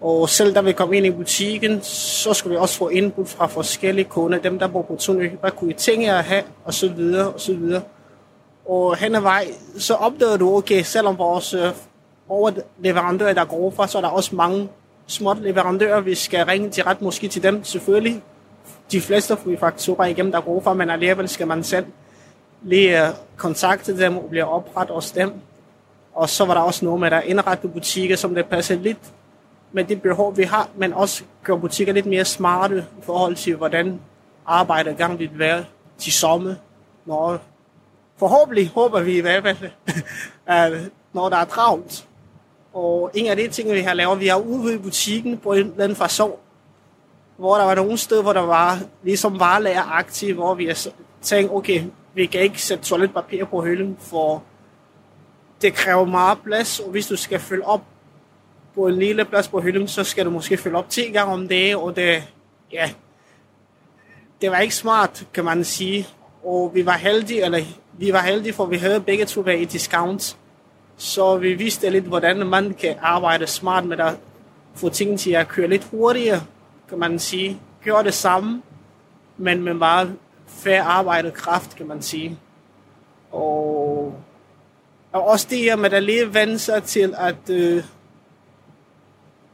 Og 0.01 0.29
selv 0.29 0.55
da 0.55 0.61
vi 0.61 0.71
kom 0.71 0.93
ind 0.93 1.05
i 1.05 1.11
butikken, 1.11 1.81
så 1.81 2.33
skulle 2.33 2.55
vi 2.55 2.59
også 2.59 2.77
få 2.77 2.87
input 2.87 3.27
fra 3.27 3.47
forskellige 3.47 4.05
kunder, 4.05 4.39
dem 4.39 4.59
der 4.59 4.67
bor 4.67 4.81
på 4.81 4.95
Tunø, 4.99 5.29
hvad 5.41 5.51
kunne 5.51 5.71
I 5.71 5.73
tænke 5.73 6.05
jer 6.05 6.17
at 6.17 6.23
have, 6.23 6.43
og 6.65 6.73
så 6.73 6.89
videre, 6.89 7.27
og 7.33 7.39
så 7.39 7.53
videre. 7.53 7.81
Og 8.65 8.97
hen 8.97 9.15
ad 9.15 9.21
vej, 9.21 9.47
så 9.77 9.93
opdagede 9.93 10.37
du, 10.37 10.57
okay, 10.57 10.81
selvom 10.83 11.17
vores 11.17 11.53
øh, 11.53 11.69
overleverandører, 12.29 13.33
der 13.33 13.45
går 13.45 13.71
fra, 13.71 13.87
så 13.87 13.97
er 13.97 14.01
der 14.01 14.09
også 14.09 14.35
mange 14.35 14.69
småt 15.07 15.41
leverandører, 15.41 16.01
vi 16.01 16.15
skal 16.15 16.45
ringe 16.45 16.69
til 16.69 16.83
ret 16.83 17.01
måske 17.01 17.27
til 17.27 17.43
dem, 17.43 17.63
selvfølgelig. 17.63 18.21
De 18.91 19.01
fleste 19.01 19.37
får 19.37 19.49
vi 19.49 19.57
fakturer 19.57 20.05
igennem, 20.05 20.31
der 20.31 20.41
går 20.41 20.61
for, 20.61 20.73
men 20.73 20.89
alligevel 20.89 21.29
skal 21.29 21.47
man 21.47 21.63
selv 21.63 21.85
lige 22.61 23.07
øh, 23.07 23.13
kontakte 23.37 23.97
dem 23.97 24.17
og 24.17 24.29
blive 24.29 24.45
oprettet 24.45 24.95
hos 24.95 25.11
dem. 25.11 25.33
Og 26.13 26.29
så 26.29 26.45
var 26.45 26.53
der 26.53 26.61
også 26.61 26.85
noget 26.85 26.99
med, 26.99 27.11
at 27.11 27.23
indrette 27.25 27.67
butikker, 27.67 28.15
som 28.15 28.35
det 28.35 28.45
passer 28.45 28.75
lidt 28.75 28.97
med 29.71 29.83
det 29.83 30.01
behov, 30.01 30.37
vi 30.37 30.43
har, 30.43 30.69
men 30.75 30.93
også 30.93 31.23
gøre 31.43 31.59
butikker 31.59 31.93
lidt 31.93 32.05
mere 32.05 32.25
smarte 32.25 32.85
i 32.99 33.03
forhold 33.03 33.35
til, 33.35 33.55
hvordan 33.55 33.99
arbejdet 34.45 34.97
gang 34.97 35.19
vil 35.19 35.39
være 35.39 35.65
til 35.97 36.13
sommer, 36.13 36.55
når 37.05 37.39
forhåbentlig 38.17 38.67
håber 38.67 39.01
vi 39.01 39.17
i 39.17 39.21
hvert 39.21 39.43
fald, 39.43 39.57
at 40.45 40.73
når 41.13 41.29
der 41.29 41.37
er 41.37 41.45
travlt. 41.45 42.06
Og 42.77 43.11
en 43.13 43.25
af 43.25 43.35
de 43.35 43.47
ting, 43.47 43.71
vi 43.71 43.79
har 43.79 43.93
lavet, 43.93 44.19
vi 44.19 44.27
har 44.27 44.37
udvidet 44.37 44.81
butikken 44.81 45.37
på 45.37 45.53
en 45.53 45.59
eller 45.59 45.83
anden 45.83 45.95
fasong, 45.95 46.33
hvor 47.37 47.57
der 47.57 47.63
var 47.63 47.75
nogle 47.75 47.97
steder, 47.97 48.21
hvor 48.21 48.33
der 48.33 48.41
var 48.41 48.79
ligesom 49.03 49.39
varelageragtigt, 49.39 50.35
hvor 50.35 50.55
vi 50.55 50.65
har 50.65 50.87
tænkt, 51.21 51.51
okay, 51.51 51.83
vi 52.13 52.25
kan 52.25 52.41
ikke 52.41 52.61
sætte 52.61 52.83
toiletpapir 52.83 53.45
på 53.45 53.61
hylden, 53.61 53.97
for 53.99 54.43
det 55.61 55.73
kræver 55.73 56.05
meget 56.05 56.37
plads, 56.43 56.79
og 56.79 56.91
hvis 56.91 57.07
du 57.07 57.15
skal 57.15 57.39
fylde 57.39 57.65
op 57.65 57.81
på 58.75 58.87
en 58.87 58.95
lille 58.95 59.25
plads 59.25 59.47
på 59.47 59.61
hylden, 59.61 59.87
så 59.87 60.03
skal 60.03 60.25
du 60.25 60.29
måske 60.29 60.57
fylde 60.57 60.77
op 60.77 60.89
10 60.89 61.01
gange 61.01 61.33
om 61.33 61.47
dagen, 61.47 61.75
og 61.75 61.95
det, 61.95 62.23
ja, 62.71 62.91
det 64.41 64.51
var 64.51 64.57
ikke 64.57 64.75
smart, 64.75 65.27
kan 65.33 65.45
man 65.45 65.63
sige. 65.63 66.07
Og 66.43 66.71
vi 66.73 66.85
var 66.85 66.97
heldige, 66.97 67.45
eller 67.45 67.59
vi 67.93 68.13
var 68.13 68.21
heldige, 68.21 68.53
for 68.53 68.65
vi 68.65 68.77
havde 68.77 69.01
begge 69.01 69.25
to 69.25 69.41
været 69.41 69.61
i 69.61 69.65
discount. 69.65 70.37
Så 70.97 71.37
vi 71.37 71.53
viste 71.53 71.89
lidt, 71.89 72.05
hvordan 72.05 72.47
man 72.47 72.73
kan 72.73 72.95
arbejde 73.01 73.47
smart 73.47 73.85
med 73.85 73.99
at 73.99 74.13
få 74.75 74.89
ting 74.89 75.19
til 75.19 75.31
at 75.31 75.47
køre 75.47 75.67
lidt 75.67 75.83
hurtigere, 75.83 76.41
kan 76.89 76.99
man 76.99 77.19
sige. 77.19 77.59
Gør 77.83 78.01
det 78.01 78.13
samme, 78.13 78.61
men 79.37 79.63
med 79.63 79.73
meget 79.73 80.15
færre 80.47 80.83
arbejdekraft, 80.83 81.75
kan 81.75 81.87
man 81.87 82.01
sige. 82.01 82.39
Og, 83.31 84.15
og 85.11 85.27
også 85.27 85.47
det 85.49 85.57
her 85.57 85.75
med 85.75 85.93
at 85.93 86.03
lige 86.03 86.33
vende 86.33 86.59
sig 86.59 86.83
til, 86.83 87.15
at 87.17 87.49
øh, 87.49 87.83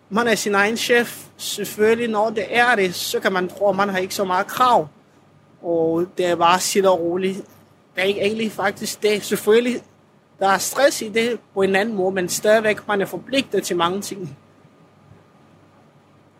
man 0.09 0.27
er 0.27 0.35
sin 0.35 0.55
egen 0.55 0.77
chef. 0.77 1.25
Selvfølgelig, 1.37 2.07
når 2.07 2.29
det 2.29 2.45
er 2.49 2.75
det, 2.75 2.95
så 2.95 3.19
kan 3.19 3.33
man 3.33 3.47
tro, 3.47 3.69
at 3.69 3.75
man 3.75 3.89
har 3.89 3.97
ikke 3.97 4.15
så 4.15 4.23
meget 4.23 4.47
krav. 4.47 4.87
Og 5.61 6.07
det 6.17 6.25
er 6.25 6.35
bare 6.35 6.59
sidder 6.59 6.89
og 6.89 6.99
roligt. 6.99 7.37
Det 7.95 8.01
er 8.01 8.03
ikke 8.03 8.21
egentlig 8.21 8.51
faktisk 8.51 9.03
det. 9.03 9.23
Selvfølgelig, 9.23 9.81
der 10.39 10.47
er 10.47 10.57
stress 10.57 11.01
i 11.01 11.09
det 11.09 11.39
på 11.53 11.61
en 11.61 11.75
anden 11.75 11.95
måde, 11.95 12.15
men 12.15 12.29
stadigvæk, 12.29 12.87
man 12.87 13.01
er 13.01 13.05
forpligtet 13.05 13.63
til 13.63 13.77
mange 13.77 14.01
ting. 14.01 14.37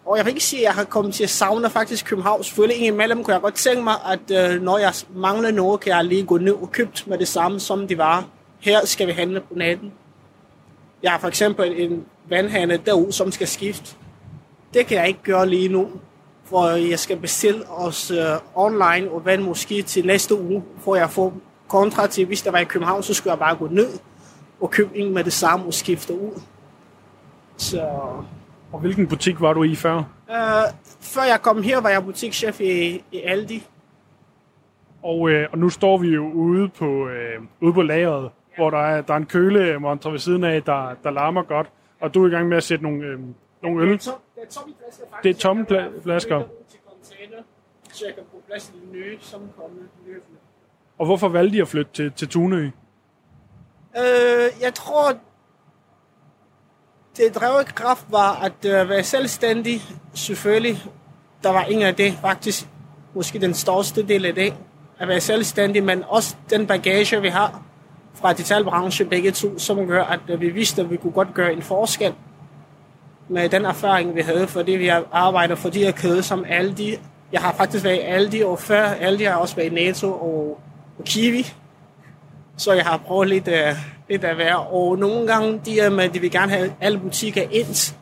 Og 0.05 0.17
jeg 0.17 0.25
vil 0.25 0.31
ikke 0.31 0.43
sige, 0.43 0.59
at 0.59 0.63
jeg 0.63 0.73
har 0.73 0.83
kommet 0.83 1.13
til 1.13 1.23
at 1.23 1.29
savne 1.29 1.69
faktisk 1.69 2.05
København. 2.05 2.43
Selvfølgelig 2.43 2.87
imellem 2.87 3.23
kunne 3.23 3.33
jeg 3.33 3.41
godt 3.41 3.55
tænke 3.55 3.83
mig, 3.83 3.95
at 4.05 4.53
øh, 4.53 4.61
når 4.61 4.77
jeg 4.77 4.93
mangler 5.15 5.51
noget, 5.51 5.79
kan 5.79 5.93
jeg 5.93 6.05
lige 6.05 6.25
gå 6.25 6.37
ned 6.37 6.53
og 6.53 6.71
købe 6.71 6.91
med 7.05 7.17
det 7.17 7.27
samme, 7.27 7.59
som 7.59 7.87
det 7.87 7.97
var. 7.97 8.25
Her 8.59 8.85
skal 8.85 9.07
vi 9.07 9.11
handle 9.11 9.39
på 9.39 9.53
natten. 9.55 9.91
Jeg 11.03 11.11
har 11.11 11.19
for 11.19 11.27
eksempel 11.27 11.81
en 11.81 12.05
vandhane 12.29 12.77
derude, 12.77 13.13
som 13.13 13.31
skal 13.31 13.47
skifte. 13.47 13.95
Det 14.73 14.85
kan 14.85 14.97
jeg 14.97 15.07
ikke 15.07 15.23
gøre 15.23 15.49
lige 15.49 15.69
nu, 15.69 15.87
for 16.45 16.67
jeg 16.67 16.99
skal 16.99 17.17
bestille 17.17 17.69
os 17.69 18.11
øh, 18.11 18.17
online 18.55 19.11
og 19.11 19.25
vand 19.25 19.41
måske 19.41 19.81
til 19.81 20.05
næste 20.05 20.41
uge, 20.41 20.63
for 20.79 20.95
jeg 20.95 21.09
får 21.09 21.33
kontra 21.77 22.07
til, 22.07 22.25
hvis 22.25 22.41
der 22.41 22.51
var 22.51 22.59
i 22.59 22.63
København, 22.63 23.03
så 23.03 23.13
skulle 23.13 23.31
jeg 23.31 23.39
bare 23.39 23.55
gå 23.55 23.67
ned 23.67 23.89
og 24.61 24.71
købe 24.71 24.97
en 24.97 25.13
med 25.13 25.23
det 25.23 25.33
samme 25.33 25.65
og 25.65 25.73
skifte 25.73 26.13
ud. 26.13 26.41
Så... 27.57 27.81
Og 28.71 28.79
hvilken 28.79 29.07
butik 29.07 29.41
var 29.41 29.53
du 29.53 29.63
i 29.63 29.75
før? 29.75 29.97
Uh, 29.97 30.73
før 31.01 31.23
jeg 31.23 31.39
kom 31.41 31.63
her, 31.63 31.81
var 31.81 31.89
jeg 31.89 32.03
butikschef 32.03 32.61
i, 32.61 33.03
i 33.11 33.21
Aldi. 33.21 33.63
Og, 35.03 35.29
øh, 35.29 35.47
og 35.51 35.57
nu 35.57 35.69
står 35.69 35.97
vi 35.97 36.07
jo 36.07 36.31
ude 36.31 36.69
på, 36.69 37.07
øh, 37.07 37.41
ude 37.61 37.73
på 37.73 37.81
lageret, 37.81 38.23
ja. 38.23 38.55
hvor 38.55 38.69
der 38.69 38.77
er, 38.77 39.01
der 39.01 39.13
er 39.13 39.17
en 39.17 39.25
kølemontre 39.25 40.11
ved 40.11 40.19
siden 40.19 40.43
af, 40.43 40.63
der, 40.63 40.95
der 41.03 41.11
larmer 41.11 41.43
godt. 41.43 41.67
Og 41.99 42.13
du 42.13 42.23
er 42.23 42.27
i 42.27 42.31
gang 42.31 42.47
med 42.47 42.57
at 42.57 42.63
sætte 42.63 42.83
nogle, 42.83 43.05
øh, 43.05 43.19
nogle 43.63 43.83
øl. 43.83 43.89
Det 43.89 43.95
er, 43.95 43.99
tom, 44.01 44.19
det 44.35 44.43
er 44.43 44.49
tomme 44.49 44.73
flasker, 44.75 45.05
faktisk. 45.09 45.23
Det 45.23 45.29
er 45.29 45.39
tomme 45.39 45.65
pla- 45.69 46.03
flasker. 46.03 46.43
Så 47.93 48.05
jeg 48.05 48.15
kan 48.15 48.23
bruge 48.31 48.43
plads 48.47 48.63
til 48.65 48.73
de 48.73 48.91
nye, 48.93 49.17
som 49.21 49.41
kommer 49.57 49.77
løbende. 50.05 50.37
Og 50.99 51.05
hvorfor 51.05 51.27
valgte 51.27 51.57
de 51.57 51.61
at 51.61 51.67
flytte 51.67 51.91
til, 51.93 52.11
til 52.11 52.27
Tunø? 52.27 52.69
Øh, 53.97 54.61
jeg 54.61 54.73
tror, 54.73 55.13
det 57.17 57.35
drevkraft 57.35 58.05
var 58.09 58.43
at 58.43 58.65
øh, 58.65 58.89
være 58.89 59.03
selvstændig. 59.03 59.81
Selvfølgelig, 60.13 60.83
der 61.43 61.49
var 61.49 61.63
ingen 61.65 61.87
af 61.87 61.95
det 61.95 62.13
faktisk. 62.21 62.67
Måske 63.15 63.39
den 63.39 63.53
største 63.53 64.07
del 64.07 64.25
af 64.25 64.35
det. 64.35 64.53
At 64.99 65.07
være 65.07 65.21
selvstændig, 65.21 65.83
men 65.83 66.03
også 66.07 66.35
den 66.49 66.67
bagage, 66.67 67.21
vi 67.21 67.27
har 67.27 67.63
fra 68.13 68.33
detaljbranchen 68.33 69.09
begge 69.09 69.31
to, 69.31 69.59
som 69.59 69.87
gør, 69.87 70.03
at 70.03 70.19
øh, 70.29 70.41
vi 70.41 70.49
vidste, 70.49 70.81
at 70.81 70.91
vi 70.91 70.97
kunne 70.97 71.13
godt 71.13 71.33
gøre 71.33 71.53
en 71.53 71.61
forskel 71.61 72.13
med 73.29 73.49
den 73.49 73.65
erfaring, 73.65 74.15
vi 74.15 74.21
havde, 74.21 74.47
fordi 74.47 74.71
vi 74.71 74.87
har 74.87 75.03
arbejdet 75.11 75.57
for 75.57 75.69
de 75.69 75.79
her 75.79 75.91
kæder 75.91 76.21
som 76.21 76.45
Aldi. 76.47 76.95
Jeg 77.31 77.41
har 77.41 77.53
faktisk 77.53 77.83
været 77.83 77.95
i 77.95 77.99
Aldi, 77.99 78.41
og 78.41 78.59
før 78.59 78.83
Aldi 78.83 79.23
har 79.23 79.31
jeg 79.31 79.39
også 79.39 79.55
været 79.55 79.71
i 79.71 79.73
NATO 79.73 80.07
og, 80.13 80.59
og 80.99 81.05
Kiwi. 81.05 81.53
Så 82.57 82.73
jeg 82.73 82.85
har 82.85 82.97
prøvet 82.97 83.27
lidt, 83.27 83.47
uh, 83.47 83.77
lidt 84.09 84.23
at 84.23 84.37
være. 84.37 84.59
Og 84.59 84.97
nogle 84.97 85.27
gange, 85.27 85.61
de, 85.65 85.79
er 85.79 85.89
med, 85.89 86.09
de 86.09 86.19
vil 86.19 86.31
gerne 86.31 86.51
have 86.51 86.73
alle 86.81 86.99
butikker 86.99 87.41
ind 87.51 87.95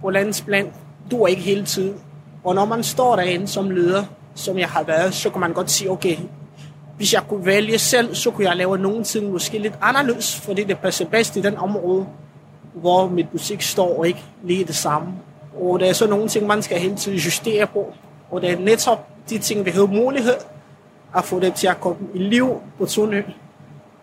på 0.00 0.10
landsplan. 0.10 0.72
Du 1.10 1.22
er 1.22 1.26
ikke 1.26 1.42
hele 1.42 1.64
tiden. 1.64 1.94
Og 2.44 2.54
når 2.54 2.64
man 2.64 2.82
står 2.82 3.16
derinde 3.16 3.48
som 3.48 3.70
leder, 3.70 4.04
som 4.34 4.58
jeg 4.58 4.68
har 4.68 4.82
været, 4.82 5.14
så 5.14 5.30
kan 5.30 5.40
man 5.40 5.52
godt 5.52 5.70
sige, 5.70 5.90
okay, 5.90 6.16
hvis 6.96 7.14
jeg 7.14 7.22
kunne 7.28 7.46
vælge 7.46 7.78
selv, 7.78 8.14
så 8.14 8.30
kunne 8.30 8.48
jeg 8.48 8.56
lave 8.56 8.78
nogle 8.78 9.04
ting 9.04 9.30
måske 9.30 9.58
lidt 9.58 9.74
anderledes, 9.80 10.40
fordi 10.40 10.64
det 10.64 10.78
passer 10.78 11.06
bedst 11.06 11.36
i 11.36 11.40
den 11.40 11.56
område, 11.56 12.06
hvor 12.74 13.08
mit 13.08 13.28
butik 13.28 13.62
står, 13.62 13.98
og 13.98 14.06
ikke 14.06 14.22
lige 14.44 14.64
det 14.64 14.74
samme. 14.74 15.08
Og 15.60 15.80
der 15.80 15.86
er 15.86 15.92
så 15.92 16.06
nogle 16.06 16.28
ting, 16.28 16.46
man 16.46 16.62
skal 16.62 16.78
hele 16.78 16.96
tiden 16.96 17.18
justere 17.18 17.66
på. 17.66 17.94
Og 18.30 18.42
det 18.42 18.50
er 18.50 18.58
netop 18.58 19.08
de 19.30 19.38
ting, 19.38 19.64
vi 19.64 19.70
har 19.70 19.86
mulighed 19.86 20.34
at 21.16 21.24
få 21.24 21.40
dem 21.40 21.52
til 21.52 21.66
at 21.66 21.80
komme 21.80 22.08
i 22.14 22.18
liv 22.18 22.60
på 22.78 22.86
Tunø. 22.86 23.22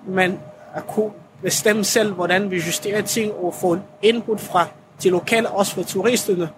Men 0.07 0.39
at 0.75 0.87
kunne 0.87 1.11
bestemme 1.41 1.83
selv, 1.83 2.13
hvordan 2.13 2.51
vi 2.51 2.55
justerer 2.55 3.01
ting 3.01 3.33
og 3.33 3.53
få 3.53 3.77
input 4.01 4.39
fra 4.39 4.67
de 5.03 5.09
lokale, 5.09 5.49
også 5.49 5.75
fra 5.75 5.83
turisterne. 5.83 6.49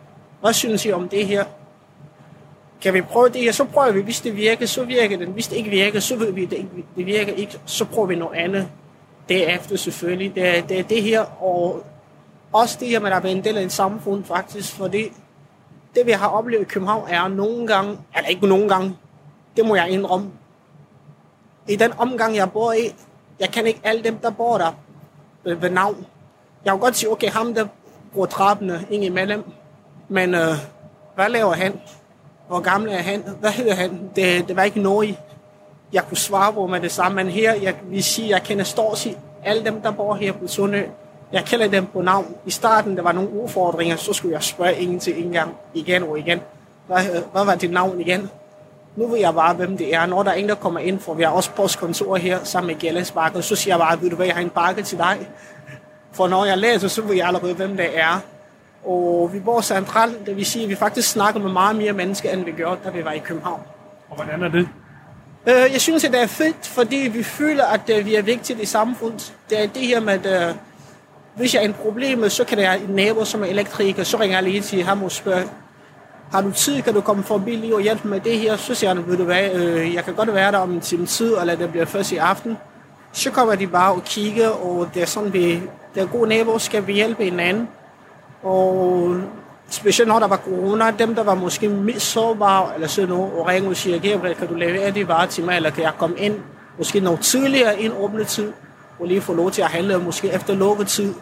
Hvad 0.41 0.53
synes 0.53 0.85
I 0.85 0.91
om 0.91 1.09
det 1.09 1.27
her? 1.27 1.45
Kan 2.81 2.93
vi 2.93 3.01
prøve 3.01 3.29
det 3.29 3.41
her, 3.41 3.51
så 3.51 3.63
prøver 3.63 3.91
vi. 3.91 4.01
Hvis 4.01 4.21
det 4.21 4.35
virker, 4.37 4.65
så 4.65 4.83
virker 4.83 5.17
det. 5.17 5.27
Hvis 5.27 5.47
det 5.47 5.55
ikke 5.55 5.69
virker, 5.69 5.99
så 5.99 6.15
ved 6.15 6.31
vi, 6.31 6.43
at 6.43 6.49
det, 6.49 6.57
ikke, 6.57 6.69
det 6.95 7.05
virker 7.05 7.33
ikke. 7.33 7.59
Så 7.65 7.85
prøver 7.85 8.07
vi 8.07 8.15
noget 8.15 8.37
andet. 8.37 8.67
Derefter 9.29 9.75
selvfølgelig. 9.75 10.35
Det 10.35 10.57
er 10.57 10.61
det, 10.61 10.79
er 10.79 10.83
det 10.83 11.03
her, 11.03 11.43
og 11.43 11.83
også 12.53 12.77
det 12.79 12.87
her 12.87 12.99
med 12.99 13.11
at 13.11 13.23
være 13.23 13.31
en 13.31 13.43
del 13.43 13.57
af 13.57 13.63
et 13.63 13.71
samfund 13.71 14.23
faktisk, 14.23 14.73
fordi 14.73 15.03
det 15.95 16.05
vi 16.05 16.11
har 16.11 16.27
oplevet 16.27 16.61
i 16.61 16.65
København 16.65 17.07
er 17.09 17.27
nogle 17.27 17.67
gange, 17.67 17.97
eller 18.17 18.29
ikke 18.29 18.47
nogle 18.47 18.69
gange, 18.69 18.97
det 19.57 19.65
må 19.65 19.75
jeg 19.75 19.89
indrømme, 19.89 20.31
i 21.67 21.75
den 21.75 21.93
omgang 21.97 22.35
jeg 22.35 22.51
bor 22.51 22.73
i, 22.73 22.95
jeg 23.39 23.49
kan 23.49 23.67
ikke 23.67 23.81
alle 23.83 24.03
dem, 24.03 24.17
der 24.17 24.29
bor 24.29 24.57
der 24.57 24.71
ved, 25.43 25.55
ved 25.55 25.69
navn. 25.69 26.05
Jeg 26.65 26.71
kan 26.71 26.79
godt 26.79 26.95
sige, 26.95 27.11
okay, 27.11 27.29
ham 27.29 27.53
der 27.53 27.65
bruger 28.13 28.27
trappene 28.27 28.85
ind 28.89 29.03
imellem, 29.03 29.43
men 30.09 30.35
øh, 30.35 30.53
hvad 31.15 31.29
laver 31.29 31.53
han? 31.53 31.79
Hvor 32.47 32.59
gammel 32.59 32.91
er 32.91 32.97
han? 32.97 33.23
Hvad 33.39 33.51
hedder 33.51 33.75
han? 33.75 34.09
Det, 34.15 34.47
det 34.47 34.55
var 34.55 34.63
ikke 34.63 34.81
noget, 34.81 35.17
jeg 35.93 36.03
kunne 36.07 36.17
svare 36.17 36.53
på 36.53 36.67
med 36.67 36.79
det 36.79 36.91
samme, 36.91 37.23
men 37.23 37.27
her, 37.33 37.53
jeg 37.53 37.75
vil 37.83 38.03
sige, 38.03 38.29
jeg 38.29 38.43
kender 38.43 38.63
stort 38.63 38.97
set 38.97 39.17
alle 39.43 39.65
dem, 39.65 39.81
der 39.81 39.91
bor 39.91 40.13
her 40.13 40.31
på 40.31 40.47
Sundø. 40.47 40.81
Jeg 41.31 41.45
kender 41.45 41.67
dem 41.67 41.85
på 41.85 42.01
navn. 42.01 42.35
I 42.45 42.51
starten, 42.51 42.97
der 42.97 43.03
var 43.03 43.11
nogle 43.11 43.29
udfordringer, 43.29 43.95
så 43.95 44.13
skulle 44.13 44.33
jeg 44.33 44.43
spørge 44.43 44.77
en 44.77 44.99
til 44.99 45.25
en 45.25 45.31
gang, 45.31 45.55
igen 45.73 46.03
og 46.03 46.19
igen. 46.19 46.39
Hvad, 46.87 47.03
hvad 47.31 47.45
var 47.45 47.55
dit 47.55 47.71
navn 47.71 48.01
igen? 48.01 48.29
Nu 48.95 49.07
ved 49.07 49.19
jeg 49.19 49.33
bare, 49.33 49.53
hvem 49.53 49.77
det 49.77 49.95
er. 49.95 50.05
Når 50.05 50.23
der 50.23 50.31
er 50.31 50.35
en, 50.35 50.49
der 50.49 50.55
kommer 50.55 50.79
ind, 50.79 50.99
for 50.99 51.13
vi 51.13 51.23
har 51.23 51.29
også 51.29 51.51
postkontor 51.51 52.15
her 52.15 52.43
sammen 52.43 52.67
med 52.67 52.75
Gællandsbakken, 52.75 53.41
så 53.41 53.55
siger 53.55 53.73
jeg 53.73 53.79
bare, 53.79 54.01
ved 54.01 54.09
du 54.09 54.15
hvad, 54.15 54.25
jeg 54.25 54.35
har 54.35 54.41
en 54.41 54.49
bakke 54.49 54.81
til 54.81 54.97
dig. 54.97 55.29
For 56.11 56.27
når 56.27 56.45
jeg 56.45 56.57
læser, 56.57 56.87
så 56.87 57.01
ved 57.01 57.15
jeg 57.15 57.27
allerede, 57.27 57.53
hvem 57.53 57.77
det 57.77 57.99
er. 57.99 58.19
Og 58.85 59.29
vi 59.33 59.39
bor 59.39 59.61
centralt, 59.61 60.25
det 60.25 60.35
vil 60.35 60.45
sige, 60.45 60.63
at 60.63 60.69
vi 60.69 60.75
faktisk 60.75 61.09
snakker 61.09 61.39
med 61.39 61.51
meget 61.51 61.75
mere 61.75 61.93
mennesker, 61.93 62.31
end 62.31 62.45
vi 62.45 62.51
gjorde, 62.51 62.79
da 62.85 62.89
vi 62.89 63.05
var 63.05 63.11
i 63.11 63.19
København. 63.19 63.61
Og 64.09 64.15
hvordan 64.15 64.43
er 64.43 64.49
det? 64.49 64.67
Øh, 65.47 65.73
jeg 65.73 65.81
synes, 65.81 66.03
at 66.03 66.11
det 66.11 66.21
er 66.21 66.27
fedt, 66.27 66.67
fordi 66.67 66.95
vi 66.95 67.23
føler, 67.23 67.65
at 67.65 67.89
øh, 67.89 68.05
vi 68.05 68.15
er 68.15 68.21
vigtige 68.21 68.61
i 68.61 68.65
samfundet. 68.65 69.33
Det 69.49 69.63
er 69.63 69.67
det 69.67 69.87
her 69.87 69.99
med, 69.99 70.25
at 70.25 70.49
øh, 70.49 70.55
hvis 71.35 71.53
jeg 71.53 71.61
er 71.63 71.67
en 71.67 71.73
problem, 71.73 72.29
så 72.29 72.43
kan 72.43 72.57
der 72.57 72.63
være 72.63 72.81
en 72.81 72.89
nabo, 72.89 73.25
som 73.25 73.41
er 73.41 73.45
elektriker, 73.45 74.03
så 74.03 74.19
ringer 74.19 74.37
jeg 74.37 74.43
lige 74.43 74.61
til 74.61 74.83
ham 74.83 75.03
og 75.03 75.11
spørger, 75.11 75.43
har 76.31 76.41
du 76.41 76.51
tid, 76.51 76.81
kan 76.81 76.93
du 76.93 77.01
komme 77.01 77.23
forbi 77.23 77.55
lige 77.55 77.75
og 77.75 77.81
hjælpe 77.81 78.07
med 78.07 78.19
det 78.19 78.39
her? 78.39 78.57
Så 78.57 78.75
siger 78.75 78.93
han, 78.93 79.07
ved 79.07 79.17
du 79.17 79.23
hvad, 79.23 79.51
øh, 79.53 79.93
jeg 79.93 80.05
kan 80.05 80.13
godt 80.13 80.33
være 80.33 80.51
der 80.51 80.57
om 80.57 80.71
en 80.71 80.81
time 80.81 81.05
tid, 81.05 81.37
eller 81.37 81.55
det 81.55 81.69
bliver 81.69 81.85
først 81.85 82.11
i 82.11 82.17
aften. 82.17 82.57
Så 83.11 83.31
kommer 83.31 83.55
de 83.55 83.67
bare 83.67 83.93
og 83.93 84.03
kigger, 84.03 84.49
og 84.49 84.89
det 84.93 85.01
er 85.01 85.05
sådan, 85.05 85.33
vi, 85.33 85.61
det 85.95 86.01
er 86.03 86.05
gode 86.05 86.29
naboer, 86.29 86.57
skal 86.57 86.87
vi 86.87 86.93
hjælpe 86.93 87.23
hinanden. 87.23 87.67
Og 88.43 89.15
specielt 89.69 90.07
når 90.07 90.19
der 90.19 90.27
var 90.27 90.37
corona, 90.37 90.91
dem 90.99 91.15
der 91.15 91.23
var 91.23 91.35
måske 91.35 91.69
mest 91.69 92.05
sårbare, 92.11 92.75
eller 92.75 92.87
sådan 92.87 93.09
noget, 93.09 93.33
og 93.33 93.47
ringer 93.47 93.69
og 93.69 93.75
siger, 93.75 93.99
Gabriel, 93.99 94.35
kan 94.35 94.47
du 94.47 94.53
levere 94.53 94.91
de 94.91 95.07
varer 95.07 95.27
til 95.27 95.43
mig, 95.43 95.55
eller 95.55 95.69
kan 95.69 95.83
jeg 95.83 95.93
komme 95.97 96.17
ind, 96.17 96.35
måske 96.77 96.99
noget 96.99 97.19
tidligere 97.19 97.79
ind 97.79 97.93
åbnetid, 97.99 98.51
og 98.99 99.07
lige 99.07 99.21
få 99.21 99.33
lov 99.33 99.51
til 99.51 99.61
at 99.61 99.67
handle, 99.67 99.99
måske 99.99 100.33
efter 100.33 100.55
lukketid, 100.55 101.13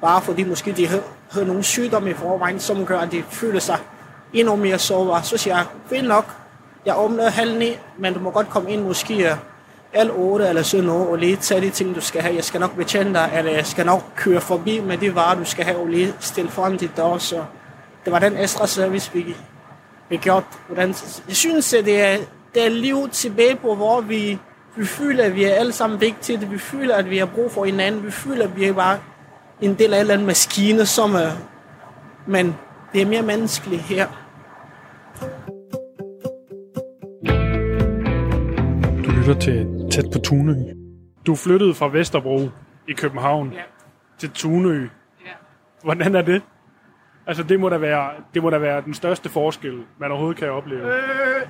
bare 0.00 0.22
fordi 0.22 0.44
måske 0.44 0.72
de 0.72 0.86
havde, 0.86 1.02
havde 1.30 1.46
nogle 1.46 1.62
sygdomme 1.62 2.10
i 2.10 2.14
forvejen, 2.14 2.60
som 2.60 2.86
gør, 2.86 2.98
at 2.98 3.12
de 3.12 3.22
føler 3.30 3.60
sig 3.60 3.78
endnu 4.32 4.56
mere 4.56 4.78
sårbar. 4.78 5.22
Så 5.22 5.36
siger 5.36 5.56
jeg, 5.56 5.66
fint 5.90 6.08
nok, 6.08 6.36
jeg 6.86 6.98
åbner 6.98 7.30
halv 7.30 7.58
ni, 7.58 7.78
men 7.98 8.14
du 8.14 8.20
må 8.20 8.30
godt 8.30 8.48
komme 8.50 8.70
ind 8.70 8.82
måske 8.82 9.36
halv 9.94 10.10
otte 10.16 10.48
eller 10.48 10.62
sådan 10.62 10.86
noget, 10.86 11.08
og 11.08 11.18
lige 11.18 11.36
tage 11.36 11.60
de 11.60 11.70
ting, 11.70 11.94
du 11.94 12.00
skal 12.00 12.22
have. 12.22 12.34
Jeg 12.34 12.44
skal 12.44 12.60
nok 12.60 12.76
betjene 12.76 13.14
dig, 13.14 13.32
eller 13.36 13.52
jeg 13.52 13.66
skal 13.66 13.86
nok 13.86 14.02
køre 14.16 14.40
forbi 14.40 14.80
med 14.80 14.98
de 14.98 15.14
varer, 15.14 15.34
du 15.34 15.44
skal 15.44 15.64
have, 15.64 15.78
og 15.78 15.86
lige 15.86 16.14
stille 16.20 16.50
foran 16.50 16.76
dit 16.76 16.96
dør. 16.96 17.18
Så 17.18 17.44
det 18.04 18.12
var 18.12 18.18
den 18.18 18.36
ekstra 18.36 18.66
service, 18.66 19.10
vi, 19.12 19.36
vi 20.08 20.16
gjorde. 20.16 20.46
Hvordan, 20.66 20.94
jeg 21.28 21.36
synes, 21.36 21.74
at 21.74 21.84
det 21.84 22.00
er, 22.00 22.16
det 22.54 22.66
er 22.66 22.68
liv 22.68 23.08
tilbage 23.08 23.56
på, 23.56 23.74
hvor 23.74 24.00
vi, 24.00 24.38
vi 24.76 24.86
føler, 24.86 25.24
at 25.24 25.34
vi 25.34 25.44
er 25.44 25.54
alle 25.54 25.72
sammen 25.72 26.00
vigtige. 26.00 26.48
Vi 26.48 26.58
føler, 26.58 26.94
at 26.94 27.10
vi 27.10 27.18
har 27.18 27.26
brug 27.26 27.52
for 27.52 27.64
hinanden. 27.64 28.06
Vi 28.06 28.10
føler, 28.10 28.44
at 28.44 28.56
vi 28.56 28.64
er 28.64 28.72
bare 28.72 28.98
en 29.60 29.74
del 29.74 29.94
af 29.94 29.96
en 29.96 30.00
eller 30.00 30.14
anden 30.14 30.26
maskine, 30.26 30.86
som 30.86 31.14
er, 31.14 31.30
men 32.26 32.56
det 32.92 33.02
er 33.02 33.06
mere 33.06 33.22
menneskeligt 33.22 33.82
her. 33.82 34.06
Du 39.04 39.10
lytter 39.10 39.36
til 39.40 39.88
Tæt 39.92 40.04
på 40.12 40.18
Tunø. 40.18 40.54
Du 41.26 41.34
flyttede 41.34 41.74
fra 41.74 41.88
Vesterbro 41.88 42.48
i 42.88 42.92
København 42.92 43.52
Ja. 43.52 43.62
til 44.18 44.30
Tunø. 44.30 44.82
Ja. 45.26 45.30
Hvordan 45.82 46.14
er 46.14 46.22
det? 46.22 46.42
Altså, 47.26 47.42
det 47.42 47.60
må 47.60 47.68
da 47.68 47.76
være, 47.76 48.10
det 48.34 48.42
må 48.42 48.50
da 48.50 48.58
være 48.58 48.80
den 48.82 48.94
største 48.94 49.28
forskel, 49.28 49.82
man 49.98 50.10
overhovedet 50.10 50.38
kan 50.38 50.50
opleve. 50.50 50.94
Øh, 50.94 51.46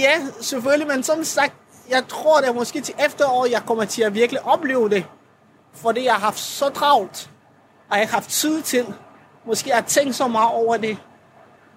ja, 0.00 0.12
selvfølgelig, 0.40 0.86
men 0.88 1.02
som 1.02 1.24
sagt, 1.24 1.52
jeg 1.90 2.02
tror, 2.08 2.40
det 2.40 2.48
er 2.48 2.52
måske 2.52 2.80
til 2.80 2.94
efteråret, 3.06 3.50
jeg 3.50 3.60
kommer 3.66 3.84
til 3.84 4.02
at 4.02 4.14
virkelig 4.14 4.46
opleve 4.46 4.88
det. 4.88 5.04
Fordi 5.74 6.04
jeg 6.04 6.12
har 6.12 6.20
haft 6.20 6.38
så 6.38 6.68
travlt, 6.68 7.30
og 7.88 7.90
jeg 7.90 7.96
har 7.96 8.00
ikke 8.02 8.14
haft 8.14 8.30
tid 8.30 8.62
til. 8.62 8.84
Måske 9.46 9.70
har 9.70 9.80
tænkt 9.80 10.14
så 10.14 10.28
meget 10.28 10.50
over 10.50 10.76
det. 10.76 10.96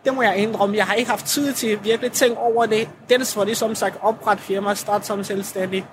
Det 0.05 0.13
må 0.13 0.22
jeg 0.22 0.38
indrømme. 0.38 0.78
Jeg 0.78 0.86
har 0.86 0.93
ikke 0.93 1.09
haft 1.09 1.26
tid 1.26 1.53
til 1.53 1.68
at 1.68 1.84
virkelig 1.84 2.11
tænke 2.11 2.38
over 2.38 2.66
det. 2.66 2.89
Dels 3.09 3.34
for 3.34 3.43
det, 3.43 3.57
som 3.57 3.76
sagt, 3.76 3.97
opret 4.01 4.39
firma, 4.39 4.76
start 4.76 5.05
som 5.05 5.24
selvstændig. 5.24 5.86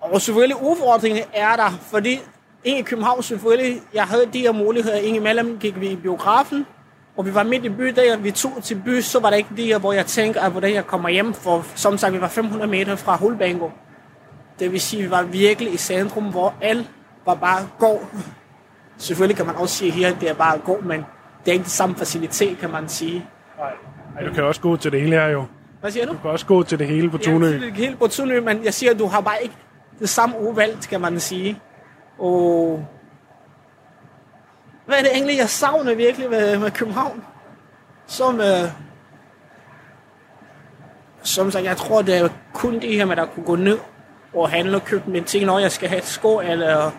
Og 0.00 0.20
selvfølgelig 0.20 0.62
udfordringen 0.62 1.24
er 1.32 1.56
der, 1.56 1.70
fordi 1.90 2.20
i 2.64 2.82
København 2.82 3.22
selvfølgelig, 3.22 3.82
jeg 3.94 4.04
havde 4.04 4.26
de 4.32 4.40
her 4.40 4.52
muligheder. 4.52 4.96
Indimellem 4.96 5.58
gik 5.58 5.80
vi 5.80 5.88
i 5.88 5.96
biografen, 5.96 6.66
og 7.16 7.26
vi 7.26 7.34
var 7.34 7.42
midt 7.42 7.64
i 7.64 7.68
by, 7.68 7.94
da 7.96 8.16
vi 8.16 8.30
tog 8.30 8.52
til 8.62 8.82
by, 8.84 9.00
så 9.00 9.20
var 9.20 9.30
det 9.30 9.36
ikke 9.36 9.56
det 9.56 9.64
her, 9.64 9.78
hvor 9.78 9.92
jeg 9.92 10.06
tænkte, 10.06 10.40
at 10.40 10.50
hvordan 10.52 10.74
jeg 10.74 10.86
kommer 10.86 11.08
hjem, 11.08 11.34
for 11.34 11.66
som 11.74 11.98
sagt, 11.98 12.14
vi 12.14 12.20
var 12.20 12.28
500 12.28 12.70
meter 12.70 12.96
fra 12.96 13.16
Hulbango. 13.16 13.68
Det 14.58 14.72
vil 14.72 14.80
sige, 14.80 15.00
at 15.00 15.06
vi 15.06 15.10
var 15.10 15.22
virkelig 15.22 15.74
i 15.74 15.76
centrum, 15.76 16.30
hvor 16.30 16.54
alt 16.60 16.90
var 17.26 17.34
bare 17.34 17.68
gård. 17.78 18.02
Selvfølgelig 18.98 19.36
kan 19.36 19.46
man 19.46 19.54
også 19.56 19.74
sige 19.74 19.90
her, 19.90 20.08
at 20.08 20.20
det 20.20 20.30
er 20.30 20.34
bare 20.34 20.58
gå, 20.58 20.80
men 20.82 21.00
det 21.44 21.48
er 21.48 21.52
ikke 21.52 21.64
det 21.64 21.72
samme 21.72 21.96
facilitet, 21.96 22.58
kan 22.58 22.70
man 22.70 22.88
sige. 22.88 23.26
Nej, 24.14 24.24
du 24.28 24.34
kan 24.34 24.44
også 24.44 24.60
gå 24.60 24.76
til 24.76 24.92
det 24.92 25.00
hele 25.00 25.16
her 25.16 25.26
jo. 25.28 25.44
Hvad 25.80 25.90
siger 25.90 26.06
du? 26.06 26.12
Du 26.12 26.18
kan 26.18 26.30
også 26.30 26.46
gå 26.46 26.62
til 26.62 26.78
det 26.78 26.86
hele 26.86 27.10
på 27.10 27.18
Tunø. 27.18 27.46
Ja, 27.46 27.58
det 27.58 27.72
helt 27.72 27.98
på 27.98 28.06
Tunø, 28.06 28.40
men 28.40 28.64
jeg 28.64 28.74
siger, 28.74 28.92
at 28.92 28.98
du 28.98 29.06
har 29.06 29.20
bare 29.20 29.42
ikke 29.42 29.56
det 29.98 30.08
samme 30.08 30.40
udvalg, 30.40 30.78
kan 30.80 31.00
man 31.00 31.20
sige. 31.20 31.60
Og 32.18 32.86
hvad 34.86 34.98
er 34.98 35.02
det 35.02 35.10
egentlig, 35.14 35.38
jeg 35.38 35.48
savner 35.48 35.94
virkelig 35.94 36.30
med, 36.30 36.58
med 36.58 36.70
København? 36.70 37.24
Som, 38.06 38.40
øh, 38.40 38.70
som 41.22 41.50
sagt, 41.50 41.64
jeg 41.64 41.76
tror, 41.76 42.02
det 42.02 42.18
er 42.18 42.28
kun 42.54 42.74
det 42.74 42.94
her 42.94 43.04
med, 43.04 43.18
at 43.18 43.28
kunne 43.34 43.46
gå 43.46 43.56
ned 43.56 43.78
og 44.34 44.50
handle 44.50 44.76
og 44.76 44.84
købe 44.84 45.10
mine 45.10 45.24
ting, 45.24 45.44
når 45.44 45.58
jeg 45.58 45.72
skal 45.72 45.88
have 45.88 45.98
et 45.98 46.04
sko, 46.04 46.40
eller 46.40 46.90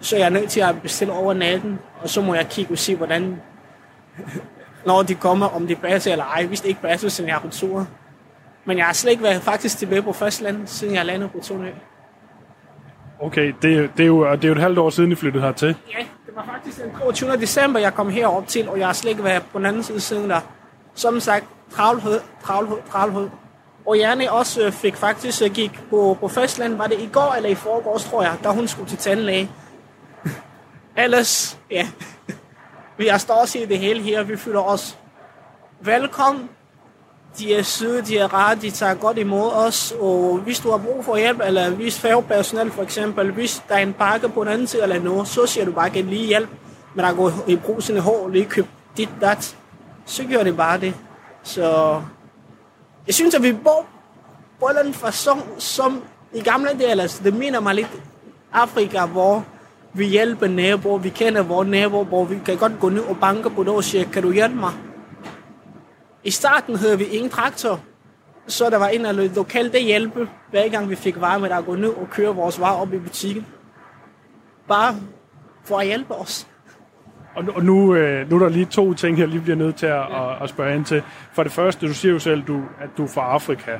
så 0.00 0.16
er 0.16 0.20
jeg 0.20 0.30
nødt 0.30 0.50
til 0.50 0.60
at 0.60 0.82
bestille 0.82 1.12
over 1.12 1.34
natten, 1.34 1.78
og 2.02 2.08
så 2.08 2.20
må 2.20 2.34
jeg 2.34 2.48
kigge 2.48 2.72
og 2.72 2.78
se, 2.78 2.96
hvordan, 2.96 3.40
når 4.86 5.02
de 5.02 5.14
kommer, 5.14 5.46
om 5.46 5.66
det 5.66 5.80
passer 5.80 6.12
eller 6.12 6.24
ej. 6.24 6.46
Hvis 6.46 6.60
det 6.60 6.68
ikke 6.68 6.82
passer, 6.82 7.08
så 7.08 7.22
er 7.22 7.26
jeg 7.26 7.38
på 7.42 7.48
tur. 7.48 7.86
Men 8.64 8.78
jeg 8.78 8.86
har 8.86 8.92
slet 8.92 9.10
ikke 9.10 9.22
været 9.22 9.42
faktisk 9.42 9.78
tilbage 9.78 10.02
på 10.02 10.12
fastlandet, 10.12 10.68
siden 10.68 10.94
jeg 10.94 11.06
landede 11.06 11.30
på 11.30 11.38
Tunø. 11.42 11.70
Okay, 13.20 13.54
det, 13.62 13.90
det, 13.96 14.02
er 14.02 14.06
jo, 14.06 14.32
det 14.32 14.44
er 14.44 14.48
jo 14.48 14.54
et 14.54 14.60
halvt 14.60 14.78
år 14.78 14.90
siden, 14.90 15.12
I 15.12 15.14
flyttede 15.14 15.44
hertil. 15.44 15.76
Ja, 15.98 16.04
det 16.26 16.36
var 16.36 16.48
faktisk 16.52 16.82
den 16.82 16.90
22. 17.00 17.30
december, 17.30 17.80
jeg 17.80 17.94
kom 17.94 18.10
herop 18.10 18.48
til, 18.48 18.68
og 18.68 18.78
jeg 18.78 18.86
har 18.86 18.92
slet 18.92 19.10
ikke 19.10 19.24
været 19.24 19.42
på 19.52 19.58
den 19.58 19.66
anden 19.66 19.82
side 19.82 20.00
siden 20.00 20.30
der. 20.30 20.40
Som 20.94 21.20
sagt, 21.20 21.44
travlhed, 21.70 22.20
travlhed, 22.44 22.76
travlhed. 22.90 23.28
Og 23.86 23.98
Janne 23.98 24.32
også 24.32 24.66
øh, 24.66 24.72
fik 24.72 24.96
faktisk 24.96 25.42
øh, 25.42 25.50
gik 25.50 25.80
på, 25.90 26.16
på 26.20 26.28
fastland, 26.28 26.76
var 26.76 26.86
det 26.86 27.00
i 27.00 27.08
går 27.12 27.34
eller 27.36 27.50
i 27.50 27.54
forgårs, 27.54 28.04
tror 28.04 28.22
jeg, 28.22 28.32
da 28.44 28.48
hun 28.48 28.68
skulle 28.68 28.88
til 28.88 28.98
tandlæge. 28.98 29.50
Ellers, 30.98 31.58
ja, 31.70 31.88
vi 32.98 33.06
har 33.06 33.18
stået 33.18 33.54
i 33.54 33.64
det 33.64 33.78
hele 33.78 34.02
her, 34.02 34.22
vi 34.22 34.36
føler 34.36 34.60
os 34.60 34.98
velkommen. 35.80 36.48
De 37.38 37.54
er 37.54 37.62
søde, 37.62 38.02
de 38.02 38.18
er 38.18 38.34
rare, 38.34 38.54
de 38.54 38.70
tager 38.70 38.94
godt 38.94 39.18
imod 39.18 39.50
os, 39.52 39.94
og 40.00 40.38
hvis 40.38 40.60
du 40.60 40.70
har 40.70 40.78
brug 40.78 41.04
for 41.04 41.16
hjælp, 41.16 41.40
eller 41.44 41.70
hvis 41.70 41.98
færgepersonel 41.98 42.70
for 42.70 42.82
eksempel, 42.82 43.30
hvis 43.30 43.62
der 43.68 43.74
er 43.74 43.78
en 43.78 43.92
pakke 43.92 44.28
på 44.28 44.44
den 44.44 44.52
anden 44.52 44.66
side 44.66 44.82
eller 44.82 45.00
noget, 45.00 45.28
så 45.28 45.46
siger 45.46 45.64
du 45.64 45.72
bare, 45.72 45.98
at 45.98 46.04
lige 46.04 46.26
hjælp, 46.26 46.48
men 46.94 47.04
der 47.04 47.14
går 47.14 47.32
i 47.46 47.56
brug 47.56 47.82
sine 47.82 48.00
hår, 48.00 48.28
lige 48.28 48.44
køb 48.44 48.66
dit, 48.96 49.08
dat, 49.20 49.56
så 50.06 50.24
gør 50.24 50.42
det 50.42 50.56
bare 50.56 50.80
det. 50.80 50.94
Så 51.42 52.00
jeg 53.06 53.14
synes, 53.14 53.34
at 53.34 53.42
vi 53.42 53.52
bor 53.52 53.86
på 54.60 54.70
en 54.84 54.94
fasong, 54.94 55.42
som 55.58 56.02
i 56.32 56.40
gamle 56.40 56.70
dage, 56.78 57.00
altså 57.00 57.24
det 57.24 57.34
minder 57.34 57.60
mig 57.60 57.74
lidt 57.74 58.02
Afrika, 58.52 59.06
hvor 59.06 59.44
vi 59.98 60.06
hjælper 60.06 60.48
naboer, 60.48 60.98
vi 60.98 61.08
kender 61.08 61.42
vores 61.42 61.68
naboer, 61.68 62.04
hvor 62.04 62.24
vi 62.24 62.38
kan 62.46 62.56
godt 62.56 62.72
gå 62.80 62.88
ned 62.88 63.02
og 63.02 63.16
banke 63.20 63.50
på 63.50 63.62
det 63.62 63.72
og 63.72 63.84
sige, 63.84 64.04
kan 64.04 64.22
du 64.22 64.32
hjælpe 64.32 64.56
mig? 64.56 64.72
I 66.24 66.30
starten 66.30 66.76
havde 66.76 66.98
vi 66.98 67.04
ingen 67.04 67.30
traktor, 67.30 67.80
så 68.46 68.70
der 68.70 68.78
var 68.78 68.88
en 68.88 69.06
af 69.06 69.34
lokale, 69.34 69.72
der 69.72 69.78
hjælpe, 69.78 70.28
hver 70.50 70.68
gang 70.68 70.90
vi 70.90 70.96
fik 70.96 71.20
varer 71.20 71.38
med 71.38 71.50
at 71.50 71.64
gå 71.64 71.74
ned 71.74 71.88
og 71.88 72.08
køre 72.10 72.34
vores 72.34 72.60
varer 72.60 72.80
op 72.80 72.92
i 72.92 72.98
butikken. 72.98 73.46
Bare 74.68 74.94
for 75.64 75.78
at 75.78 75.86
hjælpe 75.86 76.14
os. 76.14 76.46
Og 77.36 77.44
nu, 77.44 77.52
og 77.52 77.64
nu, 77.64 77.94
øh, 77.94 78.30
nu 78.30 78.36
er 78.36 78.40
der 78.40 78.48
lige 78.48 78.64
to 78.64 78.94
ting, 78.94 79.18
jeg 79.18 79.28
lige 79.28 79.40
bliver 79.40 79.56
nødt 79.56 79.76
til 79.76 79.86
at, 79.86 79.92
ja. 79.92 80.32
at, 80.32 80.42
at 80.42 80.48
spørge 80.48 80.74
ind 80.74 80.84
til. 80.84 81.02
For 81.32 81.42
det 81.42 81.52
første, 81.52 81.88
du 81.88 81.94
siger 81.94 82.12
jo 82.12 82.18
selv, 82.18 82.42
du, 82.42 82.62
at 82.80 82.88
du 82.96 83.04
er 83.04 83.08
fra 83.08 83.22
Afrika. 83.22 83.70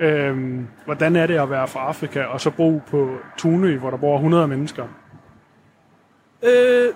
Ja. 0.00 0.06
Øhm, 0.06 0.66
hvordan 0.84 1.16
er 1.16 1.26
det 1.26 1.38
at 1.38 1.50
være 1.50 1.68
fra 1.68 1.80
Afrika 1.80 2.22
og 2.22 2.40
så 2.40 2.50
bo 2.50 2.82
på 2.90 3.10
Tunø, 3.38 3.78
hvor 3.78 3.90
der 3.90 3.96
bor 3.96 4.16
100 4.16 4.48
mennesker? 4.48 4.84
Øh, 6.46 6.94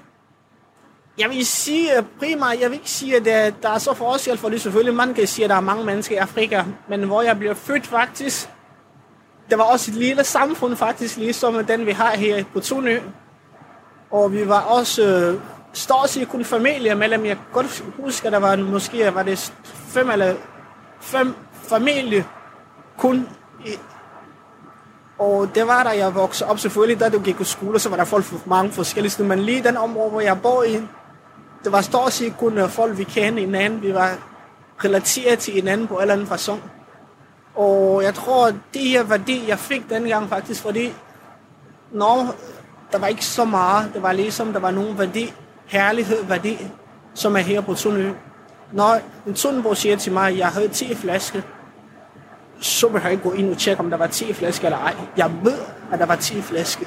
jeg 1.19 1.31
vil 1.31 1.47
sige 1.47 1.91
primært, 2.19 2.61
jeg 2.61 2.71
vil 2.71 2.77
ikke 2.77 2.91
sige, 2.91 3.17
at 3.17 3.25
der, 3.25 3.51
der 3.63 3.71
er 3.71 3.79
så 3.79 3.95
forskel, 3.95 4.39
for 4.39 4.49
det 4.49 4.61
selvfølgelig, 4.61 4.95
man 4.95 5.15
kan 5.15 5.27
sige, 5.27 5.45
at 5.45 5.51
der 5.51 5.57
er 5.57 5.61
mange 5.61 5.85
mennesker 5.85 6.15
i 6.15 6.19
Afrika, 6.19 6.65
men 6.89 7.03
hvor 7.03 7.23
jeg 7.23 7.39
bliver 7.39 7.55
født 7.55 7.87
faktisk, 7.87 8.49
der 9.51 9.57
var 9.57 9.65
også 9.65 9.91
et 9.91 9.97
lille 9.97 10.25
samfund 10.25 10.77
faktisk, 10.77 11.17
ligesom 11.17 11.65
den 11.65 11.87
vi 11.87 11.93
har 11.93 12.11
her 12.11 12.45
på 12.53 12.61
Tunø. 12.61 12.99
Og 14.11 14.33
vi 14.33 14.49
var 14.49 14.61
også 14.61 15.03
øh, 15.03 15.41
stort 15.73 16.11
set 16.11 16.29
kun 16.29 16.45
familie 16.45 16.95
mellem, 16.95 17.25
jeg 17.25 17.39
godt 17.53 17.85
husker, 17.97 18.31
der 18.31 18.39
var 18.39 18.57
måske 18.57 19.15
var 19.15 19.23
det 19.23 19.53
fem 19.65 20.11
eller 20.11 20.35
fem 21.01 21.35
familie 21.53 22.27
kun 22.99 23.29
i, 23.67 23.71
og 25.21 25.55
det 25.55 25.67
var 25.67 25.83
der, 25.83 25.93
jeg 25.93 26.15
voksede 26.15 26.51
op 26.51 26.59
selvfølgelig, 26.59 27.01
da 27.01 27.09
du 27.09 27.19
gik 27.19 27.41
i 27.41 27.45
skole, 27.45 27.79
så 27.79 27.89
var 27.89 27.97
der 27.97 28.05
folk 28.05 28.25
fra 28.25 28.37
mange 28.47 28.73
forskellige 28.73 29.11
steder. 29.11 29.29
Men 29.29 29.39
lige 29.39 29.63
den 29.63 29.77
område, 29.77 30.11
hvor 30.11 30.21
jeg 30.21 30.43
bor 30.43 30.63
i, 30.63 30.73
det 31.65 31.73
var 31.73 31.81
stort 31.81 32.13
set 32.13 32.37
kun 32.39 32.59
øh, 32.59 32.69
folk, 32.69 32.99
vi 32.99 33.05
kendte 33.05 33.41
hinanden. 33.41 33.83
Vi 33.83 33.95
var 33.95 34.11
relateret 34.85 35.39
til 35.39 35.55
hinanden 35.55 35.87
på 35.87 35.95
en 35.95 36.01
eller 36.01 36.15
anden 36.15 36.27
façon. 36.27 36.59
Og 37.55 38.03
jeg 38.03 38.15
tror, 38.15 38.47
at 38.47 38.55
det 38.75 38.83
her 38.83 39.03
værdi, 39.03 39.49
jeg 39.49 39.59
fik 39.59 39.91
dengang 39.91 40.29
faktisk, 40.29 40.63
fordi 40.63 40.95
når 41.93 42.35
der 42.93 42.99
var 42.99 43.07
ikke 43.07 43.25
så 43.25 43.45
meget, 43.45 43.91
det 43.95 44.03
var 44.03 44.13
ligesom, 44.13 44.53
der 44.53 44.61
var 44.61 44.71
nogen 44.71 44.99
værdi, 44.99 45.35
herlighed, 45.67 46.25
værdi, 46.25 46.59
som 47.15 47.37
er 47.37 47.41
her 47.41 47.61
på 47.61 47.75
Sundø. 47.75 48.11
Når 48.73 48.99
en 49.27 49.37
Sundbo 49.37 49.75
siger 49.75 49.97
til 49.97 50.13
mig, 50.13 50.29
at 50.29 50.39
jeg 50.39 50.49
havde 50.49 50.69
10 50.69 50.95
flasker, 50.95 51.43
så 52.61 52.89
vil 52.89 53.01
jeg 53.03 53.13
ikke 53.13 53.23
gå 53.23 53.33
ind 53.33 53.51
og 53.51 53.59
tjekke, 53.59 53.81
om 53.81 53.91
der 53.91 53.97
var 53.97 54.07
10 54.07 54.33
flasker 54.33 54.67
eller 54.67 54.79
ej. 54.79 54.95
Jeg 55.17 55.31
ved, 55.43 55.59
at 55.93 55.99
der 55.99 56.07
var 56.07 56.17
10 56.17 56.41
flasker. 56.41 56.87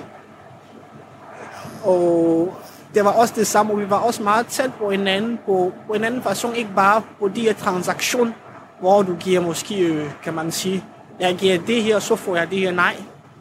Og 1.83 2.53
det 2.95 3.05
var 3.05 3.11
også 3.11 3.33
det 3.37 3.47
samme, 3.47 3.73
og 3.73 3.79
vi 3.79 3.89
var 3.89 3.97
også 3.97 4.23
meget 4.23 4.47
tæt 4.47 4.73
på 4.73 4.91
hinanden, 4.91 5.39
på, 5.45 5.71
på 5.87 5.93
en 5.93 6.03
anden 6.03 6.21
person, 6.21 6.55
ikke 6.55 6.69
bare 6.75 7.01
på 7.19 7.27
de 7.27 7.41
her 7.41 7.53
transaktion, 7.53 8.33
hvor 8.79 9.01
du 9.01 9.15
giver 9.15 9.41
måske, 9.41 9.79
øh, 9.79 10.09
kan 10.23 10.33
man 10.33 10.51
sige, 10.51 10.83
jeg 11.19 11.35
giver 11.35 11.57
det 11.67 11.83
her, 11.83 11.99
så 11.99 12.15
får 12.15 12.35
jeg 12.35 12.49
det 12.51 12.59
her. 12.59 12.71
Nej, 12.71 12.95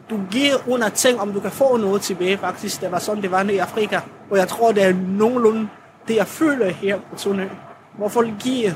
du 0.09 0.19
giver 0.31 0.55
under 0.67 0.89
ting, 0.89 1.19
om 1.19 1.33
du 1.33 1.39
kan 1.39 1.51
få 1.51 1.77
noget 1.77 2.01
tilbage, 2.01 2.37
faktisk. 2.37 2.81
Det 2.81 2.91
var 2.91 2.99
sådan, 2.99 3.23
det 3.23 3.31
var 3.31 3.43
i 3.43 3.57
Afrika. 3.57 3.99
Og 4.31 4.37
jeg 4.37 4.47
tror, 4.47 4.71
det 4.71 4.83
er 4.83 4.93
nogenlunde 4.93 5.67
det, 6.07 6.15
jeg 6.15 6.27
føler 6.27 6.69
her 6.69 6.97
på 7.09 7.15
Tunø. 7.15 7.47
Hvor 7.97 8.07
folk 8.07 8.29
giver, 8.39 8.71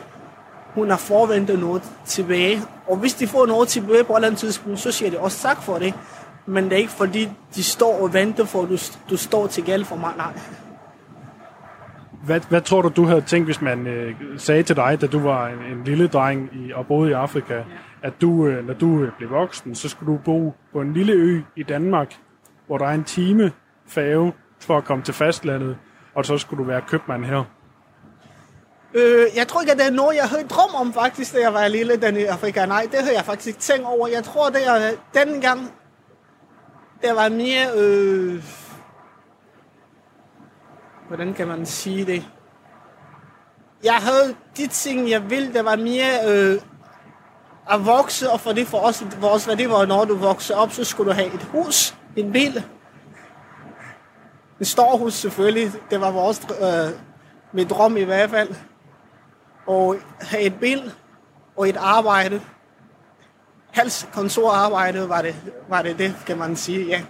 hun 0.76 0.89
har 0.89 0.97
forventet 0.97 1.59
noget 1.59 1.84
tilbage. 2.05 2.61
Og 2.88 2.97
hvis 2.97 3.13
de 3.13 3.28
får 3.28 3.45
noget 3.45 3.68
tilbage 3.68 4.03
på 4.03 4.13
et 4.13 4.18
eller 4.18 4.28
andet 4.28 4.39
tidspunkt, 4.39 4.80
så 4.80 4.91
siger 4.91 5.11
de 5.11 5.20
også 5.20 5.41
tak 5.41 5.61
for 5.61 5.78
det. 5.78 5.93
Men 6.45 6.63
det 6.63 6.74
er 6.74 6.78
ikke 6.78 6.91
fordi, 6.91 7.30
de 7.55 7.63
står 7.63 8.01
og 8.01 8.13
venter 8.13 8.45
for, 8.45 8.63
at 8.63 8.70
du, 8.70 8.78
du 9.09 9.18
står 9.18 9.47
til 9.47 9.63
gæld 9.63 9.86
for 9.86 9.95
mig. 9.95 10.13
Nej. 10.18 10.34
Hvad, 12.24 12.41
hvad 12.49 12.61
tror 12.61 12.82
du, 12.82 12.89
du 12.95 13.05
havde 13.05 13.22
tænkt, 13.22 13.47
hvis 13.47 13.61
man 13.61 13.88
øh, 13.88 14.15
sagde 14.38 14.63
til 14.63 14.76
dig, 14.76 15.01
da 15.01 15.07
du 15.07 15.20
var 15.20 15.47
en, 15.47 15.78
en 15.78 15.84
lille 15.84 16.07
dreng 16.07 16.49
i, 16.53 16.72
og 16.72 16.88
boede 16.88 17.09
i 17.09 17.13
Afrika, 17.13 17.53
ja. 17.53 17.63
at 18.01 18.13
du, 18.22 18.47
øh, 18.47 18.68
når 18.68 18.74
du 18.74 19.01
øh, 19.03 19.11
blev 19.18 19.30
voksen, 19.30 19.76
så 19.76 19.89
skulle 19.89 20.13
du 20.13 20.20
bo 20.26 20.53
på 20.74 20.82
en 20.82 20.93
lille 20.93 21.13
ø 21.13 21.41
i 21.55 21.63
Danmark, 21.63 22.13
hvor 22.68 22.78
der 22.78 22.86
er 22.86 22.93
en 22.93 23.03
time 23.03 23.51
færge 23.88 24.34
for 24.59 24.78
at 24.78 24.84
komme 24.84 25.03
til 25.03 25.13
fastlandet, 25.13 25.78
og 26.15 26.26
så 26.26 26.38
skulle 26.38 26.63
du 26.63 26.68
være 26.68 26.82
købmand 26.82 27.26
her? 27.26 27.43
Øh, 28.93 29.27
jeg 29.35 29.47
tror 29.47 29.61
ikke, 29.61 29.71
at 29.71 29.77
det 29.77 29.88
er 29.88 29.91
noget, 29.91 30.15
jeg 30.15 30.29
havde 30.29 30.43
drøm 30.43 30.75
om 30.75 30.93
faktisk, 30.93 31.33
da 31.33 31.39
jeg 31.39 31.53
var 31.53 31.67
lille 31.67 31.95
den 31.95 32.17
i 32.17 32.23
Afrika. 32.23 32.65
Nej, 32.65 32.88
det 32.91 32.99
havde 32.99 33.15
jeg 33.15 33.25
faktisk 33.25 33.47
ikke 33.47 33.59
tænkt 33.59 33.85
over. 33.85 34.07
Jeg 34.07 34.23
tror, 34.23 34.49
det 34.49 34.67
er 34.67 34.75
øh, 34.75 34.97
dengang, 35.13 35.73
det 37.01 37.15
var 37.15 37.29
mere... 37.29 37.67
Øh, 37.75 38.43
hvordan 41.07 41.33
kan 41.33 41.47
man 41.47 41.65
sige 41.65 42.05
det? 42.05 42.27
Jeg 43.83 43.95
havde 43.95 44.35
de 44.57 44.67
ting, 44.67 45.09
jeg 45.09 45.29
ville, 45.29 45.53
det 45.53 45.65
var 45.65 45.75
mere 45.75 46.19
øh, 46.27 46.61
at 47.69 47.85
vokse, 47.85 48.31
og 48.31 48.39
for 48.39 48.51
det 48.51 48.67
for 48.67 48.77
os, 48.77 49.03
vores 49.21 49.47
værdi 49.47 49.69
var, 49.69 49.85
når 49.85 50.05
du 50.05 50.15
vokser 50.15 50.55
op, 50.55 50.71
så 50.71 50.83
skulle 50.83 51.09
du 51.09 51.15
have 51.15 51.33
et 51.33 51.43
hus, 51.43 51.95
en 52.15 52.31
bil. 52.31 52.63
En 54.59 54.65
stor 54.65 54.97
hus 54.97 55.13
selvfølgelig, 55.13 55.71
det 55.89 56.01
var 56.01 56.11
vores 56.11 56.41
øh, 56.61 56.99
Mit 57.51 57.69
drøm 57.69 57.97
i 57.97 58.03
hvert 58.03 58.29
fald. 58.29 58.55
Og 59.68 59.95
have 60.22 60.43
et 60.43 60.59
bil 60.59 60.93
og 61.57 61.70
et 61.70 61.78
arbejde. 61.78 62.41
Helst 63.72 64.09
kontorarbejde 64.13 65.09
var 65.09 65.22
det, 65.22 65.36
var 65.70 65.82
det 65.82 65.97
det, 65.97 66.15
kan 66.26 66.38
man 66.38 66.55
sige, 66.55 66.86
ja. 66.86 67.01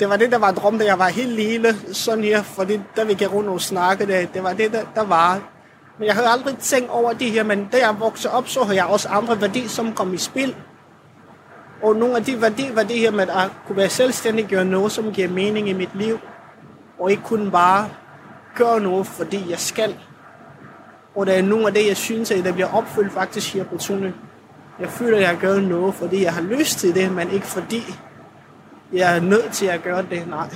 Det 0.00 0.08
var 0.08 0.16
det, 0.16 0.32
der 0.32 0.38
var 0.38 0.52
drøm, 0.52 0.78
da 0.78 0.84
jeg 0.84 0.98
var 0.98 1.08
helt 1.08 1.32
lille, 1.32 1.76
sådan 1.92 2.24
her, 2.24 2.42
fordi 2.42 2.80
der 2.96 3.04
vi 3.04 3.14
gik 3.14 3.32
rundt 3.32 3.48
og 3.48 3.60
snakkede, 3.60 4.12
det. 4.12 4.34
Det 4.34 4.42
var 4.42 4.52
det, 4.52 4.72
der, 4.72 4.84
der 4.94 5.04
var. 5.04 5.40
Men 5.98 6.06
jeg 6.06 6.14
havde 6.14 6.28
aldrig 6.28 6.58
tænkt 6.58 6.90
over 6.90 7.12
det 7.12 7.30
her, 7.30 7.42
men 7.42 7.68
da 7.72 7.76
jeg 7.76 8.00
voksede 8.00 8.34
op, 8.34 8.48
så 8.48 8.62
havde 8.62 8.76
jeg 8.76 8.86
også 8.86 9.08
andre 9.08 9.40
værdier, 9.40 9.68
som 9.68 9.92
kom 9.92 10.14
i 10.14 10.18
spil. 10.18 10.56
Og 11.82 11.96
nogle 11.96 12.16
af 12.16 12.24
de 12.24 12.42
værdier 12.42 12.74
var 12.74 12.82
det 12.82 12.98
her 12.98 13.10
med 13.10 13.28
at 13.28 13.50
kunne 13.66 13.76
være 13.76 13.88
selvstændig, 13.88 14.46
gøre 14.46 14.64
noget, 14.64 14.92
som 14.92 15.12
giver 15.12 15.28
mening 15.28 15.68
i 15.68 15.72
mit 15.72 15.94
liv. 15.94 16.18
Og 16.98 17.10
ikke 17.10 17.22
kun 17.22 17.50
bare 17.50 17.88
gøre 18.54 18.80
noget, 18.80 19.06
fordi 19.06 19.50
jeg 19.50 19.58
skal. 19.58 19.96
Og 21.14 21.26
der 21.26 21.32
er 21.32 21.42
nogle 21.42 21.66
af 21.66 21.74
det, 21.74 21.86
jeg 21.88 21.96
synes, 21.96 22.30
at 22.30 22.44
der 22.44 22.52
bliver 22.52 22.74
opfyldt 22.74 23.12
faktisk 23.12 23.54
her 23.54 23.64
på 23.64 23.76
Tune. 23.76 24.14
Jeg 24.80 24.88
føler, 24.88 25.16
at 25.16 25.22
jeg 25.22 25.38
gør 25.40 25.60
noget, 25.60 25.94
fordi 25.94 26.22
jeg 26.22 26.34
har 26.34 26.42
lyst 26.42 26.78
til 26.78 26.94
det, 26.94 27.12
men 27.12 27.30
ikke 27.30 27.46
fordi 27.46 27.82
jeg 28.92 29.16
er 29.16 29.20
nødt 29.20 29.52
til 29.52 29.66
at 29.66 29.82
gøre 29.82 30.02
det. 30.10 30.28
Nej. 30.28 30.48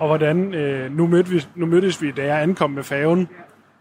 Og 0.00 0.06
hvordan, 0.06 0.54
øh, 0.54 0.96
nu, 0.96 1.06
mødte 1.06 1.30
vi, 1.30 1.46
nu 1.54 1.66
mødtes 1.66 2.02
vi, 2.02 2.10
da 2.10 2.24
jeg 2.24 2.42
ankom 2.42 2.70
med 2.70 2.82
færgen, 2.82 3.28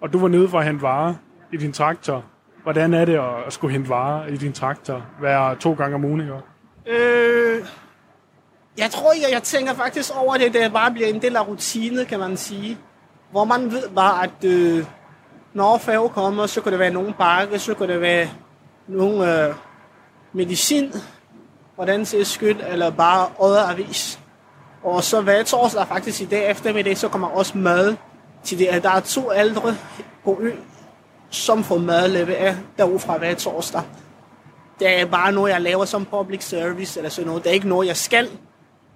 og 0.01 0.13
du 0.13 0.19
var 0.19 0.27
nede 0.27 0.49
for 0.49 0.59
at 0.59 0.65
hente 0.65 0.81
varer 0.81 1.13
i 1.53 1.57
din 1.57 1.73
traktor. 1.73 2.23
Hvordan 2.63 2.93
er 2.93 3.05
det 3.05 3.19
at 3.47 3.53
skulle 3.53 3.71
hente 3.71 3.89
varer 3.89 4.27
i 4.27 4.37
din 4.37 4.53
traktor 4.53 5.05
hver 5.19 5.55
to 5.55 5.73
gange 5.73 5.95
om 5.95 6.05
ugen? 6.05 6.21
Ikke? 6.21 6.33
Øh, 6.87 7.65
jeg 8.77 8.91
tror 8.91 9.11
ikke, 9.11 9.27
jeg 9.31 9.43
tænker 9.43 9.73
faktisk 9.73 10.11
over 10.15 10.37
det, 10.37 10.53
det 10.53 10.73
bare 10.73 10.91
bliver 10.91 11.07
en 11.07 11.21
del 11.21 11.35
af 11.35 11.47
rutine, 11.47 12.05
kan 12.05 12.19
man 12.19 12.37
sige. 12.37 12.77
Hvor 13.31 13.43
man 13.43 13.71
ved 13.71 13.89
bare, 13.95 14.23
at 14.23 14.43
øh, 14.45 14.85
når 15.53 15.77
færge 15.77 16.09
kommer, 16.09 16.45
så 16.45 16.61
kan 16.61 16.71
det 16.71 16.79
være 16.79 16.93
nogen 16.93 17.13
bakke, 17.13 17.59
så 17.59 17.73
kan 17.73 17.89
det 17.89 18.01
være 18.01 18.29
nogen 18.87 19.21
øh, 19.21 19.55
medicin, 20.33 20.93
hvordan 21.75 22.05
ser 22.05 22.23
skyld, 22.23 22.59
eller 22.69 22.89
bare 22.89 23.29
øjet 23.39 23.69
avis. 23.69 24.19
Og 24.83 25.03
så 25.03 25.21
hver 25.21 25.43
torsdag, 25.43 25.87
faktisk 25.87 26.21
i 26.21 26.25
dag 26.25 26.51
eftermiddag, 26.51 26.97
så 26.97 27.07
kommer 27.07 27.27
også 27.27 27.57
mad 27.57 27.95
til 28.43 28.59
det. 28.59 28.83
Der 28.83 28.89
er 28.89 28.99
to 28.99 29.33
ældre 29.33 29.75
på 30.23 30.37
øen, 30.41 30.59
som 31.29 31.63
får 31.63 31.77
mad 31.77 32.07
leveret 32.07 32.35
af 32.35 32.55
derudfra 32.77 33.17
hver 33.17 33.35
torsdag. 33.35 33.81
Det 34.79 35.01
er 35.01 35.05
bare 35.05 35.31
noget, 35.31 35.51
jeg 35.51 35.61
laver 35.61 35.85
som 35.85 36.05
public 36.05 36.43
service, 36.43 36.99
eller 36.99 37.09
sådan 37.09 37.27
noget. 37.27 37.43
Det 37.43 37.49
er 37.49 37.53
ikke 37.53 37.67
noget, 37.67 37.87
jeg 37.87 37.97
skal. 37.97 38.29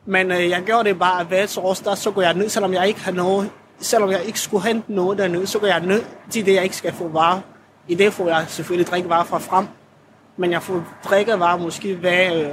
Men 0.06 0.32
øh, 0.32 0.50
jeg 0.50 0.64
gør 0.64 0.84
det 0.84 1.00
bare 1.00 1.24
hver 1.24 1.46
torsdag, 1.46 1.98
så 1.98 2.12
går 2.12 2.22
jeg 2.22 2.34
ned, 2.34 2.50
selvom 2.50 2.74
jeg 2.74 2.88
ikke 2.88 3.00
har 3.00 3.12
noget, 3.12 3.50
selvom 3.80 4.12
jeg 4.12 4.24
ikke 4.24 4.40
skulle 4.40 4.64
hente 4.64 4.94
noget 4.94 5.18
dernede, 5.18 5.48
så 5.48 5.60
går 5.60 5.68
jeg 5.68 5.80
ned 5.80 6.04
til 6.30 6.46
det, 6.46 6.54
jeg 6.54 6.64
ikke 6.64 6.76
skal 6.76 6.94
få 6.94 7.08
varer. 7.08 7.40
I 7.88 7.96
det 7.96 8.14
får 8.14 8.28
jeg 8.28 8.46
selvfølgelig 8.48 8.88
drikkevarer 8.88 9.24
fra 9.24 9.38
frem. 9.38 9.68
Men 10.38 10.52
jeg 10.52 10.64
får 10.64 10.84
drikkevarer 11.04 11.58
måske 11.58 11.96
hver 11.96 12.34
øh, 12.34 12.50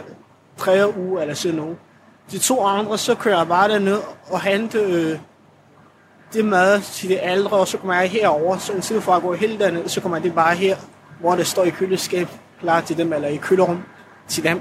tre 0.56 0.98
uger 0.98 1.20
eller 1.20 1.34
sådan 1.34 1.56
noget. 1.56 1.76
De 2.30 2.38
to 2.38 2.64
andre, 2.64 2.98
så 2.98 3.14
kører 3.14 3.38
jeg 3.38 3.48
bare 3.48 3.68
derned 3.68 3.98
og 4.30 4.40
hente 4.40 4.78
øh, 4.78 5.18
det 6.32 6.44
mad 6.44 6.80
til 6.80 7.08
de 7.08 7.18
ældre, 7.22 7.56
og 7.56 7.68
så 7.68 7.78
kommer 7.78 7.94
jeg 7.94 8.10
herover. 8.10 8.58
Så 8.58 8.72
i 8.72 8.80
stedet 8.80 9.02
for 9.02 9.12
at 9.12 9.22
gå 9.22 9.34
helt 9.34 9.60
derned, 9.60 9.88
så 9.88 10.00
kommer 10.00 10.18
det 10.18 10.34
bare 10.34 10.54
her, 10.54 10.76
hvor 11.20 11.34
det 11.34 11.46
står 11.46 11.64
i 11.64 11.70
køleskab 11.70 12.28
klar 12.60 12.80
til 12.80 12.98
dem, 12.98 13.12
eller 13.12 13.28
i 13.28 13.36
kølerum 13.36 13.82
til 14.28 14.44
dem. 14.44 14.60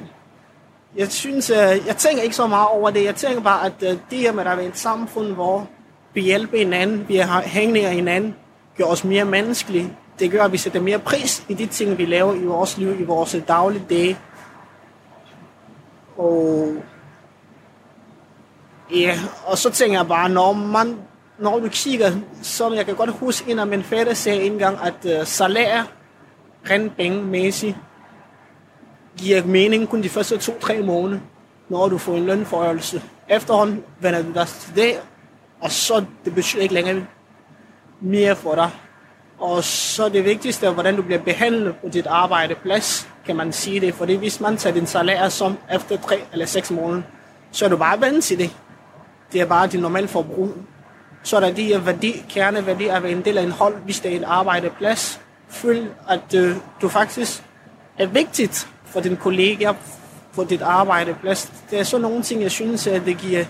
Jeg 0.95 1.11
synes, 1.11 1.49
øh, 1.49 1.88
jeg 1.88 1.95
tænker 1.97 2.24
ikke 2.24 2.36
så 2.36 2.47
meget 2.47 2.68
over 2.68 2.89
det. 2.89 3.03
Jeg 3.03 3.16
tænker 3.16 3.41
bare, 3.41 3.66
at 3.66 3.74
øh, 3.84 3.97
det 4.09 4.18
her 4.18 4.32
med 4.32 4.45
at 4.45 4.57
være 4.57 4.66
et 4.66 4.78
samfund, 4.78 5.28
hvor 5.34 5.68
behjælpe 6.14 6.57
hinanden, 6.57 7.05
vi 7.07 7.16
har 7.16 7.41
hængninger 7.41 7.89
af 7.89 7.95
hinanden, 7.95 8.36
gør 8.78 8.86
os 8.86 9.03
mere 9.03 9.26
menneskelige. 9.26 9.97
Det 10.20 10.32
gør, 10.32 10.43
at 10.43 10.51
vi 10.51 10.57
sætter 10.57 10.82
mere 10.82 10.99
pris 10.99 11.45
i 11.49 11.53
de 11.53 11.66
ting, 11.66 11.97
vi 11.97 12.05
laver 12.05 12.34
i 12.34 12.45
vores 12.45 12.78
liv, 12.78 12.99
i 12.99 13.03
vores 13.03 13.36
daglige 13.47 13.86
dage. 13.89 14.18
Og 16.18 16.76
ja, 18.91 19.20
og 19.45 19.57
så 19.57 19.70
tænker 19.70 19.99
jeg 19.99 20.07
bare, 20.07 20.30
når 20.30 20.53
man 20.53 20.97
når 21.39 21.59
du 21.59 21.68
kigger, 21.72 22.11
så 22.41 22.74
jeg 22.74 22.86
kan 22.86 22.95
godt 22.95 23.09
huske, 23.09 23.51
en 23.51 23.59
af 23.59 23.68
mine 23.68 23.84
fætter 23.84 24.14
sagde 24.14 24.43
engang, 24.43 24.78
at 24.84 25.05
øh, 25.05 25.20
uh, 25.20 25.26
salær, 25.26 25.84
rent 26.70 26.95
pengemæssigt, 26.95 27.78
giver 29.18 29.45
mening 29.45 29.89
kun 29.89 30.03
de 30.03 30.09
første 30.09 30.38
to-tre 30.38 30.82
måneder, 30.82 31.20
når 31.70 31.89
du 31.89 31.97
får 31.97 32.14
en 32.14 32.26
lønforhøjelse. 32.26 33.01
Efterhånden 33.30 33.84
vender 33.99 34.22
du 34.22 34.34
dig 34.34 34.47
til 34.47 34.76
det, 34.76 34.93
og 35.64 35.72
så 35.72 36.05
det 36.26 36.36
betyder 36.36 36.61
ikke 36.61 36.74
længere 36.74 37.05
mere 38.01 38.36
for 38.36 38.55
dig. 38.55 38.70
Og 39.39 39.64
så 39.64 40.09
det 40.09 40.26
vigtigste 40.26 40.66
er, 40.66 40.72
hvordan 40.72 40.95
du 40.95 41.01
bliver 41.01 41.22
behandlet 41.22 41.76
på 41.76 41.89
dit 41.89 42.07
arbejdeplads, 42.07 43.07
kan 43.26 43.36
man 43.36 43.53
sige 43.53 43.80
det. 43.80 43.93
Fordi 43.93 44.16
hvis 44.16 44.39
man 44.39 44.57
tager 44.57 44.74
din 44.74 44.88
salær 44.88 45.30
som 45.30 45.57
efter 45.74 45.97
tre 45.97 46.20
eller 46.32 46.45
seks 46.45 46.72
måneder, 46.72 47.01
så 47.51 47.66
er 47.66 47.70
du 47.70 47.78
bare 47.78 48.01
vant 48.01 48.24
til 48.24 48.39
det. 48.39 48.55
Det 49.32 49.41
er 49.41 49.45
bare 49.45 49.68
dit 49.68 49.82
normale 49.82 50.07
forbrug. 50.07 50.53
Så 51.24 51.36
er 51.36 51.39
der 51.39 51.53
de 51.53 51.64
her 51.64 51.80
værdi, 51.80 52.26
kerneværdier 52.30 52.95
at 52.95 53.03
være 53.03 53.11
en 53.11 53.26
del 53.26 53.38
af 53.38 53.43
en 53.43 53.51
hold, 53.51 53.76
hvis 53.76 53.99
det 53.99 54.11
er 54.11 54.16
en 54.16 54.24
arbejdeplads. 54.24 55.22
Føl, 55.49 55.89
at 56.09 56.34
øh, 56.36 56.55
du 56.82 56.89
faktisk 56.89 57.43
er 57.99 58.05
vigtigt 58.05 58.68
for 58.86 58.99
din 58.99 59.18
kollega 59.18 59.74
på 60.34 60.43
dit 60.43 60.61
arbejdeplads. 60.61 61.51
Det 61.70 61.80
er 61.80 61.84
så 61.84 61.97
nogle 61.97 62.24
ting, 62.24 62.41
jeg 62.41 62.51
synes, 62.51 62.88
at 62.88 63.05
det 63.05 63.18
giver, 63.18 63.45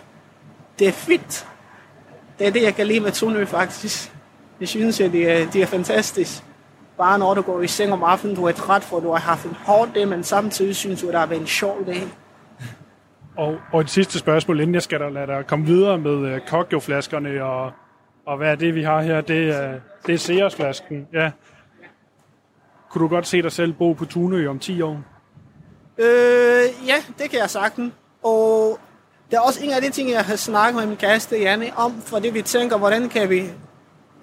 det 0.79 0.87
er 0.87 0.91
fedt. 0.91 1.45
Det 2.39 2.47
er 2.47 2.51
det, 2.51 2.63
jeg 2.63 2.75
kan 2.75 2.87
lide 2.87 2.99
med 2.99 3.11
Tunø 3.11 3.45
faktisk. 3.45 4.11
Jeg 4.59 4.67
synes, 4.67 5.01
at 5.01 5.11
det 5.11 5.31
er, 5.31 5.51
det 5.51 5.61
er 5.61 5.65
fantastisk. 5.65 6.43
Bare 6.97 7.19
når 7.19 7.33
du 7.33 7.41
går 7.41 7.61
i 7.61 7.67
seng 7.67 7.93
om 7.93 8.03
aftenen, 8.03 8.35
du 8.35 8.45
er 8.45 8.51
træt, 8.51 8.83
for 8.83 8.99
du 8.99 9.11
har 9.11 9.19
haft 9.19 9.45
en 9.45 9.55
hård 9.65 9.89
dag, 9.95 10.07
men 10.07 10.23
samtidig 10.23 10.75
synes 10.75 11.01
du, 11.01 11.07
at 11.07 11.13
det 11.13 11.19
har 11.19 11.27
været 11.27 11.41
en 11.41 11.47
sjov 11.47 11.85
dag. 11.85 12.03
Og, 13.37 13.57
og 13.71 13.81
et 13.81 13.89
sidste 13.89 14.19
spørgsmål, 14.19 14.59
inden 14.59 14.73
jeg 14.73 14.83
skal 14.83 14.99
da 14.99 15.09
lade 15.09 15.27
dig 15.27 15.47
komme 15.47 15.65
videre 15.65 15.97
med 15.97 16.35
uh, 16.35 16.39
kokjoflaskerne, 16.47 17.43
og, 17.43 17.71
og 18.25 18.37
hvad 18.37 18.51
er 18.51 18.55
det, 18.55 18.75
vi 18.75 18.83
har 18.83 19.01
her? 19.01 19.21
Det, 19.21 19.49
uh, 19.49 19.81
det 20.05 20.13
er 20.13 20.17
Sears-flasken, 20.17 21.07
ja. 21.13 21.31
Kunne 22.89 23.01
du 23.01 23.07
godt 23.07 23.27
se 23.27 23.41
dig 23.41 23.51
selv 23.51 23.73
bo 23.73 23.93
på 23.93 24.05
Tunø 24.05 24.47
om 24.47 24.59
10 24.59 24.81
år? 24.81 25.03
Øh, 25.97 26.87
ja, 26.87 26.95
det 27.17 27.29
kan 27.29 27.39
jeg 27.39 27.49
sagtens. 27.49 27.93
Og 28.23 28.79
det 29.31 29.37
er 29.37 29.39
også 29.39 29.59
en 29.63 29.71
af 29.71 29.81
de 29.81 29.89
ting, 29.89 30.11
jeg 30.11 30.25
har 30.25 30.35
snakket 30.35 30.79
med 30.79 30.87
min 30.87 30.97
kæreste 30.97 31.39
Janne 31.39 31.71
om, 31.75 32.01
fordi 32.05 32.29
vi 32.29 32.41
tænker, 32.41 32.77
hvordan 32.77 33.09
kan 33.09 33.29
vi... 33.29 33.43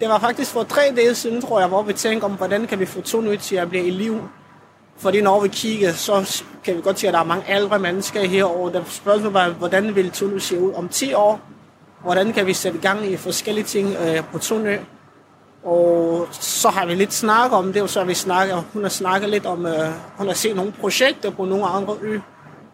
Det 0.00 0.08
var 0.08 0.18
faktisk 0.18 0.52
for 0.52 0.62
tre 0.62 0.92
dage 0.96 1.14
siden, 1.14 1.42
tror 1.42 1.60
jeg, 1.60 1.68
hvor 1.68 1.82
vi 1.82 1.92
tænker 1.92 2.26
om, 2.26 2.32
hvordan 2.32 2.66
kan 2.66 2.78
vi 2.78 2.86
få 2.86 3.00
Tunø 3.00 3.36
til 3.36 3.56
at 3.56 3.68
blive 3.68 3.86
i 3.86 3.90
liv. 3.90 4.28
Fordi 4.96 5.20
når 5.20 5.40
vi 5.40 5.48
kigger, 5.48 5.92
så 5.92 6.42
kan 6.64 6.76
vi 6.76 6.80
godt 6.82 6.98
se, 6.98 7.08
at 7.08 7.14
der 7.14 7.20
er 7.20 7.24
mange 7.24 7.44
ældre 7.54 7.78
mennesker 7.78 8.20
her, 8.26 8.44
og 8.44 8.72
der 8.72 8.82
spørgsmålet 8.86 9.32
bare, 9.32 9.50
hvordan 9.50 9.94
vil 9.94 10.10
Tunø 10.10 10.38
se 10.38 10.60
ud 10.60 10.72
om 10.72 10.88
10 10.88 11.12
år? 11.14 11.40
Hvordan 12.02 12.32
kan 12.32 12.46
vi 12.46 12.52
sætte 12.52 12.78
gang 12.78 13.06
i 13.06 13.16
forskellige 13.16 13.64
ting 13.64 13.96
øh, 13.96 14.24
på 14.32 14.38
Tunø? 14.38 14.76
Og 15.64 16.28
så 16.32 16.68
har 16.68 16.86
vi 16.86 16.94
lidt 16.94 17.12
snakket 17.12 17.58
om 17.58 17.72
det, 17.72 17.82
og 17.82 17.88
så 17.88 17.98
har 18.00 18.06
vi 18.06 18.14
snakket, 18.14 18.64
hun 18.72 18.82
har 18.82 18.88
snakket 18.88 19.30
lidt 19.30 19.46
om, 19.46 19.66
øh, 19.66 19.88
hun 20.16 20.26
har 20.26 20.34
set 20.34 20.56
nogle 20.56 20.72
projekter 20.72 21.30
på 21.30 21.44
nogle 21.44 21.66
andre 21.66 21.96
ø, 22.02 22.18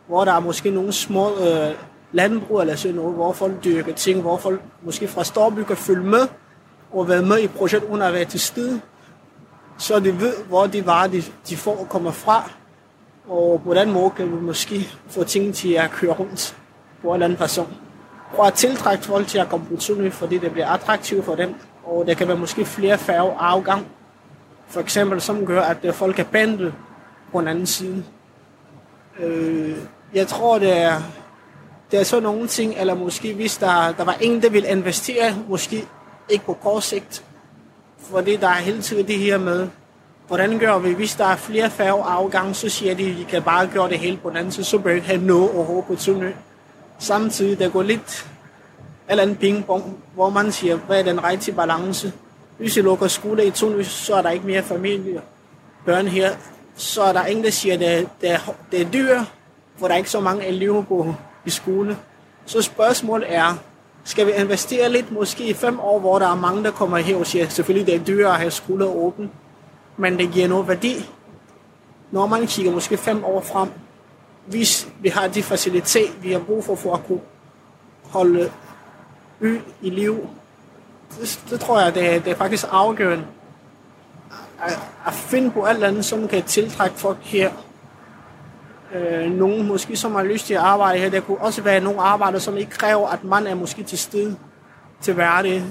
hvor 0.09 0.24
der 0.24 0.33
er 0.33 0.41
måske 0.41 0.70
nogle 0.70 0.93
små 0.93 1.31
øh, 1.39 1.74
landbrug 2.13 2.61
eller 2.61 2.77
sådan 2.77 2.95
noget, 2.95 3.15
hvor 3.15 3.33
folk 3.33 3.65
dyrker 3.65 3.95
ting, 3.95 4.21
hvor 4.21 4.37
folk 4.37 4.61
måske 4.83 5.09
fra 5.09 5.25
Storby 5.25 5.61
kan 5.61 5.77
følge 5.77 6.05
med 6.05 6.29
og 6.93 7.09
være 7.09 7.23
med 7.23 7.39
i 7.39 7.47
projektet, 7.47 7.91
uden 7.91 8.03
at 8.03 8.13
være 8.13 8.25
til 8.25 8.41
stede. 8.41 8.81
Så 9.79 10.01
de 10.01 10.21
ved, 10.21 10.35
hvor 10.49 10.67
de 10.67 10.87
varer, 10.87 11.09
de, 11.09 11.23
de 11.49 11.57
får 11.57 11.77
og 11.81 11.89
kommer 11.89 12.11
fra. 12.11 12.51
Og 13.29 13.61
på 13.65 13.75
den 13.75 13.93
måde 13.93 14.11
kan 14.11 14.27
vi 14.33 14.41
måske 14.41 14.89
få 15.09 15.25
ting 15.25 15.55
til 15.55 15.73
at 15.73 15.91
køre 15.91 16.13
rundt 16.13 16.57
på 17.03 17.09
en 17.09 17.15
eller 17.15 17.25
anden 17.25 17.39
person. 17.39 17.75
Og 18.39 18.47
at 18.47 18.55
tiltrække 18.55 19.05
folk 19.05 19.27
til 19.27 19.39
at 19.39 19.49
komme 19.49 19.67
på 19.67 19.81
Sunø, 19.81 20.11
fordi 20.11 20.39
det 20.39 20.53
bliver 20.53 20.69
attraktivt 20.69 21.25
for 21.25 21.35
dem 21.35 21.55
og 21.87 22.07
der 22.07 22.15
kan 22.15 22.29
være 22.29 22.37
måske 22.37 22.65
flere 22.65 22.99
færge 22.99 23.33
afgang, 23.39 23.87
for 24.67 24.81
eksempel, 24.81 25.21
som 25.21 25.47
gør, 25.47 25.63
at 25.63 25.95
folk 25.95 26.17
kan 26.17 26.27
pendle 26.27 26.75
på 27.33 27.39
en 27.39 27.49
anden 27.49 27.67
side. 27.67 28.05
Øh, 29.21 29.77
jeg 30.15 30.27
tror, 30.29 30.59
det 30.59 30.79
er, 30.79 31.01
det 31.91 32.01
er 32.01 32.05
så 32.05 32.20
nogle 32.20 32.49
ting, 32.49 32.74
eller 32.76 32.95
måske 32.95 33.34
hvis 33.34 33.57
der, 33.57 33.93
der 33.93 34.05
var 34.05 34.16
ingen, 34.20 34.43
der 34.43 34.51
vil 34.51 34.64
investere, 34.70 35.37
måske 35.49 35.89
ikke 36.28 36.45
på 36.45 36.53
kort 36.53 36.82
sigt, 36.82 37.24
fordi 37.99 38.37
der 38.37 38.49
er 38.49 38.55
hele 38.55 38.82
tiden 38.82 39.07
det 39.07 39.18
her 39.18 39.39
med, 39.39 39.68
hvordan 40.26 40.59
gør 40.59 40.78
vi, 40.78 40.93
hvis 40.93 41.14
der 41.14 41.24
er 41.24 41.37
flere 41.37 41.70
færre 41.70 42.03
afgang, 42.03 42.57
så 42.57 42.68
siger 42.68 42.95
de, 42.95 43.11
at 43.11 43.18
vi 43.18 43.26
kan 43.28 43.43
bare 43.43 43.66
gøre 43.66 43.89
det 43.89 43.99
hele 43.99 44.16
på 44.16 44.28
den 44.28 44.37
anden 44.37 44.53
side, 44.53 44.66
så 44.66 44.78
bør 44.78 44.91
vi 44.91 44.97
ikke 44.97 45.07
have 45.07 45.22
noget 45.22 45.51
overhovedet 45.51 45.84
på 45.84 45.95
Tunø. 45.95 46.32
Samtidig, 46.99 47.59
der 47.59 47.68
går 47.68 47.82
lidt 47.82 48.26
eller 49.09 49.24
en 49.24 49.37
pingpong, 49.37 49.99
hvor 50.14 50.30
man 50.30 50.53
siger, 50.53 50.76
hvad 50.76 50.99
er 50.99 51.03
den 51.03 51.24
rigtige 51.24 51.55
balance. 51.55 52.12
Hvis 52.59 52.76
vi 52.76 52.82
lukker 52.82 53.09
skole 53.09 53.47
i 53.47 53.51
Tunø, 53.51 53.82
så 53.82 54.14
er 54.14 54.22
der 54.22 54.30
ikke 54.30 54.47
mere 54.47 54.62
familie, 54.62 55.20
børn 55.84 56.07
her. 56.07 56.30
Så 56.76 57.03
er 57.03 57.12
der 57.12 57.26
ingen, 57.26 57.45
der 57.45 57.51
siger, 57.51 57.74
at 57.74 57.80
det, 57.80 58.09
det, 58.20 58.41
det 58.72 58.80
er 58.80 58.91
dyr, 58.91 59.20
for 59.78 59.87
der 59.87 59.95
er 59.95 59.99
ikke 59.99 60.11
så 60.11 60.20
mange 60.20 60.47
elever 60.47 60.82
på 60.82 61.14
i 61.47 61.51
skole. 61.51 61.99
Så 62.47 62.63
spørgsmålet 62.63 63.35
er, 63.35 63.55
skal 64.05 64.27
vi 64.27 64.33
investere 64.33 64.93
lidt, 64.93 65.13
måske 65.13 65.49
i 65.49 65.55
fem 65.55 65.81
år, 65.81 65.99
hvor 65.99 66.19
der 66.19 66.29
er 66.29 66.35
mange, 66.35 66.65
der 66.65 66.71
kommer 66.71 66.97
her 66.97 67.17
og 67.17 67.27
siger, 67.27 67.49
selvfølgelig 67.49 67.87
det 67.87 67.95
er 67.95 68.05
dyrere 68.05 68.33
at 68.33 68.39
have 68.39 68.51
skoler 68.51 68.87
åbent, 68.87 69.31
men 69.97 70.19
det 70.19 70.33
giver 70.33 70.49
noget 70.49 70.69
værdi. 70.69 71.11
Når 72.11 72.27
man 72.27 72.47
kigger 72.47 72.73
måske 72.73 72.97
fem 72.97 73.25
år 73.25 73.41
frem, 73.41 73.69
hvis 74.47 74.89
vi 75.01 75.09
har 75.09 75.29
de 75.29 75.43
faciliteter, 75.43 76.13
vi 76.23 76.33
har 76.33 76.39
brug 76.39 76.65
for, 76.65 76.75
for 76.75 76.95
at 76.95 77.07
kunne 77.07 77.21
holde 78.05 78.53
ø 79.41 79.59
i 79.83 79.91
liv, 79.91 80.29
det, 81.21 81.41
det 81.51 81.61
tror 81.61 81.81
jeg, 81.81 81.95
det 81.95 82.15
er, 82.15 82.21
det 82.21 82.33
er 82.33 82.37
faktisk 82.37 82.67
afgørende 82.71 83.27
at, 84.63 84.79
at 85.07 85.15
finde 85.15 85.51
på 85.51 85.65
alt 85.65 85.85
andet, 85.85 86.05
som 86.05 86.29
kan 86.29 86.43
tiltrække 86.43 86.97
folk 86.97 87.19
her. 87.21 87.51
Øh, 88.95 89.30
nogen 89.30 89.66
måske, 89.66 89.97
som 89.97 90.14
har 90.14 90.22
lyst 90.22 90.47
til 90.47 90.55
at 90.55 90.61
arbejde 90.61 90.99
her. 90.99 91.11
Der 91.11 91.20
kunne 91.20 91.39
også 91.39 91.62
være 91.62 91.80
nogle 91.80 92.01
arbejdere, 92.01 92.41
som 92.41 92.57
ikke 92.57 92.70
kræver, 92.70 93.09
at 93.09 93.24
man 93.24 93.47
er 93.47 93.55
måske 93.55 93.82
til 93.82 93.99
stede 93.99 94.37
til 95.01 95.14
hverdag. 95.14 95.62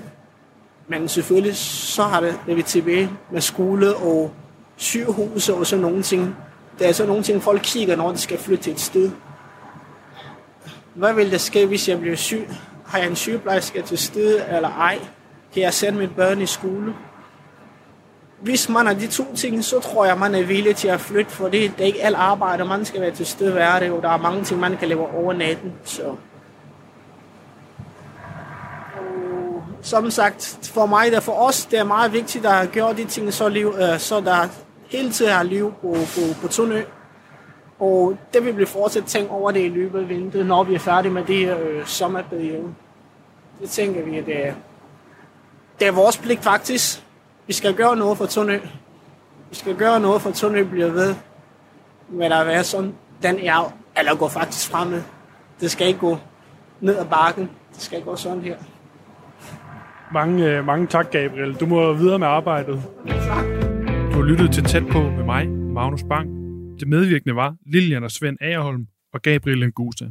Men 0.87 1.07
selvfølgelig 1.07 1.55
så 1.57 2.03
har 2.03 2.19
det, 2.19 2.39
det 2.45 2.55
vi 2.55 2.61
tilbage 2.61 3.09
med 3.31 3.41
skole 3.41 3.95
og 3.95 4.31
sygehuse 4.75 5.53
og 5.53 5.67
sådan 5.67 5.81
nogle 5.81 6.03
ting. 6.03 6.35
Det 6.79 6.87
er 6.87 6.91
så 6.91 7.05
nogle 7.05 7.23
ting, 7.23 7.43
folk 7.43 7.61
kigger, 7.63 7.95
når 7.95 8.11
de 8.11 8.17
skal 8.17 8.37
flytte 8.37 8.63
til 8.63 8.73
et 8.73 8.79
sted. 8.79 9.11
Hvad 10.93 11.13
vil 11.13 11.31
der 11.31 11.37
ske, 11.37 11.65
hvis 11.65 11.89
jeg 11.89 11.99
bliver 11.99 12.15
syg? 12.15 12.49
Har 12.85 12.97
jeg 12.97 13.07
en 13.07 13.15
sygeplejerske 13.15 13.81
til 13.81 13.97
stede 13.97 14.45
eller 14.55 14.69
ej? 14.69 14.99
Kan 15.53 15.63
jeg 15.63 15.73
sende 15.73 15.99
mit 15.99 16.15
børn 16.15 16.41
i 16.41 16.45
skole? 16.45 16.93
Hvis 18.39 18.69
man 18.69 18.85
har 18.85 18.93
de 18.93 19.07
to 19.07 19.35
ting, 19.35 19.63
så 19.63 19.79
tror 19.79 20.05
jeg, 20.05 20.17
man 20.17 20.35
er 20.35 20.43
villig 20.43 20.75
til 20.75 20.87
at 20.87 21.01
flytte, 21.01 21.31
for 21.31 21.45
det, 21.49 21.71
det 21.77 21.81
er 21.81 21.85
ikke 21.85 22.03
alt 22.03 22.15
arbejde, 22.15 22.65
man 22.65 22.85
skal 22.85 23.01
være 23.01 23.11
til 23.11 23.25
stede 23.25 23.51
hver 23.51 23.79
dag, 23.79 23.91
og 23.91 24.01
der 24.01 24.09
er 24.09 24.17
mange 24.17 24.43
ting, 24.43 24.59
man 24.59 24.77
kan 24.77 24.87
lave 24.87 25.13
over 25.13 25.33
natten. 25.33 25.73
Så. 25.83 26.03
Og 28.97 29.63
som 29.81 30.11
sagt, 30.11 30.69
for 30.73 30.85
mig, 30.85 31.11
der 31.11 31.19
for 31.19 31.31
os, 31.31 31.65
det 31.65 31.79
er 31.79 31.83
meget 31.83 32.13
vigtigt 32.13 32.45
at 32.45 32.71
gøre 32.71 32.93
de 32.93 33.05
ting, 33.05 33.33
så, 33.33 33.49
liv, 33.49 33.75
øh, 33.79 33.99
så 33.99 34.21
der 34.21 34.47
hele 34.89 35.11
tiden 35.11 35.31
er 35.31 35.43
liv 35.43 35.73
på, 35.81 35.91
på, 35.91 36.41
på 36.41 36.47
Tunø. 36.47 36.81
Og 37.79 38.17
det 38.33 38.45
vil 38.45 38.57
vi 38.57 38.65
fortsat 38.65 39.03
tænke 39.05 39.31
over 39.31 39.51
det 39.51 39.65
i 39.65 39.69
løbet 39.69 39.99
af 39.99 40.09
vinteren, 40.09 40.47
når 40.47 40.63
vi 40.63 40.75
er 40.75 40.79
færdige 40.79 41.11
med 41.11 41.23
det 41.23 41.35
her 41.35 41.57
øh, 41.59 41.85
sommerperiode. 41.85 42.73
Det 43.61 43.69
tænker 43.69 44.03
vi, 44.03 44.17
at 44.17 44.25
det 44.25 44.47
er, 44.47 44.53
det 45.79 45.87
er 45.87 45.91
vores 45.91 46.17
pligt 46.17 46.43
faktisk. 46.43 47.04
Vi 47.47 47.53
skal 47.53 47.73
gøre 47.73 47.95
noget 47.95 48.17
for 48.17 48.25
Tunø. 48.25 48.59
Vi 49.49 49.55
skal 49.55 49.75
gøre 49.75 49.99
noget 49.99 50.21
for 50.21 50.31
Tunø 50.31 50.63
bliver 50.63 50.91
ved 50.91 51.15
med 52.09 52.25
at 52.25 52.47
være 52.47 52.63
sådan. 52.63 52.93
Den 53.23 53.39
er, 53.39 53.73
eller 53.97 54.15
går 54.15 54.29
faktisk 54.29 54.71
fremad. 54.71 55.01
Det 55.61 55.71
skal 55.71 55.87
ikke 55.87 55.99
gå 55.99 56.17
ned 56.81 56.97
ad 56.97 57.05
bakken. 57.05 57.49
Det 57.73 57.81
skal 57.81 58.01
gå 58.01 58.15
sådan 58.15 58.41
her. 58.41 58.57
Mange, 60.13 60.51
øh, 60.51 60.65
mange 60.65 60.87
tak, 60.87 61.11
Gabriel. 61.11 61.53
Du 61.53 61.65
må 61.65 61.93
videre 61.93 62.19
med 62.19 62.27
arbejdet. 62.27 62.83
Tak. 63.07 63.45
Du 64.11 64.17
har 64.17 64.23
lyttet 64.23 64.51
til 64.51 64.63
Tæt 64.63 64.83
på 64.91 64.99
med 64.99 65.23
mig, 65.23 65.49
Magnus 65.49 66.03
Bang. 66.09 66.29
Det 66.79 66.87
medvirkende 66.87 67.35
var 67.35 67.55
Lilian 67.65 68.03
og 68.03 68.11
Svend 68.11 68.37
Agerholm 68.41 68.85
og 69.13 69.21
Gabriel 69.21 69.71
Ngusa. 69.79 70.05